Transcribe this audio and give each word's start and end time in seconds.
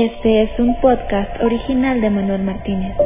Este 0.00 0.42
es 0.44 0.60
un 0.60 0.80
podcast 0.80 1.42
original 1.42 2.00
de 2.00 2.08
Manuel 2.08 2.44
Martínez. 2.44 2.96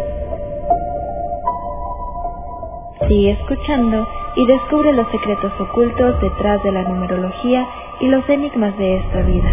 Sigue 3.09 3.30
escuchando 3.30 4.07
y 4.37 4.46
descubre 4.46 4.93
los 4.93 5.11
secretos 5.11 5.53
ocultos 5.59 6.21
detrás 6.21 6.62
de 6.62 6.70
la 6.70 6.83
numerología 6.83 7.66
y 7.98 8.09
los 8.09 8.29
enigmas 8.29 8.77
de 8.77 8.97
esta 8.98 9.23
vida. 9.23 9.51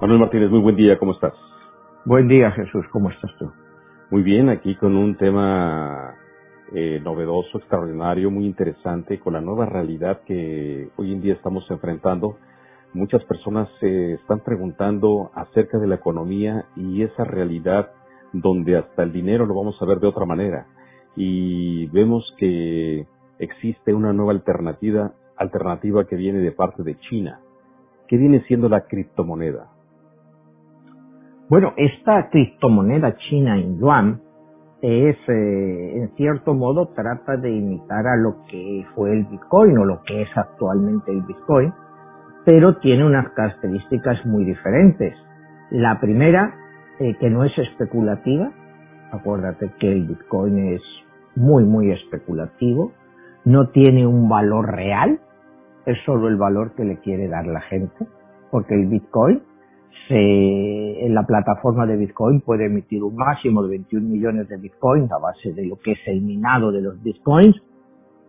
Manuel 0.00 0.20
Martínez, 0.20 0.48
muy 0.48 0.60
buen 0.60 0.76
día, 0.76 0.96
¿cómo 1.00 1.14
estás? 1.14 1.34
Buen 2.04 2.28
día, 2.28 2.52
Jesús, 2.52 2.86
¿cómo 2.92 3.10
estás 3.10 3.32
tú? 3.40 3.50
Muy 4.12 4.22
bien, 4.22 4.48
aquí 4.48 4.76
con 4.76 4.94
un 4.94 5.16
tema 5.16 6.14
eh, 6.72 7.00
novedoso, 7.02 7.58
extraordinario, 7.58 8.30
muy 8.30 8.46
interesante, 8.46 9.18
con 9.18 9.32
la 9.32 9.40
nueva 9.40 9.66
realidad 9.66 10.20
que 10.24 10.90
hoy 10.94 11.12
en 11.12 11.20
día 11.20 11.34
estamos 11.34 11.68
enfrentando. 11.68 12.36
Muchas 12.94 13.24
personas 13.24 13.68
se 13.80 14.14
están 14.14 14.40
preguntando 14.40 15.30
acerca 15.34 15.78
de 15.78 15.86
la 15.86 15.94
economía 15.94 16.66
y 16.76 17.02
esa 17.02 17.24
realidad 17.24 17.90
donde 18.32 18.76
hasta 18.76 19.02
el 19.02 19.12
dinero 19.12 19.46
lo 19.46 19.54
vamos 19.54 19.80
a 19.80 19.86
ver 19.86 19.98
de 19.98 20.08
otra 20.08 20.26
manera. 20.26 20.66
Y 21.16 21.86
vemos 21.86 22.24
que 22.38 23.06
existe 23.38 23.94
una 23.94 24.12
nueva 24.12 24.32
alternativa, 24.32 25.12
alternativa 25.36 26.06
que 26.06 26.16
viene 26.16 26.40
de 26.40 26.52
parte 26.52 26.82
de 26.82 26.98
China. 27.00 27.40
¿Qué 28.08 28.16
viene 28.18 28.42
siendo 28.46 28.68
la 28.68 28.82
criptomoneda? 28.82 29.68
Bueno, 31.48 31.72
esta 31.76 32.30
criptomoneda 32.30 33.16
china 33.28 33.58
en 33.58 33.78
yuan 33.78 34.20
es, 34.82 35.16
eh, 35.28 35.96
en 35.96 36.14
cierto 36.16 36.54
modo, 36.54 36.88
trata 36.88 37.36
de 37.36 37.50
imitar 37.50 38.06
a 38.06 38.16
lo 38.16 38.44
que 38.50 38.84
fue 38.94 39.12
el 39.12 39.24
Bitcoin 39.24 39.78
o 39.78 39.84
lo 39.84 40.02
que 40.02 40.22
es 40.22 40.28
actualmente 40.34 41.12
el 41.12 41.22
Bitcoin, 41.22 41.72
pero 42.44 42.76
tiene 42.76 43.04
unas 43.04 43.30
características 43.30 44.24
muy 44.26 44.44
diferentes. 44.44 45.14
La 45.70 46.00
primera, 46.00 46.54
eh, 46.98 47.14
que 47.18 47.30
no 47.30 47.44
es 47.44 47.56
especulativa. 47.58 48.50
Acuérdate 49.12 49.70
que 49.78 49.92
el 49.92 50.06
Bitcoin 50.06 50.74
es 50.74 50.82
muy, 51.36 51.64
muy 51.64 51.90
especulativo. 51.90 52.92
No 53.44 53.68
tiene 53.68 54.06
un 54.06 54.28
valor 54.28 54.74
real. 54.74 55.20
Es 55.86 55.98
solo 56.04 56.28
el 56.28 56.36
valor 56.36 56.74
que 56.74 56.84
le 56.84 56.98
quiere 56.98 57.28
dar 57.28 57.46
la 57.46 57.60
gente. 57.62 58.06
Porque 58.50 58.74
el 58.74 58.86
Bitcoin 58.86 59.42
se, 60.08 61.06
en 61.06 61.14
la 61.14 61.24
plataforma 61.24 61.86
de 61.86 61.96
Bitcoin 61.96 62.40
puede 62.40 62.66
emitir 62.66 63.02
un 63.02 63.16
máximo 63.16 63.62
de 63.62 63.70
21 63.70 64.08
millones 64.08 64.48
de 64.48 64.56
Bitcoins 64.56 65.10
a 65.12 65.18
base 65.18 65.52
de 65.52 65.66
lo 65.66 65.76
que 65.76 65.92
es 65.92 66.00
el 66.06 66.22
minado 66.22 66.72
de 66.72 66.82
los 66.82 67.02
Bitcoins 67.02 67.56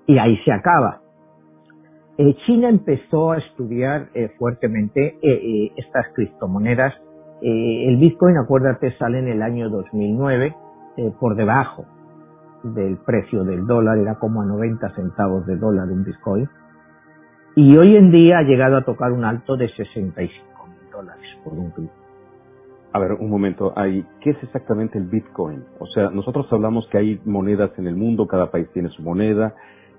y 0.05 0.17
ahí 0.17 0.37
se 0.43 0.51
acaba. 0.51 1.02
Eh, 2.17 2.35
China 2.45 2.69
empezó 2.69 3.31
a 3.31 3.39
estudiar 3.39 4.09
eh, 4.13 4.29
fuertemente 4.37 5.17
eh, 5.21 5.71
estas 5.77 6.07
criptomonedas. 6.13 6.93
el 7.41 7.97
Bitcoin, 7.97 8.37
acuérdate, 8.37 8.95
sale 8.97 9.19
en 9.19 9.27
el 9.27 9.41
año 9.41 9.69
2009 9.69 10.55
por 11.19 11.35
debajo 11.35 11.85
del 12.63 12.97
precio 12.97 13.43
del 13.43 13.65
dólar, 13.65 13.97
era 13.97 14.15
como 14.15 14.41
a 14.41 14.45
90 14.45 14.95
centavos 14.95 15.45
de 15.45 15.57
dólar 15.57 15.89
un 15.89 16.05
Bitcoin. 16.05 16.47
Y 17.55 17.75
hoy 17.75 17.97
en 17.97 18.11
día 18.11 18.37
ha 18.37 18.43
llegado 18.43 18.77
a 18.77 18.85
tocar 18.85 19.11
un 19.11 19.25
alto 19.25 19.57
de 19.57 19.67
65 19.69 20.67
dólares 20.91 21.25
por 21.43 21.53
un 21.53 21.73
A 22.93 22.99
ver, 22.99 23.13
un 23.13 23.29
momento, 23.29 23.73
ahí, 23.75 24.05
¿qué 24.21 24.29
es 24.29 24.43
exactamente 24.43 24.97
el 24.97 25.05
Bitcoin? 25.05 25.63
O 25.79 25.87
sea, 25.87 26.09
nosotros 26.11 26.47
hablamos 26.51 26.87
que 26.89 26.99
hay 26.99 27.21
monedas 27.25 27.71
en 27.77 27.87
el 27.87 27.95
mundo, 27.95 28.27
cada 28.27 28.51
país 28.51 28.69
tiene 28.71 28.89
su 28.89 29.01
moneda. 29.01 29.55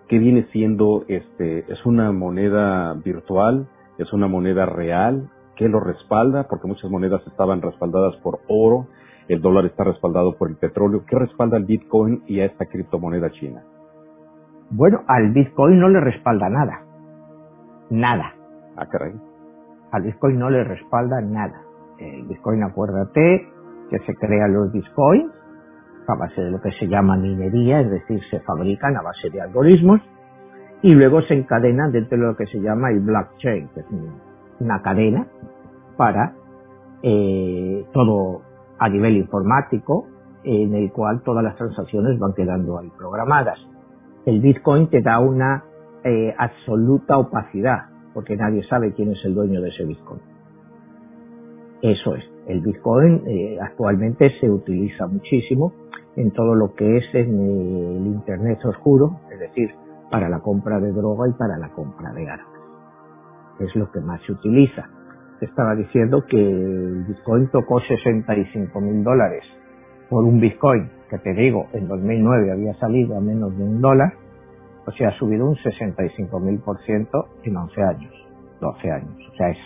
¿Qué 0.08 0.19
viene 0.19 0.47
siendo 0.52 1.05
este? 1.08 1.70
¿Es 1.72 1.84
una 1.86 2.12
moneda 2.12 2.94
virtual? 2.94 3.69
¿Es 3.98 4.12
una 4.12 4.27
moneda 4.27 4.66
real? 4.66 5.30
¿Qué 5.56 5.69
lo 5.69 5.80
respalda? 5.80 6.47
Porque 6.48 6.69
muchas 6.69 6.91
monedas 6.91 7.22
estaban 7.26 7.62
respaldadas 7.62 8.16
por 8.22 8.41
oro, 8.48 8.87
el 9.28 9.41
dólar 9.41 9.66
está 9.66 9.84
respaldado 9.84 10.37
por 10.37 10.50
el 10.50 10.56
petróleo. 10.56 11.04
¿Qué 11.06 11.16
respalda 11.16 11.56
al 11.56 11.64
Bitcoin 11.64 12.22
y 12.26 12.41
a 12.41 12.47
esta 12.47 12.66
criptomoneda 12.66 13.31
china? 13.31 13.62
Bueno, 14.70 15.03
al 15.06 15.32
Bitcoin 15.32 15.78
no 15.78 15.88
le 15.88 16.00
respalda 16.00 16.48
nada. 16.48 16.82
Nada. 17.91 18.34
Ah, 18.76 18.87
caray 18.87 19.14
al 19.94 20.03
Bitcoin 20.03 20.38
no 20.41 20.50
le 20.50 20.64
respalda 20.64 21.20
nada. 21.20 21.62
El 21.98 22.25
Bitcoin, 22.25 22.64
acuérdate 22.64 23.47
que 23.91 23.98
se 24.00 24.14
crean 24.16 24.53
los 24.53 24.72
Bitcoins 24.72 25.31
a 26.06 26.16
base 26.16 26.41
de 26.41 26.50
lo 26.50 26.60
que 26.60 26.70
se 26.72 26.87
llama 26.87 27.16
minería, 27.16 27.81
es 27.81 27.91
decir, 27.91 28.20
se 28.31 28.41
fabrican 28.41 28.97
a 28.97 29.03
base 29.03 29.31
de 29.31 29.41
algoritmos 29.41 30.00
y 30.82 30.94
luego 30.94 31.22
se 31.22 31.34
encadenan 31.34 31.92
dentro 31.92 32.19
de 32.19 32.25
lo 32.25 32.37
que 32.37 32.47
se 32.47 32.60
llama 32.60 32.91
el 32.91 33.00
blockchain, 33.00 33.69
que 33.69 33.81
es 33.81 33.87
una 34.60 34.82
cadena 34.82 35.26
para 35.97 36.34
eh, 37.03 37.87
todo 37.93 38.43
a 38.78 38.88
nivel 38.88 39.16
informático 39.16 40.06
en 40.43 40.75
el 40.75 40.93
cual 40.93 41.22
todas 41.22 41.43
las 41.43 41.56
transacciones 41.56 42.19
van 42.19 42.34
quedando 42.34 42.78
ahí 42.78 42.91
programadas. 42.97 43.59
El 44.26 44.41
Bitcoin 44.41 44.88
te 44.88 45.00
da 45.00 45.19
una 45.19 45.64
eh, 46.03 46.34
absoluta 46.37 47.16
opacidad, 47.19 47.87
porque 48.12 48.37
nadie 48.37 48.62
sabe 48.69 48.93
quién 48.93 49.12
es 49.12 49.25
el 49.25 49.34
dueño 49.34 49.60
de 49.62 49.70
ese 49.70 49.84
Bitcoin. 49.84 50.20
Eso 51.81 52.14
es. 52.14 52.25
El 52.47 52.60
Bitcoin 52.60 53.22
eh, 53.26 53.59
actualmente 53.60 54.31
se 54.41 54.50
utiliza 54.50 55.06
muchísimo 55.06 55.72
en 56.16 56.30
todo 56.32 56.54
lo 56.54 56.75
que 56.75 56.98
es 56.98 57.14
en 57.14 57.41
el 57.41 58.06
Internet 58.06 58.58
oscuro, 58.64 59.20
es 59.32 59.38
decir, 59.38 59.75
para 60.10 60.28
la 60.28 60.41
compra 60.41 60.78
de 60.78 60.92
droga 60.92 61.28
y 61.28 61.32
para 61.32 61.58
la 61.58 61.70
compra 61.70 62.12
de 62.12 62.28
armas. 62.28 62.48
Es 63.58 63.75
lo 63.76 63.91
que 63.91 64.00
más 64.00 64.20
se 64.22 64.32
utiliza. 64.32 64.88
Estaba 65.41 65.75
diciendo 65.75 66.25
que 66.28 66.36
el 66.38 67.04
Bitcoin 67.04 67.48
tocó 67.48 67.80
65 67.80 68.80
mil 68.80 69.02
dólares 69.02 69.44
por 70.08 70.25
un 70.25 70.41
Bitcoin, 70.41 70.91
que 71.10 71.19
te 71.19 71.32
digo, 71.34 71.66
en 71.72 71.88
2009 71.88 72.52
había 72.52 72.75
salido 72.75 73.16
a 73.16 73.20
menos 73.20 73.56
de 73.56 73.62
un 73.62 73.81
dólar, 73.81 74.14
o 74.86 74.92
sea, 74.92 75.08
ha 75.08 75.19
subido 75.19 75.46
un 75.46 75.56
65.000% 75.56 77.26
en 77.42 77.56
11 77.56 77.82
años, 77.82 78.12
12 78.60 78.91
años. 78.91 79.16
O 79.32 79.36
sea, 79.36 79.50
es 79.50 79.58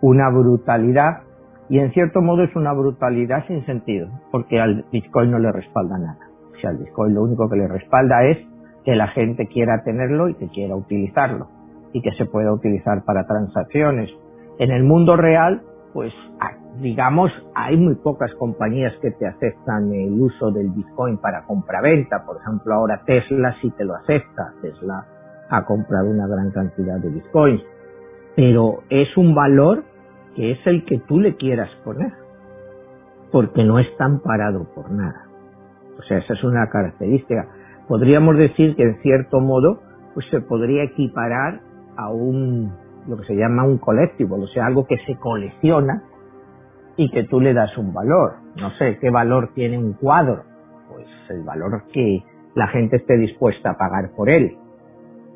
una 0.00 0.30
brutalidad 0.30 1.27
y 1.68 1.78
en 1.78 1.92
cierto 1.92 2.20
modo 2.20 2.42
es 2.42 2.54
una 2.56 2.72
brutalidad 2.72 3.46
sin 3.46 3.64
sentido, 3.66 4.08
porque 4.30 4.60
al 4.60 4.84
Bitcoin 4.90 5.30
no 5.30 5.38
le 5.38 5.52
respalda 5.52 5.98
nada. 5.98 6.18
O 6.56 6.60
sea, 6.60 6.70
al 6.70 6.78
Bitcoin 6.78 7.14
lo 7.14 7.22
único 7.22 7.48
que 7.48 7.56
le 7.56 7.68
respalda 7.68 8.24
es 8.24 8.38
que 8.84 8.94
la 8.94 9.08
gente 9.08 9.46
quiera 9.46 9.82
tenerlo 9.84 10.28
y 10.28 10.34
que 10.34 10.48
quiera 10.48 10.74
utilizarlo 10.74 11.48
y 11.92 12.00
que 12.00 12.12
se 12.12 12.24
pueda 12.24 12.52
utilizar 12.52 13.04
para 13.04 13.26
transacciones. 13.26 14.10
En 14.58 14.70
el 14.70 14.82
mundo 14.82 15.16
real, 15.16 15.62
pues 15.92 16.12
digamos, 16.80 17.30
hay 17.54 17.76
muy 17.76 17.96
pocas 17.96 18.32
compañías 18.34 18.92
que 19.02 19.10
te 19.10 19.26
aceptan 19.26 19.92
el 19.92 20.20
uso 20.20 20.50
del 20.50 20.70
Bitcoin 20.70 21.18
para 21.18 21.44
compra-venta. 21.44 22.24
Por 22.24 22.38
ejemplo, 22.40 22.74
ahora 22.74 23.02
Tesla 23.04 23.54
sí 23.60 23.70
te 23.76 23.84
lo 23.84 23.94
acepta. 23.94 24.52
Tesla 24.62 25.04
ha 25.50 25.64
comprado 25.64 26.10
una 26.10 26.26
gran 26.26 26.50
cantidad 26.50 26.98
de 26.98 27.10
Bitcoins. 27.10 27.62
Pero 28.36 28.82
es 28.88 29.16
un 29.16 29.34
valor 29.34 29.84
que 30.38 30.52
es 30.52 30.66
el 30.66 30.84
que 30.84 31.00
tú 31.00 31.18
le 31.18 31.34
quieras 31.34 31.68
poner. 31.84 32.12
Porque 33.32 33.64
no 33.64 33.80
está 33.80 34.04
amparado 34.04 34.68
por 34.72 34.88
nada. 34.92 35.26
O 35.98 36.02
sea, 36.02 36.18
esa 36.18 36.34
es 36.34 36.44
una 36.44 36.68
característica. 36.70 37.48
Podríamos 37.88 38.38
decir 38.38 38.76
que 38.76 38.84
en 38.84 39.02
cierto 39.02 39.40
modo, 39.40 39.80
pues 40.14 40.26
se 40.30 40.40
podría 40.40 40.84
equiparar 40.84 41.60
a 41.96 42.10
un, 42.10 42.72
lo 43.08 43.16
que 43.16 43.24
se 43.24 43.34
llama 43.34 43.64
un 43.64 43.78
colectivo, 43.78 44.36
o 44.36 44.46
sea, 44.46 44.66
algo 44.66 44.86
que 44.86 44.96
se 45.06 45.16
colecciona 45.16 46.04
y 46.96 47.10
que 47.10 47.24
tú 47.24 47.40
le 47.40 47.52
das 47.52 47.76
un 47.76 47.92
valor. 47.92 48.36
No 48.60 48.70
sé, 48.78 48.98
¿qué 49.00 49.10
valor 49.10 49.50
tiene 49.54 49.76
un 49.76 49.94
cuadro? 49.94 50.44
Pues 50.88 51.08
el 51.30 51.42
valor 51.42 51.82
que 51.92 52.22
la 52.54 52.68
gente 52.68 52.98
esté 52.98 53.16
dispuesta 53.16 53.70
a 53.70 53.76
pagar 53.76 54.12
por 54.16 54.30
él. 54.30 54.56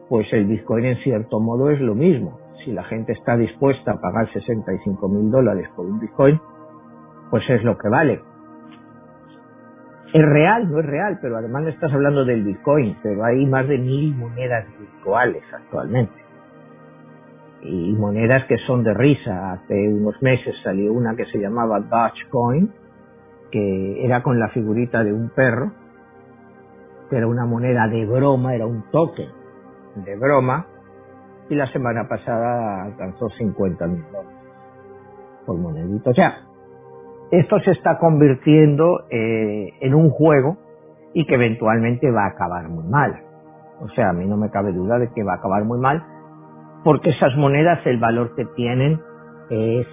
Pues 0.08 0.32
el 0.32 0.44
Bitcoin 0.44 0.84
en 0.84 0.96
cierto 0.98 1.40
modo 1.40 1.70
es 1.70 1.80
lo 1.80 1.96
mismo. 1.96 2.38
Si 2.64 2.72
la 2.72 2.84
gente 2.84 3.12
está 3.12 3.36
dispuesta 3.36 3.92
a 3.92 4.00
pagar 4.00 4.32
65 4.32 5.08
mil 5.08 5.30
dólares 5.30 5.68
por 5.74 5.86
un 5.86 5.98
Bitcoin, 5.98 6.40
pues 7.30 7.48
es 7.50 7.62
lo 7.64 7.76
que 7.76 7.88
vale. 7.88 8.20
Es 10.12 10.22
real, 10.22 10.70
no 10.70 10.80
es 10.80 10.86
real, 10.86 11.18
pero 11.22 11.38
además 11.38 11.62
no 11.62 11.68
estás 11.70 11.92
hablando 11.92 12.24
del 12.24 12.44
Bitcoin, 12.44 12.96
pero 13.02 13.24
hay 13.24 13.46
más 13.46 13.66
de 13.66 13.78
mil 13.78 14.14
monedas 14.14 14.66
virtuales 14.78 15.42
actualmente 15.52 16.22
y 17.62 17.92
monedas 17.92 18.44
que 18.46 18.58
son 18.66 18.82
de 18.82 18.92
risa. 18.94 19.52
Hace 19.52 19.88
unos 19.88 20.20
meses 20.22 20.54
salió 20.62 20.92
una 20.92 21.14
que 21.14 21.24
se 21.26 21.38
llamaba 21.38 21.80
Dogecoin, 21.80 22.72
que 23.50 24.04
era 24.04 24.22
con 24.22 24.38
la 24.38 24.48
figurita 24.48 25.04
de 25.04 25.12
un 25.12 25.30
perro, 25.30 25.72
que 27.08 27.16
era 27.16 27.26
una 27.26 27.46
moneda 27.46 27.86
de 27.88 28.04
broma, 28.06 28.54
era 28.54 28.66
un 28.66 28.82
token 28.90 29.28
de 29.96 30.16
broma, 30.16 30.66
y 31.48 31.54
la 31.54 31.66
semana 31.72 32.08
pasada 32.08 32.84
alcanzó 32.84 33.28
50 33.30 33.86
mil 33.86 34.02
dólares 34.12 34.38
por 35.46 35.58
monedito. 35.58 36.10
O 36.10 36.14
sea, 36.14 36.42
esto 37.30 37.58
se 37.60 37.72
está 37.72 37.98
convirtiendo 37.98 39.04
eh, 39.10 39.74
en 39.80 39.94
un 39.94 40.10
juego 40.10 40.56
y 41.14 41.26
que 41.26 41.34
eventualmente 41.34 42.10
va 42.10 42.24
a 42.24 42.28
acabar 42.28 42.68
muy 42.68 42.84
mal. 42.84 43.20
O 43.80 43.88
sea, 43.90 44.10
a 44.10 44.12
mí 44.12 44.26
no 44.26 44.36
me 44.36 44.50
cabe 44.50 44.72
duda 44.72 44.98
de 44.98 45.10
que 45.12 45.24
va 45.24 45.32
a 45.32 45.36
acabar 45.36 45.64
muy 45.64 45.78
mal 45.78 46.04
porque 46.84 47.10
esas 47.10 47.36
monedas, 47.36 47.80
el 47.86 47.98
valor 47.98 48.34
que 48.34 48.44
tienen 48.56 49.00
es 49.50 49.86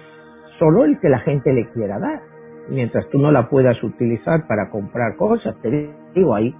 solo 0.58 0.84
el 0.84 0.98
que 1.00 1.08
la 1.08 1.20
gente 1.20 1.52
le 1.52 1.68
quiera 1.70 1.98
dar. 1.98 2.20
Mientras 2.68 3.08
tú 3.10 3.18
no 3.18 3.30
la 3.30 3.48
puedas 3.48 3.82
utilizar 3.82 4.46
para 4.46 4.70
comprar 4.70 5.16
cosas, 5.16 5.56
te 5.62 5.90
digo, 6.14 6.34
hay 6.34 6.54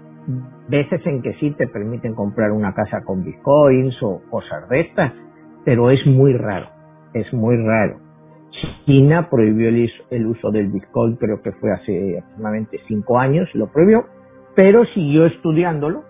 veces 0.69 1.01
en 1.07 1.23
que 1.23 1.35
sí 1.35 1.51
te 1.53 1.67
permiten 1.67 2.15
comprar 2.15 2.53
una 2.53 2.75
casa 2.75 3.03
con 3.05 3.25
bitcoins 3.25 3.97
o 4.03 4.21
cosas 4.31 4.69
de 4.69 4.81
estas, 4.81 5.13
pero 5.65 5.91
es 5.91 6.05
muy 6.07 6.33
raro, 6.35 6.69
es 7.15 7.33
muy 7.33 7.57
raro. 7.57 7.99
China 8.87 9.29
prohibió 9.31 9.69
el, 9.69 10.27
uso 10.27 10.51
del 10.51 10.69
bitcoin, 10.69 11.17
creo 11.17 11.41
que 11.41 11.53
fue 11.53 11.73
hace 11.73 12.19
aproximadamente 12.19 12.79
cinco 12.89 13.19
años, 13.19 13.49
lo 13.55 13.69
prohibió, 13.69 14.07
pero 14.55 14.85
siguió 14.87 15.27
estudiándolo 15.27 16.05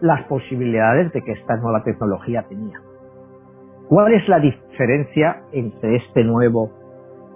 las 0.00 0.24
posibilidades 0.26 1.12
de 1.12 1.22
que 1.22 1.32
esta 1.32 1.56
nueva 1.56 1.82
tecnología 1.84 2.44
tenía. 2.48 2.80
¿Cuál 3.88 4.14
es 4.14 4.28
la 4.28 4.40
diferencia 4.40 5.42
entre 5.52 5.96
este 5.96 6.24
nuevo 6.24 6.70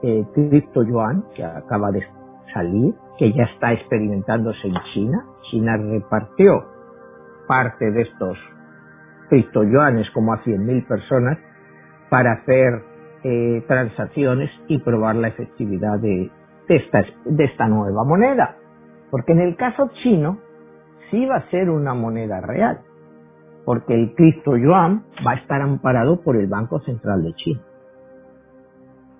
eh, 0.02 0.24
cripto 0.34 0.82
yuan 0.82 1.24
que 1.34 1.44
acaba 1.44 1.90
de 1.90 2.02
salir, 2.52 2.94
que 3.18 3.32
ya 3.32 3.44
está 3.44 3.72
experimentándose 3.72 4.66
en 4.66 4.74
China? 4.94 5.24
China 5.50 5.76
repartió 5.76 6.64
parte 7.46 7.90
de 7.90 8.02
estos 8.02 8.38
cripto 9.28 9.64
yuanes 9.64 10.10
como 10.12 10.32
a 10.32 10.42
100.000 10.42 10.86
personas 10.86 11.38
para 12.08 12.32
hacer 12.32 12.82
eh, 13.24 13.64
transacciones 13.66 14.50
y 14.68 14.78
probar 14.78 15.16
la 15.16 15.28
efectividad 15.28 15.98
de, 15.98 16.30
esta, 16.68 17.04
de 17.24 17.44
esta 17.44 17.66
nueva 17.68 18.04
moneda. 18.04 18.56
Porque 19.10 19.32
en 19.32 19.40
el 19.40 19.56
caso 19.56 19.90
chino 20.02 20.38
sí 21.10 21.26
va 21.26 21.36
a 21.36 21.50
ser 21.50 21.68
una 21.68 21.94
moneda 21.94 22.40
real 22.40 22.80
porque 23.68 23.92
el 23.92 24.14
Cristo 24.14 24.56
Yuan 24.56 25.04
va 25.26 25.32
a 25.32 25.34
estar 25.34 25.60
amparado 25.60 26.22
por 26.22 26.36
el 26.36 26.46
Banco 26.46 26.80
Central 26.86 27.22
de 27.22 27.34
China. 27.34 27.60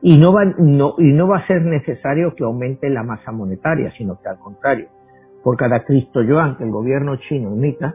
Y 0.00 0.16
no, 0.16 0.32
va, 0.32 0.44
y 0.44 1.12
no 1.12 1.28
va 1.28 1.38
a 1.38 1.46
ser 1.46 1.62
necesario 1.62 2.34
que 2.34 2.44
aumente 2.44 2.88
la 2.88 3.02
masa 3.02 3.32
monetaria, 3.32 3.90
sino 3.98 4.20
que 4.20 4.28
al 4.28 4.38
contrario, 4.38 4.88
por 5.42 5.56
cada 5.56 5.84
Cristo 5.84 6.22
Yuan 6.22 6.56
que 6.56 6.64
el 6.64 6.70
gobierno 6.70 7.16
chino 7.16 7.52
emita, 7.52 7.94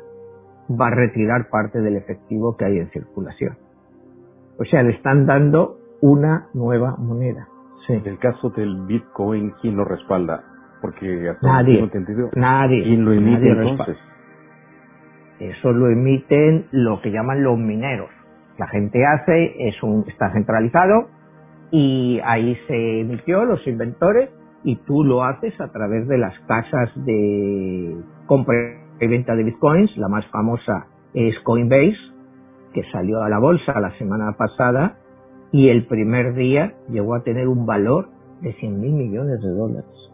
va 0.70 0.88
a 0.88 0.92
retirar 0.92 1.50
parte 1.50 1.80
del 1.80 1.96
efectivo 1.96 2.58
que 2.58 2.66
hay 2.66 2.80
en 2.80 2.90
circulación. 2.90 3.58
O 4.60 4.66
sea, 4.66 4.84
le 4.84 4.92
están 4.92 5.26
dando 5.26 5.78
una 6.02 6.48
nueva 6.54 6.96
moneda. 6.98 7.48
En 7.88 8.06
el 8.06 8.18
caso 8.18 8.50
del 8.50 8.86
Bitcoin, 8.86 9.54
¿quién 9.62 9.76
lo 9.76 9.84
respalda? 9.84 10.44
Porque 10.82 11.30
hasta 11.30 11.48
nadie, 11.48 11.80
entendido, 11.80 12.30
nadie, 12.36 12.84
¿quién 12.84 13.04
lo 13.04 13.14
emite 13.14 13.50
entonces? 13.50 13.98
Eso 15.40 15.72
lo 15.72 15.90
emiten 15.90 16.68
lo 16.72 17.02
que 17.02 17.12
llaman 17.12 17.44
los 17.44 17.58
mineros. 17.58 18.10
La 18.58 18.68
gente 18.68 19.06
hace, 19.06 19.68
es 19.68 19.82
un, 19.84 20.06
está 20.08 20.32
centralizado 20.32 21.10
y 21.74 22.20
ahí 22.24 22.56
se 22.68 23.02
emitió 23.02 23.46
los 23.46 23.66
inventores 23.66 24.30
y 24.64 24.76
tú 24.86 25.04
lo 25.04 25.24
haces 25.24 25.60
a 25.60 25.72
través 25.72 26.08
de 26.08 26.20
las 26.20 26.38
casas 26.42 26.92
de 27.04 27.98
compra 28.28 28.56
y 29.02 29.08
venta 29.08 29.36
de 29.36 29.44
bitcoins. 29.44 29.98
La 29.98 30.08
más 30.08 30.24
famosa 30.28 30.86
es 31.16 31.34
Coinbase, 31.40 31.98
que 32.76 32.84
salió 32.92 33.24
a 33.24 33.30
la 33.30 33.40
bolsa 33.40 33.80
la 33.80 33.90
semana 33.98 34.34
pasada 34.38 34.98
y 35.52 35.70
el 35.70 35.88
primer 35.88 36.36
día 36.36 36.76
llegó 36.90 37.16
a 37.16 37.24
tener 37.24 37.48
un 37.48 37.66
valor 37.66 38.10
de 38.42 38.54
100 38.54 38.80
mil 38.80 38.94
millones 38.94 39.42
de 39.42 39.50
dólares. 39.50 40.12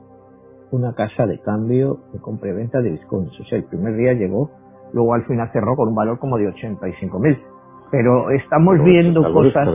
Una 0.72 0.94
casa 0.94 1.28
de 1.28 1.42
cambio 1.42 2.00
de 2.14 2.20
compra 2.20 2.52
y 2.52 2.54
venta 2.54 2.80
de 2.80 2.92
bitcoins. 2.92 3.38
O 3.38 3.44
sea, 3.44 3.58
el 3.58 3.66
primer 3.66 3.98
día 3.98 4.14
llegó 4.14 4.50
luego 4.94 5.14
al 5.14 5.26
final 5.26 5.50
cerró 5.52 5.76
con 5.76 5.90
un 5.90 5.96
valor 5.96 6.20
como 6.20 6.38
de 6.38 6.48
85 6.48 7.20
mil. 7.20 7.38
Pero 7.92 8.30
estamos 8.30 8.82
viendo 8.82 9.22
cosas... 9.34 9.68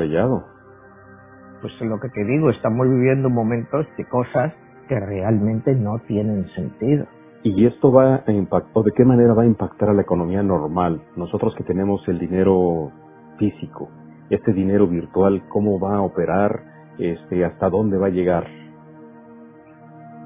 Pues 1.64 1.72
es 1.80 1.88
lo 1.88 1.98
que 1.98 2.10
te 2.10 2.22
digo, 2.26 2.50
estamos 2.50 2.86
viviendo 2.86 3.30
momentos 3.30 3.86
de 3.96 4.04
cosas 4.04 4.52
que 4.86 5.00
realmente 5.00 5.74
no 5.74 5.98
tienen 6.00 6.46
sentido. 6.48 7.06
¿Y 7.42 7.64
esto 7.64 7.90
va 7.90 8.22
a 8.26 8.32
impactar, 8.32 8.82
de 8.82 8.92
qué 8.94 9.02
manera 9.02 9.32
va 9.32 9.44
a 9.44 9.46
impactar 9.46 9.88
a 9.88 9.94
la 9.94 10.02
economía 10.02 10.42
normal? 10.42 11.00
Nosotros 11.16 11.54
que 11.56 11.64
tenemos 11.64 12.06
el 12.06 12.18
dinero 12.18 12.92
físico, 13.38 13.88
este 14.28 14.52
dinero 14.52 14.86
virtual, 14.86 15.42
¿cómo 15.48 15.80
va 15.80 15.96
a 15.96 16.02
operar? 16.02 16.64
Este, 16.98 17.46
¿Hasta 17.46 17.70
dónde 17.70 17.96
va 17.96 18.08
a 18.08 18.10
llegar? 18.10 18.44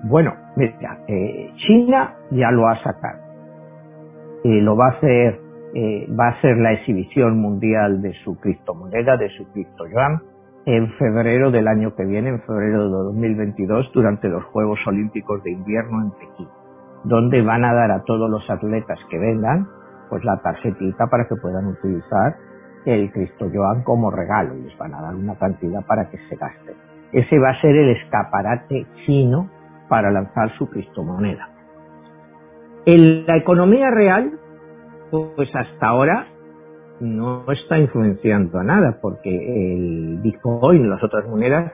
Bueno, 0.09 0.35
mira, 0.57 1.05
eh, 1.07 1.53
China 1.69 2.17
ya 2.33 2.51
lo 2.51 2.67
ha 2.67 2.83
sacado 2.83 3.29
lo 4.43 4.77
va 4.77 4.87
a 4.87 4.91
hacer, 4.91 5.41
eh, 5.75 6.07
va 6.19 6.29
a 6.29 6.41
ser 6.41 6.57
la 6.57 6.73
exhibición 6.73 7.39
mundial 7.39 8.03
de 8.03 8.13
su 8.25 8.39
criptomoneda, 8.41 9.17
de 9.17 9.29
su 9.37 9.47
cripto 9.53 9.87
yuan, 9.87 10.21
en 10.69 10.93
febrero 10.99 11.51
del 11.51 11.67
año 11.67 11.95
que 11.97 12.05
viene, 12.05 12.29
en 12.29 12.43
febrero 12.43 12.85
de 12.85 12.91
2022, 12.91 13.91
durante 13.95 14.29
los 14.29 14.45
Juegos 14.45 14.79
Olímpicos 14.87 15.43
de 15.43 15.53
Invierno 15.53 16.03
en 16.03 16.11
Pekín, 16.11 16.49
donde 17.05 17.41
van 17.41 17.65
a 17.65 17.73
dar 17.73 17.91
a 17.91 18.03
todos 18.05 18.29
los 18.29 18.49
atletas 18.51 18.99
que 19.09 19.19
vengan, 19.19 19.67
pues 20.11 20.23
la 20.25 20.37
tarjetita 20.43 21.07
para 21.07 21.27
que 21.27 21.37
puedan 21.37 21.69
utilizar 21.69 22.37
el 22.85 23.11
Cristo 23.13 23.49
Joan 23.51 23.83
como 23.83 24.11
regalo 24.11 24.57
y 24.57 24.65
les 24.65 24.77
van 24.77 24.93
a 24.93 25.01
dar 25.01 25.15
una 25.15 25.37
cantidad 25.37 25.87
para 25.87 26.11
que 26.11 26.19
se 26.29 26.37
gaste. 26.37 26.77
Ese 27.13 27.39
va 27.39 27.49
a 27.49 27.61
ser 27.63 27.75
el 27.75 27.97
escaparate 27.97 28.87
chino 29.07 29.49
para 29.89 30.11
lanzar 30.11 30.51
su 30.59 30.69
criptomoneda. 30.69 31.49
En 32.85 33.25
la 33.25 33.39
economía 33.39 33.91
real, 33.91 34.39
pues 35.11 35.49
hasta 35.55 35.87
ahora 35.87 36.27
no 37.01 37.45
está 37.51 37.79
influenciando 37.79 38.59
a 38.59 38.65
nada, 38.65 38.99
porque 39.01 39.31
el 39.31 40.19
Bitcoin 40.23 40.85
y 40.85 40.89
las 40.89 41.03
otras 41.03 41.29
monedas 41.29 41.73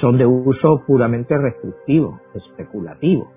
son 0.00 0.18
de 0.18 0.26
uso 0.26 0.82
puramente 0.86 1.36
restrictivo, 1.36 2.20
especulativo. 2.34 3.30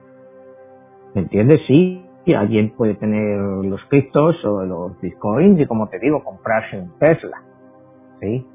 ¿Me 1.13 1.22
entiendes? 1.22 1.62
Sí, 1.68 2.04
alguien 2.36 2.74
puede 2.75 2.95
tener 2.95 3.39
los 3.66 3.84
criptos 3.86 4.44
o 4.44 4.66
los 4.66 5.00
bitcoins 5.00 5.60
y 5.60 5.66
como 5.66 5.88
te 5.88 6.00
digo, 6.00 6.24
comprarse 6.24 6.80
un 6.80 6.98
Tesla. 7.00 7.42
¿Sí? 8.19 8.45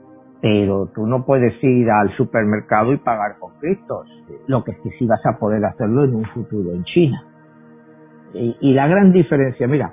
Pero 0.41 0.91
tú 0.95 1.07
no 1.07 1.25
puedes 1.25 1.55
ir 1.63 1.89
al 1.91 2.11
supermercado 2.17 2.93
y 2.93 2.97
pagar 2.99 3.39
con 3.39 3.53
criptos. 3.61 4.09
Lo 4.49 4.65
que 4.65 4.73
sí 4.99 5.07
vas 5.07 5.25
a 5.25 5.39
poder 5.39 5.65
hacerlo 5.65 6.05
en 6.05 6.17
un 6.17 6.25
futuro 6.27 6.73
en 6.73 6.83
China. 6.85 7.25
Y, 8.35 8.73
la 8.73 8.89
gran 8.89 9.13
diferencia, 9.13 9.69
mira, 9.69 9.93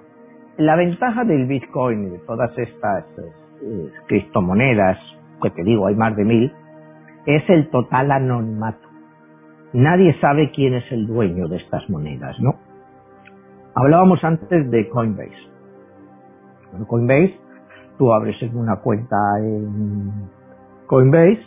la 0.59 0.75
ventaja 0.75 1.23
del 1.23 1.45
Bitcoin 1.47 2.07
y 2.07 2.09
de 2.09 2.19
todas 2.19 2.55
estas 2.57 3.05
eh, 3.17 3.91
criptomonedas, 4.07 4.97
que 5.41 5.49
te 5.51 5.63
digo, 5.63 5.87
hay 5.87 5.95
más 5.95 6.15
de 6.17 6.25
mil, 6.25 6.51
es 7.25 7.49
el 7.49 7.69
total 7.69 8.11
anonimato. 8.11 8.87
Nadie 9.71 10.19
sabe 10.19 10.51
quién 10.51 10.73
es 10.73 10.91
el 10.91 11.07
dueño 11.07 11.47
de 11.47 11.57
estas 11.57 11.89
monedas, 11.89 12.37
¿no? 12.41 12.55
Hablábamos 13.73 14.21
antes 14.23 14.69
de 14.69 14.89
Coinbase. 14.89 15.49
En 16.77 16.83
Coinbase, 16.83 17.39
tú 17.97 18.11
abres 18.11 18.35
una 18.53 18.81
cuenta 18.81 19.15
en 19.39 20.29
Coinbase 20.87 21.39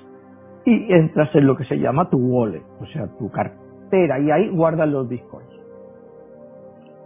y 0.64 0.90
entras 0.90 1.34
en 1.34 1.46
lo 1.46 1.56
que 1.56 1.64
se 1.64 1.78
llama 1.78 2.08
tu 2.08 2.16
wallet, 2.16 2.62
o 2.80 2.86
sea, 2.86 3.08
tu 3.18 3.30
cartera, 3.30 4.18
y 4.20 4.30
ahí 4.30 4.48
guardas 4.48 4.88
los 4.88 5.06
bitcoins. 5.06 5.50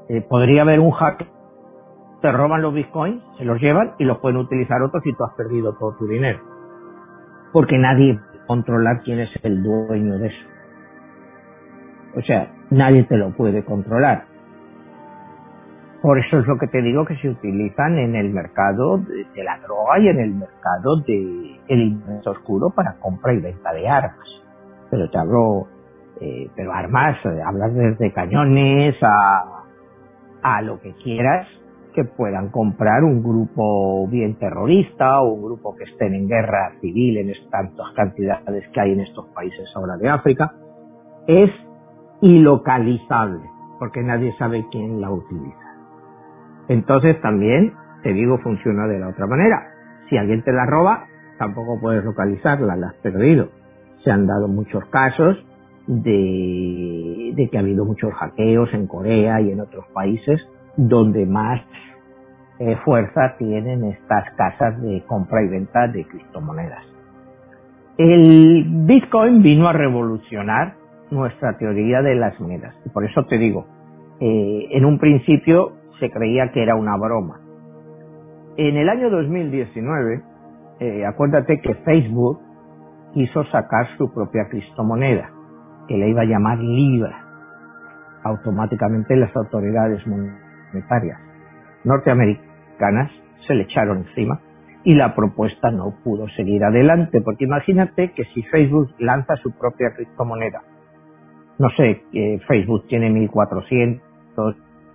Eh, 0.08 0.20
podría 0.20 0.62
haber 0.62 0.78
un 0.78 0.92
hack, 0.92 1.26
te 2.20 2.32
roban 2.32 2.62
los 2.62 2.74
bitcoins, 2.74 3.22
se 3.38 3.44
los 3.44 3.60
llevan 3.60 3.94
y 3.98 4.04
los 4.04 4.18
pueden 4.18 4.38
utilizar 4.38 4.82
otros 4.82 5.04
y 5.06 5.12
tú 5.12 5.24
has 5.24 5.34
perdido 5.34 5.74
todo 5.74 5.96
tu 5.96 6.06
dinero. 6.06 6.40
Porque 7.52 7.78
nadie 7.78 8.14
puede 8.14 8.46
controlar 8.46 9.02
quién 9.02 9.20
es 9.20 9.30
el 9.42 9.62
dueño 9.62 10.18
de 10.18 10.28
eso. 10.28 10.46
O 12.16 12.22
sea, 12.22 12.50
nadie 12.70 13.04
te 13.04 13.16
lo 13.16 13.30
puede 13.30 13.64
controlar. 13.64 14.24
Por 16.00 16.18
eso 16.18 16.38
es 16.38 16.46
lo 16.46 16.56
que 16.58 16.68
te 16.68 16.82
digo 16.82 17.04
que 17.04 17.16
se 17.16 17.28
utilizan 17.28 17.98
en 17.98 18.14
el 18.14 18.30
mercado 18.30 18.98
de, 18.98 19.44
la 19.44 19.58
droga 19.58 19.98
y 19.98 20.08
en 20.08 20.20
el 20.20 20.34
mercado 20.34 21.00
de 21.06 21.60
el 21.68 21.98
oscuro 22.24 22.70
para 22.70 22.94
compra 23.00 23.34
y 23.34 23.40
venta 23.40 23.72
de 23.72 23.88
armas. 23.88 24.26
Pero 24.90 25.10
te 25.10 25.18
hablo, 25.18 25.66
eh, 26.20 26.48
pero 26.54 26.72
armas, 26.72 27.16
eh, 27.24 27.42
hablas 27.44 27.74
desde 27.74 28.12
cañones 28.12 28.94
a 29.02 29.64
a 30.42 30.62
lo 30.62 30.80
que 30.80 30.92
quieras 31.02 31.48
que 31.96 32.04
puedan 32.04 32.50
comprar 32.50 33.02
un 33.02 33.22
grupo 33.22 34.06
bien 34.08 34.38
terrorista 34.38 35.22
o 35.22 35.32
un 35.32 35.42
grupo 35.42 35.74
que 35.74 35.84
estén 35.84 36.12
en 36.14 36.28
guerra 36.28 36.72
civil 36.82 37.16
en 37.16 37.32
tantas 37.50 37.90
cantidades 37.96 38.68
que 38.68 38.80
hay 38.80 38.92
en 38.92 39.00
estos 39.00 39.26
países 39.34 39.66
ahora 39.74 39.96
de 39.96 40.10
África, 40.10 40.52
es 41.26 41.50
ilocalizable, 42.20 43.40
porque 43.78 44.02
nadie 44.02 44.34
sabe 44.38 44.66
quién 44.70 45.00
la 45.00 45.10
utiliza. 45.10 45.74
Entonces 46.68 47.18
también, 47.22 47.72
te 48.02 48.12
digo, 48.12 48.38
funciona 48.38 48.86
de 48.86 48.98
la 48.98 49.08
otra 49.08 49.26
manera. 49.26 49.68
Si 50.10 50.18
alguien 50.18 50.42
te 50.44 50.52
la 50.52 50.66
roba, 50.66 51.06
tampoco 51.38 51.80
puedes 51.80 52.04
localizarla, 52.04 52.76
la 52.76 52.88
has 52.88 52.96
perdido. 52.96 53.48
Se 54.04 54.10
han 54.10 54.26
dado 54.26 54.48
muchos 54.48 54.84
casos 54.90 55.42
de, 55.86 57.48
que 57.50 57.56
ha 57.56 57.60
habido 57.60 57.86
muchos 57.86 58.12
hackeos 58.12 58.72
en 58.74 58.86
Corea 58.86 59.40
y 59.40 59.50
en 59.50 59.60
otros 59.60 59.86
países 59.94 60.40
donde 60.76 61.26
más 61.26 61.60
eh, 62.58 62.76
fuerza 62.84 63.36
tienen 63.38 63.84
estas 63.84 64.30
casas 64.36 64.80
de 64.80 65.02
compra 65.06 65.42
y 65.42 65.48
venta 65.48 65.88
de 65.88 66.06
criptomonedas. 66.06 66.84
El 67.98 68.64
Bitcoin 68.86 69.42
vino 69.42 69.68
a 69.68 69.72
revolucionar 69.72 70.74
nuestra 71.10 71.56
teoría 71.58 72.02
de 72.02 72.14
las 72.14 72.38
monedas. 72.40 72.74
Y 72.84 72.90
por 72.90 73.04
eso 73.04 73.24
te 73.24 73.38
digo, 73.38 73.66
eh, 74.20 74.68
en 74.70 74.84
un 74.84 74.98
principio 74.98 75.72
se 76.00 76.10
creía 76.10 76.50
que 76.52 76.62
era 76.62 76.76
una 76.76 76.96
broma. 76.96 77.40
En 78.56 78.76
el 78.76 78.88
año 78.88 79.10
2019, 79.10 80.22
eh, 80.80 81.06
acuérdate 81.06 81.60
que 81.60 81.74
Facebook 81.74 82.40
quiso 83.12 83.44
sacar 83.44 83.86
su 83.96 84.12
propia 84.12 84.48
criptomoneda, 84.48 85.30
que 85.88 85.96
le 85.96 86.08
iba 86.08 86.22
a 86.22 86.26
llamar 86.26 86.58
Libra. 86.58 87.22
Automáticamente 88.24 89.16
las 89.16 89.34
autoridades 89.36 90.06
norteamericanas 91.84 93.10
se 93.46 93.54
le 93.54 93.62
echaron 93.64 93.98
encima 93.98 94.40
y 94.84 94.94
la 94.94 95.14
propuesta 95.14 95.70
no 95.70 95.94
pudo 96.04 96.28
seguir 96.36 96.62
adelante, 96.64 97.20
porque 97.20 97.44
imagínate 97.44 98.12
que 98.12 98.24
si 98.34 98.42
Facebook 98.44 98.90
lanza 98.98 99.36
su 99.36 99.50
propia 99.50 99.92
criptomoneda, 99.94 100.62
no 101.58 101.68
sé, 101.70 102.02
Facebook 102.46 102.86
tiene 102.86 103.10
1.400, 103.10 104.00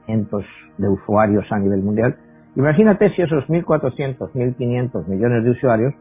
500 0.06 0.46
de 0.78 0.90
usuarios 0.90 1.46
a 1.52 1.60
nivel 1.60 1.82
mundial, 1.84 2.16
imagínate 2.56 3.10
si 3.12 3.22
esos 3.22 3.46
1.400, 3.48 4.32
1.500 4.34 5.08
millones 5.08 5.44
de 5.44 5.50
usuarios 5.50 5.94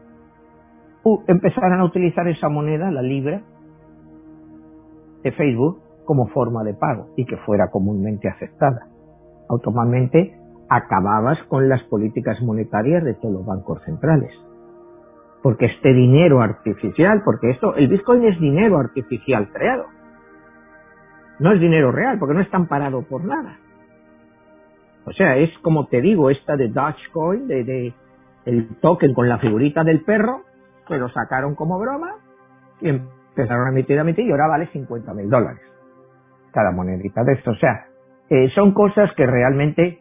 empezaran 1.27 1.79
a 1.79 1.83
utilizar 1.83 2.27
esa 2.27 2.47
moneda, 2.47 2.91
la 2.91 3.01
libra, 3.01 3.41
de 5.23 5.31
Facebook 5.31 5.81
como 6.05 6.27
forma 6.27 6.63
de 6.63 6.73
pago 6.73 7.07
y 7.15 7.25
que 7.25 7.37
fuera 7.37 7.69
comúnmente 7.69 8.29
aceptada. 8.29 8.87
Automáticamente 9.51 10.33
acababas 10.69 11.37
con 11.49 11.67
las 11.67 11.83
políticas 11.83 12.41
monetarias 12.41 13.03
de 13.03 13.13
todos 13.15 13.33
los 13.33 13.45
bancos 13.45 13.83
centrales. 13.83 14.31
Porque 15.43 15.65
este 15.65 15.93
dinero 15.93 16.41
artificial, 16.41 17.21
porque 17.25 17.49
esto, 17.49 17.75
el 17.75 17.89
Bitcoin 17.89 18.23
es 18.23 18.39
dinero 18.39 18.77
artificial 18.77 19.49
creado. 19.51 19.87
No 21.39 21.51
es 21.51 21.59
dinero 21.59 21.91
real, 21.91 22.17
porque 22.17 22.35
no 22.35 22.41
está 22.41 22.55
amparado 22.55 23.01
por 23.01 23.25
nada. 23.25 23.57
O 25.05 25.11
sea, 25.11 25.35
es 25.35 25.49
como 25.59 25.87
te 25.87 25.99
digo, 25.99 26.29
esta 26.29 26.55
de 26.55 26.69
Dogecoin, 26.69 27.47
de, 27.47 27.63
de 27.65 27.93
el 28.45 28.79
token 28.79 29.13
con 29.13 29.27
la 29.27 29.39
figurita 29.39 29.83
del 29.83 30.03
perro, 30.05 30.43
que 30.87 30.97
lo 30.97 31.09
sacaron 31.09 31.55
como 31.55 31.77
broma 31.77 32.15
y 32.79 32.87
empezaron 32.87 33.67
a 33.67 33.71
emitir, 33.71 33.97
a 33.97 34.01
emitir 34.01 34.27
y 34.27 34.31
ahora 34.31 34.47
vale 34.47 34.67
50 34.67 35.13
mil 35.13 35.29
dólares 35.29 35.61
cada 36.53 36.71
monedita 36.71 37.23
de 37.23 37.33
esto. 37.33 37.51
O 37.51 37.55
sea, 37.55 37.90
eh, 38.31 38.49
son 38.55 38.71
cosas 38.71 39.11
que 39.17 39.27
realmente 39.27 39.99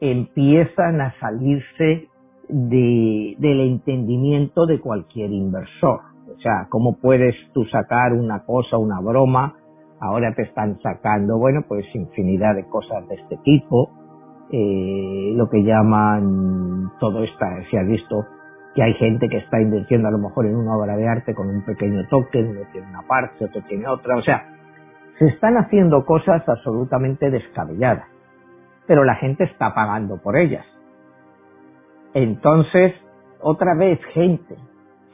empiezan 0.00 1.00
a 1.00 1.18
salirse 1.18 2.06
de, 2.48 3.34
del 3.38 3.60
entendimiento 3.60 4.66
de 4.66 4.78
cualquier 4.78 5.32
inversor. 5.32 5.98
O 6.32 6.38
sea, 6.40 6.68
¿cómo 6.68 6.96
puedes 7.00 7.34
tú 7.52 7.64
sacar 7.64 8.12
una 8.12 8.44
cosa, 8.44 8.78
una 8.78 9.00
broma? 9.00 9.56
Ahora 10.00 10.32
te 10.32 10.42
están 10.42 10.78
sacando, 10.80 11.38
bueno, 11.38 11.62
pues 11.66 11.84
infinidad 11.92 12.54
de 12.54 12.68
cosas 12.68 13.08
de 13.08 13.16
este 13.16 13.36
tipo. 13.38 13.90
Eh, 14.52 15.32
lo 15.34 15.50
que 15.50 15.64
llaman 15.64 16.92
todo 17.00 17.24
esto, 17.24 17.44
si 17.68 17.76
has 17.76 17.86
visto 17.88 18.26
que 18.76 18.82
hay 18.84 18.94
gente 18.94 19.28
que 19.28 19.38
está 19.38 19.60
invirtiendo 19.60 20.06
a 20.06 20.12
lo 20.12 20.18
mejor 20.18 20.46
en 20.46 20.54
una 20.54 20.76
obra 20.76 20.96
de 20.96 21.08
arte 21.08 21.34
con 21.34 21.48
un 21.48 21.64
pequeño 21.64 22.06
token, 22.08 22.46
uno 22.46 22.60
tiene 22.70 22.86
una 22.86 23.02
parte, 23.02 23.44
otro 23.44 23.60
tiene 23.62 23.88
otra, 23.88 24.16
o 24.16 24.22
sea, 24.22 24.46
se 25.22 25.34
están 25.34 25.56
haciendo 25.56 26.04
cosas 26.04 26.48
absolutamente 26.48 27.30
descabelladas 27.30 28.12
pero 28.86 29.04
la 29.04 29.14
gente 29.16 29.44
está 29.44 29.74
pagando 29.74 30.18
por 30.18 30.36
ellas. 30.36 30.66
Entonces, 32.14 32.92
otra 33.40 33.74
vez, 33.74 33.98
gente 34.12 34.56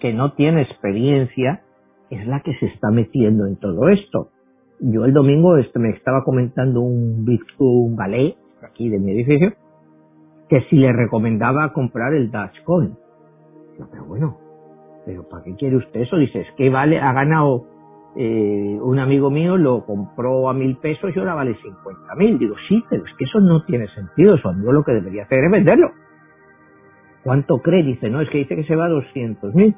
que 0.00 0.12
no 0.12 0.32
tiene 0.32 0.62
experiencia 0.62 1.62
es 2.10 2.26
la 2.26 2.40
que 2.40 2.54
se 2.54 2.66
está 2.66 2.90
metiendo 2.90 3.46
en 3.46 3.56
todo 3.56 3.88
esto. 3.88 4.30
Yo 4.80 5.04
el 5.04 5.12
domingo 5.12 5.56
este, 5.56 5.78
me 5.78 5.90
estaba 5.90 6.24
comentando 6.24 6.80
un, 6.80 7.26
un 7.58 7.96
ballet 7.96 8.36
aquí 8.62 8.88
de 8.88 8.98
mi 8.98 9.12
edificio 9.12 9.52
que 10.48 10.62
si 10.70 10.76
le 10.76 10.92
recomendaba 10.92 11.72
comprar 11.72 12.14
el 12.14 12.30
Dogecoin. 12.30 12.96
Pero 13.92 14.04
bueno, 14.06 14.38
pero 15.04 15.28
¿para 15.28 15.44
qué 15.44 15.54
quiere 15.54 15.76
usted 15.76 16.00
eso? 16.00 16.16
Dice, 16.16 16.40
es 16.40 16.48
que 16.56 16.70
vale, 16.70 16.98
ha 16.98 17.12
ganado 17.12 17.66
eh, 18.20 18.76
un 18.82 18.98
amigo 18.98 19.30
mío 19.30 19.56
lo 19.56 19.86
compró 19.86 20.50
a 20.50 20.52
mil 20.52 20.76
pesos 20.78 21.14
y 21.14 21.18
ahora 21.20 21.34
vale 21.34 21.54
cincuenta 21.62 22.16
mil. 22.16 22.36
Digo, 22.36 22.56
sí, 22.68 22.84
pero 22.90 23.04
es 23.04 23.14
que 23.16 23.24
eso 23.24 23.38
no 23.38 23.62
tiene 23.62 23.86
sentido. 23.94 24.34
Eso 24.34 24.48
amigo 24.48 24.72
lo 24.72 24.82
que 24.82 24.90
debería 24.90 25.22
hacer 25.22 25.44
es 25.44 25.50
venderlo. 25.52 25.92
¿Cuánto 27.22 27.58
cree? 27.58 27.84
Dice, 27.84 28.10
no, 28.10 28.20
es 28.20 28.28
que 28.30 28.38
dice 28.38 28.56
que 28.56 28.64
se 28.64 28.74
va 28.74 28.86
a 28.86 28.88
doscientos 28.88 29.54
mil. 29.54 29.76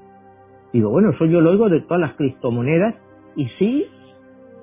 Digo, 0.73 0.89
bueno, 0.89 1.11
eso 1.11 1.27
yo 1.27 1.43
lo 1.43 1.51
oigo 1.51 1.69
de 1.69 1.83
todas 1.83 2.01
las 2.01 2.15
criptomonedas 2.15 2.95
y 3.37 3.47
sí, 3.59 3.87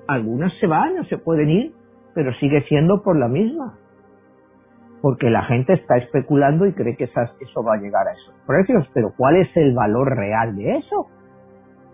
algunas 0.08 0.52
se 0.58 0.66
van 0.66 0.98
o 0.98 1.04
se 1.04 1.16
pueden 1.16 1.48
ir, 1.48 1.72
pero 2.16 2.34
sigue 2.40 2.62
siendo 2.62 3.04
por 3.04 3.16
la 3.16 3.28
misma. 3.28 3.74
Porque 5.02 5.30
la 5.30 5.44
gente 5.44 5.74
está 5.74 5.98
especulando 5.98 6.66
y 6.66 6.72
cree 6.72 6.96
que 6.96 7.04
eso 7.04 7.62
va 7.62 7.74
a 7.74 7.80
llegar 7.80 8.08
a 8.08 8.12
esos 8.12 8.34
precios. 8.44 8.90
Pero 8.92 9.12
¿cuál 9.16 9.36
es 9.36 9.56
el 9.56 9.72
valor 9.72 10.16
real 10.16 10.56
de 10.56 10.78
eso? 10.78 11.06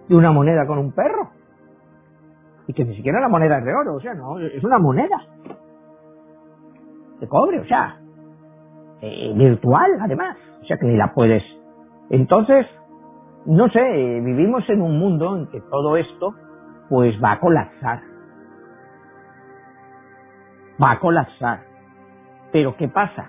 De 0.08 0.16
una 0.16 0.32
moneda 0.32 0.66
con 0.66 0.78
un 0.78 0.92
perro 0.92 1.43
y 2.66 2.72
que 2.72 2.84
ni 2.84 2.96
siquiera 2.96 3.20
la 3.20 3.28
moneda 3.28 3.58
es 3.58 3.64
de 3.64 3.74
oro, 3.74 3.94
o 3.94 4.00
sea, 4.00 4.14
no, 4.14 4.38
es 4.38 4.62
una 4.64 4.78
moneda 4.78 5.20
de 7.20 7.28
cobre, 7.28 7.60
o 7.60 7.64
sea, 7.64 7.98
eh, 9.00 9.32
virtual 9.36 9.98
además, 10.00 10.36
o 10.62 10.64
sea 10.64 10.78
que 10.78 10.86
ni 10.86 10.96
la 10.96 11.12
puedes. 11.12 11.42
Entonces, 12.10 12.66
no 13.46 13.68
sé, 13.68 13.80
vivimos 14.22 14.68
en 14.70 14.80
un 14.80 14.98
mundo 14.98 15.36
en 15.36 15.46
que 15.48 15.60
todo 15.60 15.96
esto 15.96 16.34
pues 16.88 17.14
va 17.22 17.32
a 17.32 17.40
colapsar. 17.40 18.00
Va 20.82 20.92
a 20.92 21.00
colapsar. 21.00 21.60
Pero 22.52 22.76
¿qué 22.76 22.88
pasa? 22.88 23.28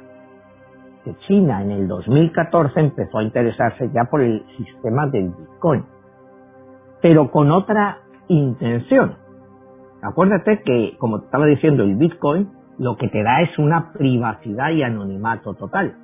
Que 1.03 1.15
China 1.27 1.61
en 1.61 1.71
el 1.71 1.87
2014 1.87 2.79
empezó 2.79 3.17
a 3.17 3.23
interesarse 3.23 3.89
ya 3.91 4.05
por 4.05 4.21
el 4.21 4.45
sistema 4.57 5.07
del 5.07 5.29
Bitcoin, 5.29 5.85
pero 7.01 7.29
con 7.29 7.51
otra 7.51 7.99
intención. 8.27 9.24
Acuérdate 10.05 10.61
que, 10.63 10.95
como 10.99 11.19
te 11.19 11.25
estaba 11.25 11.45
diciendo, 11.47 11.83
el 11.83 11.95
Bitcoin 11.95 12.49
lo 12.77 12.95
que 12.97 13.07
te 13.07 13.23
da 13.23 13.41
es 13.41 13.57
una 13.57 13.91
privacidad 13.93 14.69
y 14.69 14.83
anonimato 14.83 15.53
total. 15.53 15.95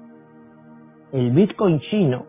El 1.12 1.32
Bitcoin 1.32 1.80
chino, 1.82 2.26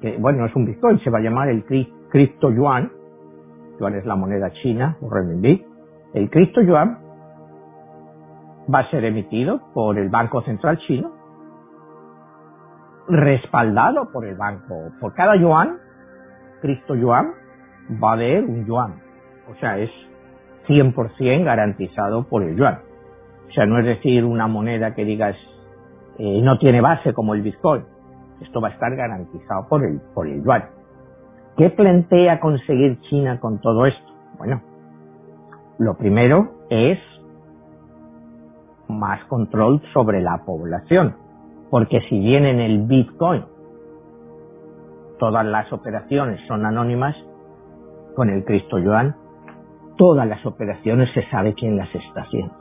que 0.00 0.16
bueno, 0.18 0.40
no 0.40 0.46
es 0.46 0.56
un 0.56 0.66
Bitcoin, 0.66 0.98
se 1.00 1.10
va 1.10 1.18
a 1.18 1.22
llamar 1.22 1.48
el 1.48 1.64
Crypto 2.10 2.50
Yuan, 2.50 2.90
Yuan 3.78 3.94
es 3.94 4.04
la 4.04 4.16
moneda 4.16 4.50
china 4.62 4.96
o 5.00 5.08
renminbi, 5.08 5.64
el 6.12 6.28
Crypto 6.28 6.60
Yuan 6.60 6.98
va 8.72 8.80
a 8.80 8.90
ser 8.90 9.04
emitido 9.04 9.60
por 9.72 9.96
el 9.96 10.10
Banco 10.10 10.42
Central 10.42 10.78
chino, 10.86 11.12
respaldado 13.08 14.10
por 14.12 14.26
el 14.26 14.36
banco. 14.36 14.92
Por 15.00 15.14
cada 15.14 15.36
yuan, 15.36 15.78
Cristo 16.60 16.94
Yuan, 16.94 17.32
va 18.02 18.10
a 18.10 18.12
haber 18.14 18.44
un 18.44 18.64
yuan. 18.66 19.00
O 19.50 19.54
sea, 19.56 19.78
es 19.78 19.90
100% 20.66 21.44
garantizado 21.44 22.24
por 22.24 22.42
el 22.42 22.56
yuan. 22.56 22.80
O 23.48 23.52
sea, 23.52 23.66
no 23.66 23.78
es 23.78 23.86
decir 23.86 24.24
una 24.24 24.46
moneda 24.46 24.94
que 24.94 25.04
digas 25.04 25.36
eh, 26.18 26.40
no 26.42 26.58
tiene 26.58 26.80
base 26.80 27.14
como 27.14 27.34
el 27.34 27.42
Bitcoin. 27.42 27.82
Esto 28.40 28.60
va 28.60 28.68
a 28.68 28.72
estar 28.72 28.94
garantizado 28.94 29.66
por 29.68 29.84
el, 29.84 30.00
por 30.14 30.26
el 30.26 30.42
yuan. 30.44 30.64
¿Qué 31.56 31.70
plantea 31.70 32.40
conseguir 32.40 33.00
China 33.08 33.40
con 33.40 33.58
todo 33.60 33.86
esto? 33.86 34.12
Bueno, 34.38 34.62
lo 35.78 35.96
primero 35.96 36.66
es 36.70 36.98
más 38.88 39.24
control 39.24 39.82
sobre 39.92 40.20
la 40.20 40.42
población. 40.44 41.16
Porque 41.70 42.00
si 42.08 42.18
bien 42.18 42.44
en 42.44 42.60
el 42.60 42.82
Bitcoin 42.82 43.44
todas 45.18 45.44
las 45.44 45.72
operaciones 45.72 46.40
son 46.48 46.66
anónimas, 46.66 47.14
con 48.14 48.28
el 48.28 48.44
Cristo 48.44 48.78
Yuan 48.78 49.14
todas 50.00 50.26
las 50.26 50.44
operaciones 50.46 51.10
se 51.12 51.28
sabe 51.28 51.52
quién 51.52 51.76
las 51.76 51.94
está 51.94 52.22
haciendo. 52.22 52.54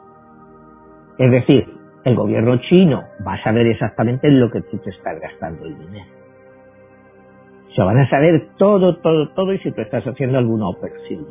Es 1.17 1.31
decir, 1.31 1.74
el 2.03 2.13
gobierno 2.13 2.58
chino 2.58 3.03
va 3.25 3.36
a 3.36 3.43
saber 3.43 3.65
exactamente 3.67 4.27
en 4.27 4.41
lo 4.41 4.51
que 4.51 4.62
tú 4.63 4.77
te 4.79 4.89
estás 4.89 5.17
gastando 5.22 5.65
el 5.65 5.79
dinero. 5.79 6.12
Se 7.74 7.81
van 7.81 7.98
a 7.98 8.10
saber 8.10 8.50
todo, 8.58 8.98
todo, 8.98 9.29
todo 9.29 9.53
y 9.53 9.60
si 9.60 9.72
tú 9.72 9.79
estás 9.79 10.03
haciendo 10.05 10.38
alguna 10.38 10.67
operación 10.67 11.25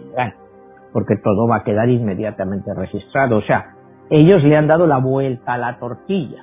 porque 0.95 1.17
todo 1.17 1.47
va 1.47 1.57
a 1.57 1.65
quedar 1.65 1.91
inmediatamente 1.91 2.73
registrado. 2.75 3.37
O 3.37 3.43
sea, 3.43 3.75
ellos 4.09 4.43
le 4.45 4.57
han 4.57 4.67
dado 4.67 4.87
la 4.87 4.97
vuelta 4.97 5.53
a 5.53 5.59
la 5.59 5.79
tortilla. 5.79 6.43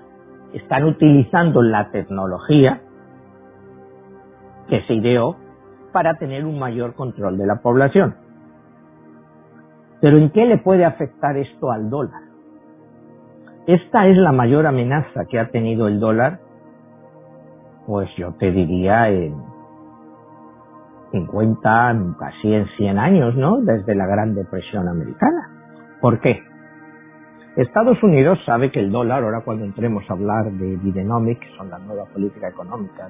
Están 0.53 0.83
utilizando 0.83 1.63
la 1.63 1.89
tecnología 1.89 2.81
que 4.69 4.81
se 4.83 4.93
ideó 4.93 5.37
para 5.91 6.13
tener 6.19 6.45
un 6.45 6.59
mayor 6.59 6.93
control 6.93 7.39
de 7.39 7.47
la 7.47 7.61
población. 7.63 8.24
Pero 10.05 10.17
¿en 10.17 10.29
qué 10.29 10.45
le 10.45 10.59
puede 10.59 10.85
afectar 10.85 11.35
esto 11.35 11.71
al 11.71 11.89
dólar? 11.89 12.21
Esta 13.65 14.05
es 14.05 14.15
la 14.17 14.31
mayor 14.31 14.67
amenaza 14.67 15.25
que 15.27 15.39
ha 15.39 15.49
tenido 15.49 15.87
el 15.87 15.99
dólar 15.99 16.41
pues 17.87 18.07
yo 18.15 18.31
te 18.33 18.51
diría 18.51 19.09
en 19.09 19.33
50, 21.11 21.95
casi 22.19 22.53
en 22.53 22.67
100 22.77 22.99
años, 22.99 23.35
¿no? 23.35 23.61
Desde 23.61 23.95
la 23.95 24.05
Gran 24.05 24.35
Depresión 24.35 24.87
Americana. 24.87 25.49
¿Por 25.99 26.19
qué? 26.19 26.39
Estados 27.55 27.97
Unidos 28.03 28.37
sabe 28.45 28.71
que 28.71 28.81
el 28.81 28.91
dólar, 28.91 29.23
ahora 29.23 29.41
cuando 29.41 29.65
entremos 29.65 30.03
a 30.07 30.13
hablar 30.13 30.51
de 30.51 30.75
Bidenomics, 30.75 31.39
que 31.39 31.57
son 31.57 31.71
la 31.71 31.79
nueva 31.79 32.05
política 32.13 32.49
económica 32.49 33.09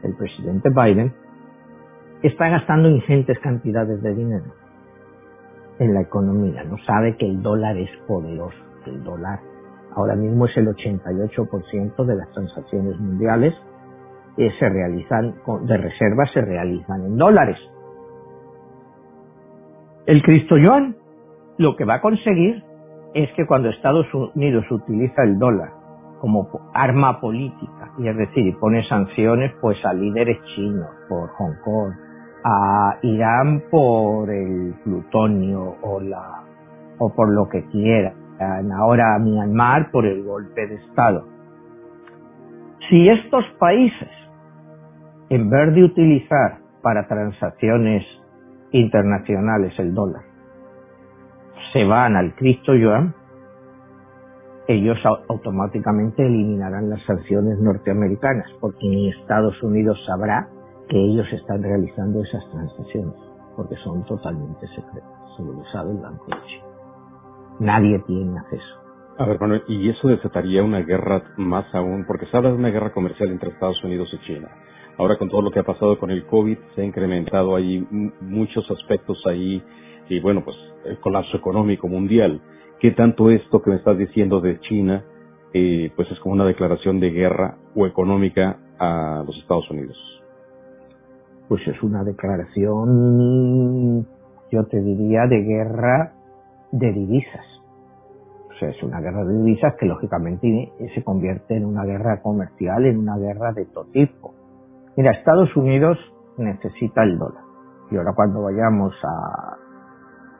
del 0.00 0.14
presidente 0.14 0.70
Biden, 0.70 1.12
está 2.22 2.50
gastando 2.50 2.88
ingentes 2.88 3.36
cantidades 3.40 4.00
de 4.00 4.14
dinero 4.14 4.63
en 5.78 5.94
la 5.94 6.02
economía. 6.02 6.64
No 6.64 6.76
sabe 6.86 7.16
que 7.16 7.26
el 7.26 7.42
dólar 7.42 7.76
es 7.76 7.90
poderoso, 8.06 8.56
que 8.84 8.90
el 8.90 9.02
dólar 9.02 9.40
ahora 9.94 10.14
mismo 10.14 10.46
es 10.46 10.56
el 10.56 10.66
88% 10.68 12.04
de 12.04 12.16
las 12.16 12.30
transacciones 12.32 12.98
mundiales 12.98 13.54
que 14.36 14.50
se 14.58 14.68
realizan 14.68 15.34
de 15.62 15.76
reservas 15.76 16.30
se 16.32 16.40
realizan 16.40 17.04
en 17.04 17.16
dólares. 17.16 17.56
El 20.06 20.22
Cristo 20.22 20.56
Yuan 20.58 20.96
lo 21.56 21.76
que 21.76 21.84
va 21.84 21.94
a 21.94 22.00
conseguir 22.00 22.62
es 23.14 23.30
que 23.36 23.46
cuando 23.46 23.70
Estados 23.70 24.06
Unidos 24.34 24.64
utiliza 24.70 25.22
el 25.22 25.38
dólar 25.38 25.70
como 26.20 26.48
arma 26.72 27.20
política, 27.20 27.92
y 27.98 28.08
es 28.08 28.16
decir, 28.16 28.56
pone 28.58 28.82
sanciones 28.88 29.52
pues 29.60 29.76
a 29.84 29.92
líderes 29.92 30.38
chinos 30.54 30.88
por 31.08 31.28
Hong 31.30 31.54
Kong, 31.62 31.92
a 32.44 32.98
Irán 33.00 33.64
por 33.70 34.30
el 34.30 34.74
plutonio 34.84 35.76
o 35.82 36.00
la 36.00 36.42
o 36.98 37.12
por 37.14 37.28
lo 37.34 37.48
que 37.48 37.64
quiera, 37.70 38.12
ahora 38.76 39.16
a 39.16 39.18
Myanmar 39.18 39.90
por 39.90 40.06
el 40.06 40.22
golpe 40.22 40.66
de 40.66 40.76
Estado. 40.76 41.26
Si 42.88 43.08
estos 43.08 43.44
países, 43.58 44.10
en 45.30 45.50
vez 45.50 45.74
de 45.74 45.82
utilizar 45.82 46.58
para 46.82 47.08
transacciones 47.08 48.04
internacionales 48.70 49.72
el 49.78 49.94
dólar, 49.94 50.22
se 51.72 51.84
van 51.84 52.14
al 52.14 52.34
Cristo 52.36 52.74
Yuan, 52.74 53.14
ellos 54.68 54.98
automáticamente 55.28 56.24
eliminarán 56.24 56.90
las 56.90 57.02
sanciones 57.04 57.58
norteamericanas, 57.58 58.46
porque 58.60 58.86
ni 58.86 59.10
Estados 59.10 59.60
Unidos 59.62 59.98
sabrá 60.06 60.48
que 60.88 60.98
ellos 60.98 61.26
están 61.32 61.62
realizando 61.62 62.22
esas 62.22 62.48
transacciones, 62.50 63.14
porque 63.56 63.76
son 63.76 64.04
totalmente 64.04 64.66
secretas, 64.68 65.10
solo 65.36 65.52
lo 65.52 65.64
sabe 65.72 65.92
el 65.92 65.98
Banco 65.98 66.26
de 66.26 66.46
China. 66.46 66.64
Nadie 67.60 67.98
tiene 68.06 68.38
acceso. 68.38 68.84
A 69.16 69.26
ver, 69.26 69.40
Manuel, 69.40 69.62
y 69.68 69.88
eso 69.88 70.08
desataría 70.08 70.64
una 70.64 70.80
guerra 70.80 71.22
más 71.36 71.72
aún, 71.72 72.04
porque 72.04 72.26
se 72.26 72.36
habla 72.36 72.50
de 72.50 72.56
una 72.56 72.70
guerra 72.70 72.92
comercial 72.92 73.30
entre 73.30 73.50
Estados 73.50 73.82
Unidos 73.84 74.08
y 74.12 74.26
China. 74.26 74.48
Ahora 74.98 75.16
con 75.18 75.28
todo 75.28 75.42
lo 75.42 75.50
que 75.50 75.60
ha 75.60 75.64
pasado 75.64 75.98
con 75.98 76.10
el 76.10 76.26
COVID, 76.26 76.58
se 76.74 76.82
ha 76.82 76.84
incrementado 76.84 77.54
ahí 77.54 77.86
muchos 78.20 78.68
aspectos 78.70 79.22
ahí, 79.26 79.62
y 80.08 80.20
bueno, 80.20 80.44
pues 80.44 80.56
el 80.84 80.98
colapso 80.98 81.36
económico 81.36 81.88
mundial. 81.88 82.40
¿Qué 82.80 82.90
tanto 82.90 83.30
esto 83.30 83.62
que 83.62 83.70
me 83.70 83.76
estás 83.76 83.96
diciendo 83.96 84.40
de 84.40 84.58
China, 84.60 85.04
eh, 85.52 85.92
pues 85.94 86.10
es 86.10 86.18
como 86.18 86.34
una 86.34 86.44
declaración 86.44 86.98
de 86.98 87.10
guerra 87.10 87.56
o 87.74 87.86
económica 87.86 88.58
a 88.78 89.22
los 89.24 89.36
Estados 89.38 89.70
Unidos? 89.70 89.96
Pues 91.54 91.68
es 91.68 91.80
una 91.84 92.02
declaración, 92.02 94.04
yo 94.50 94.64
te 94.64 94.80
diría, 94.80 95.28
de 95.28 95.40
guerra 95.40 96.12
de 96.72 96.92
divisas. 96.92 97.46
O 98.50 98.54
sea, 98.58 98.70
es 98.70 98.82
una 98.82 99.00
guerra 99.00 99.24
de 99.24 99.40
divisas 99.40 99.76
que 99.78 99.86
lógicamente 99.86 100.72
se 100.92 101.04
convierte 101.04 101.56
en 101.56 101.64
una 101.64 101.84
guerra 101.84 102.20
comercial, 102.22 102.86
en 102.86 102.98
una 102.98 103.16
guerra 103.18 103.52
de 103.52 103.66
todo 103.66 103.84
tipo. 103.92 104.34
Mira, 104.96 105.12
Estados 105.12 105.54
Unidos 105.54 105.96
necesita 106.38 107.04
el 107.04 107.20
dólar. 107.20 107.44
Y 107.92 107.98
ahora 107.98 108.14
cuando 108.16 108.42
vayamos 108.42 108.92
a, 109.04 109.56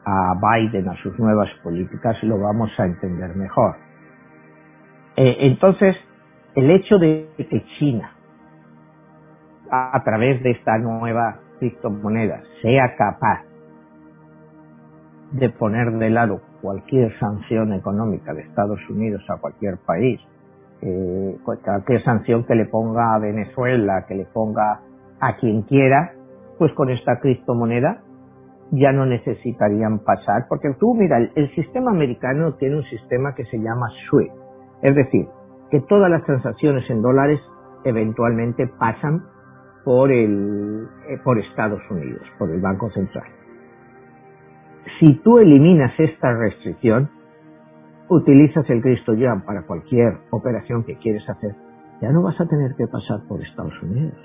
a 0.04 0.34
Biden, 0.34 0.88
a 0.88 1.00
sus 1.00 1.16
nuevas 1.20 1.48
políticas, 1.62 2.20
lo 2.24 2.40
vamos 2.40 2.70
a 2.76 2.86
entender 2.86 3.36
mejor. 3.36 3.76
Eh, 5.14 5.36
entonces, 5.42 5.94
el 6.56 6.72
hecho 6.72 6.98
de 6.98 7.28
que 7.36 7.64
China, 7.78 8.16
a, 9.92 10.02
través 10.04 10.42
de 10.42 10.52
esta 10.52 10.78
nueva 10.78 11.40
criptomoneda, 11.58 12.42
sea 12.62 12.94
capaz 12.96 13.42
de 15.32 15.50
poner 15.50 15.92
de 15.92 16.10
lado 16.10 16.40
cualquier 16.60 17.18
sanción 17.18 17.72
económica 17.72 18.32
de 18.32 18.42
Estados 18.42 18.80
Unidos 18.88 19.22
a 19.28 19.38
cualquier 19.38 19.78
país, 19.84 20.20
eh, 20.82 21.37
cualquier 21.44 22.02
sanción 22.04 22.44
que 22.44 22.54
le 22.54 22.66
ponga 22.66 23.14
a 23.14 23.18
Venezuela, 23.18 24.04
que 24.06 24.14
le 24.14 24.26
ponga 24.26 24.80
a 25.20 25.37
quien 25.37 25.62
quiera, 25.62 26.12
pues 26.58 26.72
con 26.74 26.90
esta 26.90 27.18
criptomoneda 27.20 28.02
ya 28.70 28.92
no 28.92 29.06
necesitarían 29.06 30.00
pasar, 30.00 30.46
porque 30.48 30.68
tú 30.78 30.94
mira, 30.94 31.18
el, 31.18 31.54
sistema 31.54 31.90
americano 31.90 32.54
tiene 32.54 32.76
un 32.76 32.84
sistema 32.84 33.34
que 33.34 33.44
se 33.44 33.58
llama 33.58 33.88
SWIFT, 34.08 34.32
es 34.82 34.94
decir, 34.94 35.26
que 35.70 35.80
todas 35.80 36.10
las 36.10 36.24
transacciones 36.24 36.88
en 36.90 37.02
dólares 37.02 37.40
eventualmente 37.84 38.66
pasan 38.78 39.24
por 39.84 40.10
el 40.10 40.88
eh, 41.08 41.18
por 41.22 41.38
Estados 41.38 41.82
Unidos, 41.90 42.22
por 42.38 42.50
el 42.50 42.60
Banco 42.60 42.90
Central. 42.90 43.26
Si 44.98 45.14
tú 45.22 45.38
eliminas 45.38 45.92
esta 45.98 46.32
restricción, 46.34 47.10
utilizas 48.08 48.68
el 48.70 48.80
Cristo 48.82 49.14
Yuan 49.14 49.44
para 49.44 49.62
cualquier 49.62 50.18
operación 50.30 50.84
que 50.84 50.96
quieres 50.96 51.28
hacer, 51.28 51.54
ya 52.00 52.10
no 52.10 52.22
vas 52.22 52.40
a 52.40 52.46
tener 52.46 52.74
que 52.76 52.86
pasar 52.86 53.20
por 53.28 53.42
Estados 53.42 53.80
Unidos. 53.82 54.18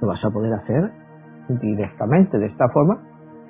Lo 0.00 0.08
vas 0.08 0.24
a 0.24 0.30
poder 0.30 0.52
hacer 0.54 0.90
directamente 1.48 2.38
de 2.38 2.46
esta 2.46 2.68
forma 2.68 3.02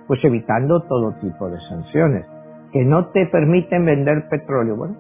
pues 0.09 0.25
evitando 0.25 0.81
todo 0.89 1.13
tipo 1.21 1.49
de 1.51 1.61
sanciones. 1.69 2.27
Que 2.73 2.85
no 2.85 3.09
te 3.11 3.27
permiten 3.27 3.85
vender 3.85 4.29
petróleo, 4.29 4.77
bueno, 4.77 4.97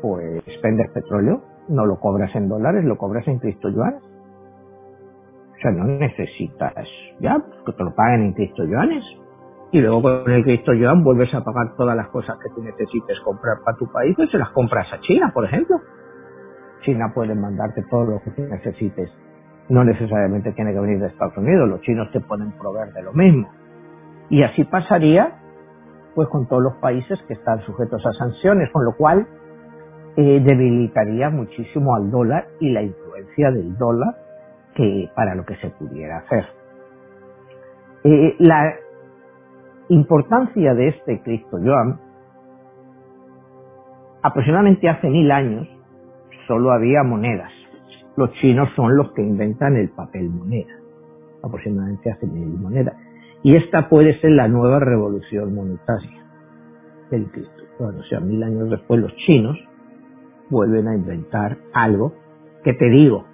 pues 0.00 0.42
vendes 0.62 0.90
petróleo, 0.92 1.42
no 1.68 1.86
lo 1.86 1.98
cobras 1.98 2.34
en 2.36 2.48
dólares, 2.48 2.84
lo 2.84 2.96
cobras 2.96 3.26
en 3.26 3.38
Cristo 3.38 3.70
yuanes. 3.70 4.02
O 5.62 5.70
sea, 5.70 5.70
no 5.70 5.84
necesitas, 5.84 6.74
ya, 7.20 7.40
que 7.64 7.72
te 7.72 7.84
lo 7.84 7.94
paguen 7.94 8.22
en 8.22 8.32
Cristo 8.32 8.64
yuanes. 8.64 9.04
Y 9.70 9.80
luego 9.80 10.02
con 10.02 10.28
el 10.28 10.42
Cristo 10.42 10.72
yuan 10.72 11.04
vuelves 11.04 11.32
a 11.34 11.44
pagar 11.44 11.76
todas 11.76 11.96
las 11.96 12.08
cosas 12.08 12.36
que 12.42 12.50
tú 12.52 12.64
necesites 12.64 13.20
comprar 13.20 13.58
para 13.64 13.76
tu 13.78 13.86
país, 13.92 14.12
pues 14.16 14.28
se 14.32 14.38
las 14.38 14.50
compras 14.50 14.92
a 14.92 14.98
China, 15.02 15.30
por 15.32 15.44
ejemplo. 15.44 15.76
China 16.80 17.12
puede 17.14 17.36
mandarte 17.36 17.84
todo 17.88 18.06
lo 18.06 18.20
que 18.22 18.32
tú 18.32 18.42
necesites. 18.42 19.08
No 19.68 19.84
necesariamente 19.84 20.50
tiene 20.50 20.72
que 20.72 20.80
venir 20.80 20.98
de 20.98 21.06
Estados 21.06 21.36
Unidos, 21.36 21.68
los 21.68 21.80
chinos 21.82 22.10
te 22.10 22.18
pueden 22.18 22.50
proveer 22.58 22.92
de 22.92 23.02
lo 23.04 23.12
mismo. 23.12 23.48
Y 24.30 24.42
así 24.42 24.64
pasaría 24.64 25.38
pues 26.16 26.28
con 26.28 26.48
todos 26.48 26.62
los 26.64 26.74
países 26.78 27.22
que 27.28 27.34
están 27.34 27.60
sujetos 27.60 28.04
a 28.04 28.12
sanciones, 28.14 28.68
con 28.72 28.84
lo 28.84 28.96
cual 28.96 29.28
eh, 30.16 30.42
debilitaría 30.44 31.30
muchísimo 31.30 31.94
al 31.94 32.10
dólar 32.10 32.48
y 32.58 32.70
la 32.70 32.82
influencia 32.82 33.52
del 33.52 33.76
dólar 33.78 34.21
que 34.74 35.10
para 35.14 35.34
lo 35.34 35.44
que 35.44 35.56
se 35.56 35.70
pudiera 35.70 36.18
hacer. 36.18 36.46
Eh, 38.04 38.36
la 38.38 38.74
importancia 39.88 40.74
de 40.74 40.88
este 40.88 41.22
Cristo 41.22 41.58
Yuan, 41.62 42.00
aproximadamente 44.22 44.88
hace 44.88 45.08
mil 45.08 45.30
años 45.30 45.68
solo 46.46 46.72
había 46.72 47.02
monedas. 47.02 47.52
Los 48.16 48.32
chinos 48.34 48.68
son 48.76 48.96
los 48.96 49.12
que 49.12 49.22
inventan 49.22 49.76
el 49.76 49.90
papel 49.90 50.30
moneda, 50.30 50.74
aproximadamente 51.42 52.10
hace 52.10 52.26
mil 52.26 52.58
monedas. 52.58 52.94
Y 53.42 53.56
esta 53.56 53.88
puede 53.88 54.20
ser 54.20 54.32
la 54.32 54.48
nueva 54.48 54.78
revolución 54.78 55.54
monetaria 55.54 56.24
del 57.10 57.30
Cristo. 57.30 57.62
Bueno, 57.78 58.00
o 58.00 58.04
sea, 58.04 58.20
mil 58.20 58.42
años 58.42 58.70
después 58.70 59.00
los 59.00 59.14
chinos 59.16 59.56
vuelven 60.50 60.88
a 60.88 60.94
inventar 60.94 61.56
algo 61.72 62.12
que 62.62 62.74
te 62.74 62.88
digo, 62.88 63.24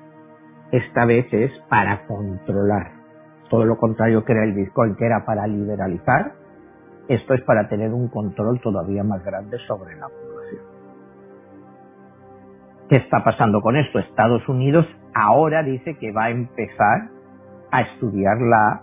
esta 0.70 1.04
vez 1.06 1.26
es 1.32 1.50
para 1.68 2.06
controlar. 2.06 2.92
Todo 3.48 3.64
lo 3.64 3.78
contrario 3.78 4.24
que 4.24 4.32
era 4.32 4.44
el 4.44 4.52
Bitcoin, 4.52 4.96
que 4.96 5.06
era 5.06 5.24
para 5.24 5.46
liberalizar, 5.46 6.32
esto 7.08 7.34
es 7.34 7.42
para 7.42 7.68
tener 7.68 7.92
un 7.92 8.08
control 8.08 8.60
todavía 8.60 9.02
más 9.02 9.24
grande 9.24 9.56
sobre 9.66 9.96
la 9.96 10.08
población. 10.08 10.62
¿Qué 12.88 12.96
está 12.96 13.24
pasando 13.24 13.60
con 13.60 13.76
esto? 13.76 13.98
Estados 13.98 14.46
Unidos 14.48 14.86
ahora 15.14 15.62
dice 15.62 15.96
que 15.98 16.12
va 16.12 16.24
a 16.24 16.30
empezar 16.30 17.08
a 17.70 17.82
estudiar 17.82 18.38
la 18.40 18.82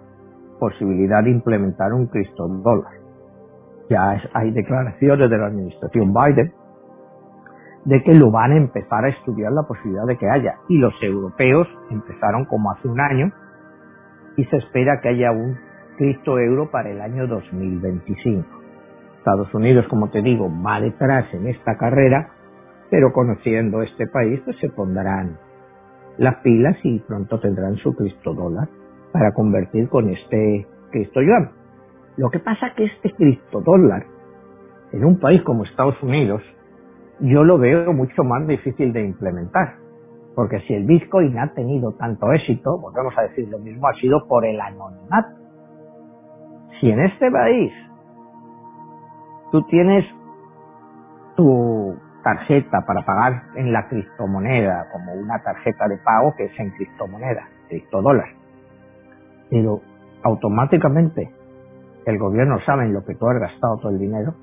posibilidad 0.59 1.23
de 1.23 1.31
implementar 1.31 1.93
un 1.93 2.07
Cristo 2.07 2.47
dólar. 2.47 2.93
Ya 3.89 4.19
hay 4.33 4.51
declaraciones 4.51 5.29
de 5.29 5.37
la 5.37 5.47
administración 5.47 6.13
Biden 6.13 6.53
de 7.85 8.01
que 8.03 8.13
lo 8.13 8.31
van 8.31 8.51
a 8.51 8.57
empezar 8.57 9.05
a 9.05 9.09
estudiar 9.09 9.51
la 9.51 9.63
posibilidad 9.63 10.05
de 10.05 10.17
que 10.17 10.29
haya. 10.29 10.55
Y 10.67 10.77
los 10.77 10.93
europeos 11.01 11.67
empezaron 11.91 12.45
como 12.45 12.71
hace 12.71 12.87
un 12.87 12.99
año 12.99 13.31
y 14.37 14.43
se 14.45 14.57
espera 14.57 14.99
que 15.01 15.09
haya 15.09 15.31
un 15.31 15.57
Cristo 15.97 16.39
euro 16.39 16.69
para 16.71 16.89
el 16.89 16.99
año 16.99 17.27
2025. 17.27 18.45
Estados 19.19 19.53
Unidos, 19.53 19.87
como 19.87 20.09
te 20.09 20.21
digo, 20.21 20.51
va 20.63 20.81
detrás 20.81 21.33
en 21.33 21.47
esta 21.47 21.77
carrera, 21.77 22.31
pero 22.89 23.13
conociendo 23.13 23.81
este 23.81 24.07
país, 24.07 24.41
pues 24.43 24.57
se 24.57 24.69
pondrán 24.69 25.37
las 26.17 26.35
pilas 26.37 26.77
y 26.83 26.99
pronto 26.99 27.39
tendrán 27.39 27.75
su 27.77 27.93
Cristo 27.93 28.33
dólar 28.33 28.67
para 29.11 29.33
convertir 29.33 29.89
con 29.89 30.09
este 30.09 30.67
Cristo 30.91 31.21
yuan. 31.21 31.51
Lo 32.17 32.29
que 32.29 32.39
pasa 32.39 32.73
que 32.75 32.85
este 32.85 33.11
Cristo 33.13 33.61
dólar 33.61 34.05
en 34.91 35.05
un 35.05 35.19
país 35.19 35.41
como 35.43 35.63
Estados 35.65 36.01
Unidos 36.01 36.41
yo 37.19 37.43
lo 37.43 37.57
veo 37.57 37.93
mucho 37.93 38.23
más 38.23 38.45
difícil 38.47 38.93
de 38.93 39.03
implementar. 39.03 39.75
Porque 40.35 40.59
si 40.61 40.73
el 40.73 40.85
Bitcoin 40.85 41.39
ha 41.39 41.53
tenido 41.53 41.93
tanto 41.93 42.31
éxito, 42.33 42.77
volvemos 42.77 43.17
a 43.17 43.23
decir 43.23 43.47
lo 43.47 43.59
mismo, 43.59 43.87
ha 43.87 43.93
sido 43.93 44.27
por 44.27 44.45
el 44.45 44.59
anonimato. 44.59 45.37
Si 46.79 46.89
en 46.89 46.99
este 46.99 47.31
país 47.31 47.71
tú 49.51 49.61
tienes 49.63 50.05
tu 51.37 51.95
tarjeta 52.23 52.81
para 52.85 53.05
pagar 53.05 53.43
en 53.55 53.71
la 53.71 53.87
criptomoneda, 53.87 54.89
como 54.91 55.13
una 55.13 55.41
tarjeta 55.41 55.87
de 55.87 55.97
pago 55.99 56.33
que 56.35 56.45
es 56.45 56.59
en 56.59 56.71
criptomoneda, 56.71 57.47
criptodólar, 57.69 58.27
pero 59.49 59.79
automáticamente 60.23 61.31
el 62.05 62.17
gobierno 62.17 62.59
sabe 62.65 62.85
en 62.85 62.93
lo 62.93 63.05
que 63.05 63.15
tú 63.15 63.27
has 63.27 63.39
gastado 63.39 63.77
todo 63.77 63.91
el 63.91 63.99
dinero, 63.99 64.33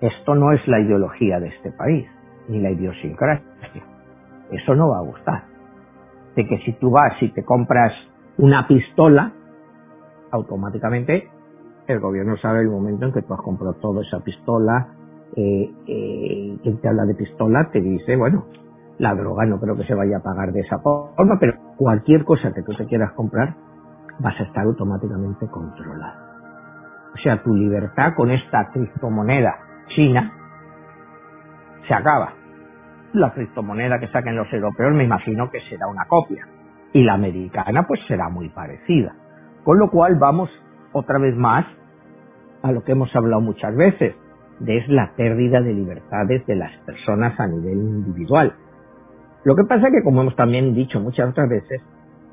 esto 0.00 0.34
no 0.34 0.52
es 0.52 0.66
la 0.66 0.80
ideología 0.80 1.38
de 1.40 1.48
este 1.48 1.72
país, 1.72 2.06
ni 2.48 2.60
la 2.60 2.70
idiosincrasia. 2.70 3.44
Eso 4.50 4.74
no 4.74 4.88
va 4.88 4.98
a 4.98 5.02
gustar. 5.02 5.44
De 6.34 6.46
que 6.46 6.58
si 6.58 6.72
tú 6.74 6.90
vas 6.90 7.12
y 7.20 7.28
te 7.30 7.44
compras 7.44 7.92
una 8.38 8.66
pistola, 8.66 9.32
automáticamente 10.30 11.28
el 11.86 12.00
gobierno 12.00 12.36
sabe 12.36 12.60
el 12.60 12.68
momento 12.68 13.06
en 13.06 13.12
que 13.12 13.22
tú 13.22 13.34
has 13.34 13.40
comprado 13.42 13.74
toda 13.74 14.02
esa 14.02 14.20
pistola, 14.20 14.88
eh, 15.36 15.70
eh, 15.86 16.58
quien 16.62 16.80
te 16.80 16.88
habla 16.88 17.04
de 17.04 17.14
pistola 17.14 17.70
te 17.70 17.80
dice, 17.80 18.16
bueno, 18.16 18.46
la 18.98 19.14
droga 19.14 19.44
no 19.46 19.58
creo 19.58 19.76
que 19.76 19.84
se 19.84 19.94
vaya 19.94 20.18
a 20.18 20.22
pagar 20.22 20.52
de 20.52 20.60
esa 20.60 20.78
forma, 20.78 21.38
pero 21.38 21.54
cualquier 21.76 22.24
cosa 22.24 22.52
que 22.52 22.62
tú 22.62 22.74
te 22.74 22.86
quieras 22.86 23.12
comprar 23.12 23.54
vas 24.18 24.38
a 24.38 24.44
estar 24.44 24.64
automáticamente 24.64 25.46
controlado. 25.48 26.30
O 27.14 27.18
sea, 27.18 27.42
tu 27.42 27.54
libertad 27.54 28.12
con 28.16 28.30
esta 28.30 28.70
criptomoneda 28.72 29.69
china 29.94 30.32
se 31.86 31.94
acaba. 31.94 32.32
La 33.12 33.32
criptomoneda 33.32 33.98
que 33.98 34.08
saquen 34.08 34.36
los 34.36 34.52
europeos 34.52 34.94
me 34.94 35.04
imagino 35.04 35.50
que 35.50 35.60
será 35.68 35.86
una 35.88 36.06
copia. 36.06 36.46
Y 36.92 37.02
la 37.04 37.14
americana 37.14 37.84
pues 37.86 38.00
será 38.08 38.28
muy 38.28 38.48
parecida. 38.48 39.14
Con 39.64 39.78
lo 39.78 39.90
cual 39.90 40.16
vamos 40.16 40.50
otra 40.92 41.18
vez 41.18 41.36
más 41.36 41.66
a 42.62 42.72
lo 42.72 42.82
que 42.82 42.92
hemos 42.92 43.14
hablado 43.14 43.40
muchas 43.40 43.74
veces, 43.74 44.14
de 44.58 44.76
es 44.76 44.88
la 44.88 45.12
pérdida 45.16 45.60
de 45.60 45.72
libertades 45.72 46.46
de 46.46 46.56
las 46.56 46.72
personas 46.84 47.38
a 47.38 47.46
nivel 47.46 47.78
individual. 47.78 48.54
Lo 49.44 49.56
que 49.56 49.64
pasa 49.64 49.86
es 49.86 49.92
que, 49.94 50.02
como 50.04 50.20
hemos 50.20 50.36
también 50.36 50.74
dicho 50.74 51.00
muchas 51.00 51.30
otras 51.30 51.48
veces, 51.48 51.80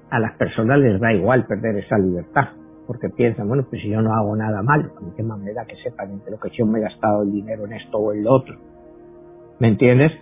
a 0.10 0.20
las 0.20 0.34
personas 0.34 0.80
les 0.80 1.00
da 1.00 1.13
igual 1.13 1.46
perder 1.46 1.78
esa 1.78 1.98
libertad 1.98 2.50
porque 2.88 3.10
piensan, 3.10 3.47
bueno, 3.47 3.65
pues 3.69 3.82
si 3.82 3.89
yo 3.89 4.02
no 4.02 4.13
hago 4.15 4.36
nada 4.36 4.63
malo, 4.63 4.89
¿de 5.02 5.13
qué 5.15 5.23
manera 5.23 5.65
que 5.65 5.76
sepan 5.84 6.21
lo 6.30 6.39
que 6.39 6.50
yo 6.58 6.65
me 6.65 6.80
he 6.80 6.84
gastado 6.84 7.23
el 7.23 7.32
dinero 7.32 7.65
en 7.65 7.73
esto 7.73 7.97
o 7.97 8.13
en 8.13 8.23
lo 8.23 8.32
otro? 8.34 8.56
¿Me 9.60 9.67
entiendes? 9.67 10.13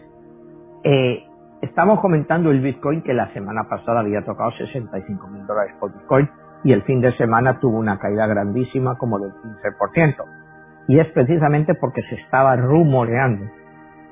Eh, 0.83 1.23
estamos 1.61 1.99
comentando 1.99 2.49
el 2.49 2.61
Bitcoin 2.61 3.03
que 3.03 3.13
la 3.13 3.31
semana 3.33 3.69
pasada 3.69 3.99
había 3.99 4.25
tocado 4.25 4.51
65 4.51 5.27
mil 5.27 5.45
dólares 5.45 5.75
por 5.79 5.93
Bitcoin 5.93 6.27
y 6.63 6.73
el 6.73 6.81
fin 6.81 7.01
de 7.01 7.15
semana 7.17 7.59
tuvo 7.59 7.77
una 7.77 7.99
caída 7.99 8.25
grandísima 8.25 8.97
como 8.97 9.19
del 9.19 9.31
15%. 9.31 10.15
Y 10.87 10.99
es 10.99 11.07
precisamente 11.09 11.75
porque 11.75 12.01
se 12.09 12.15
estaba 12.15 12.55
rumoreando 12.55 13.45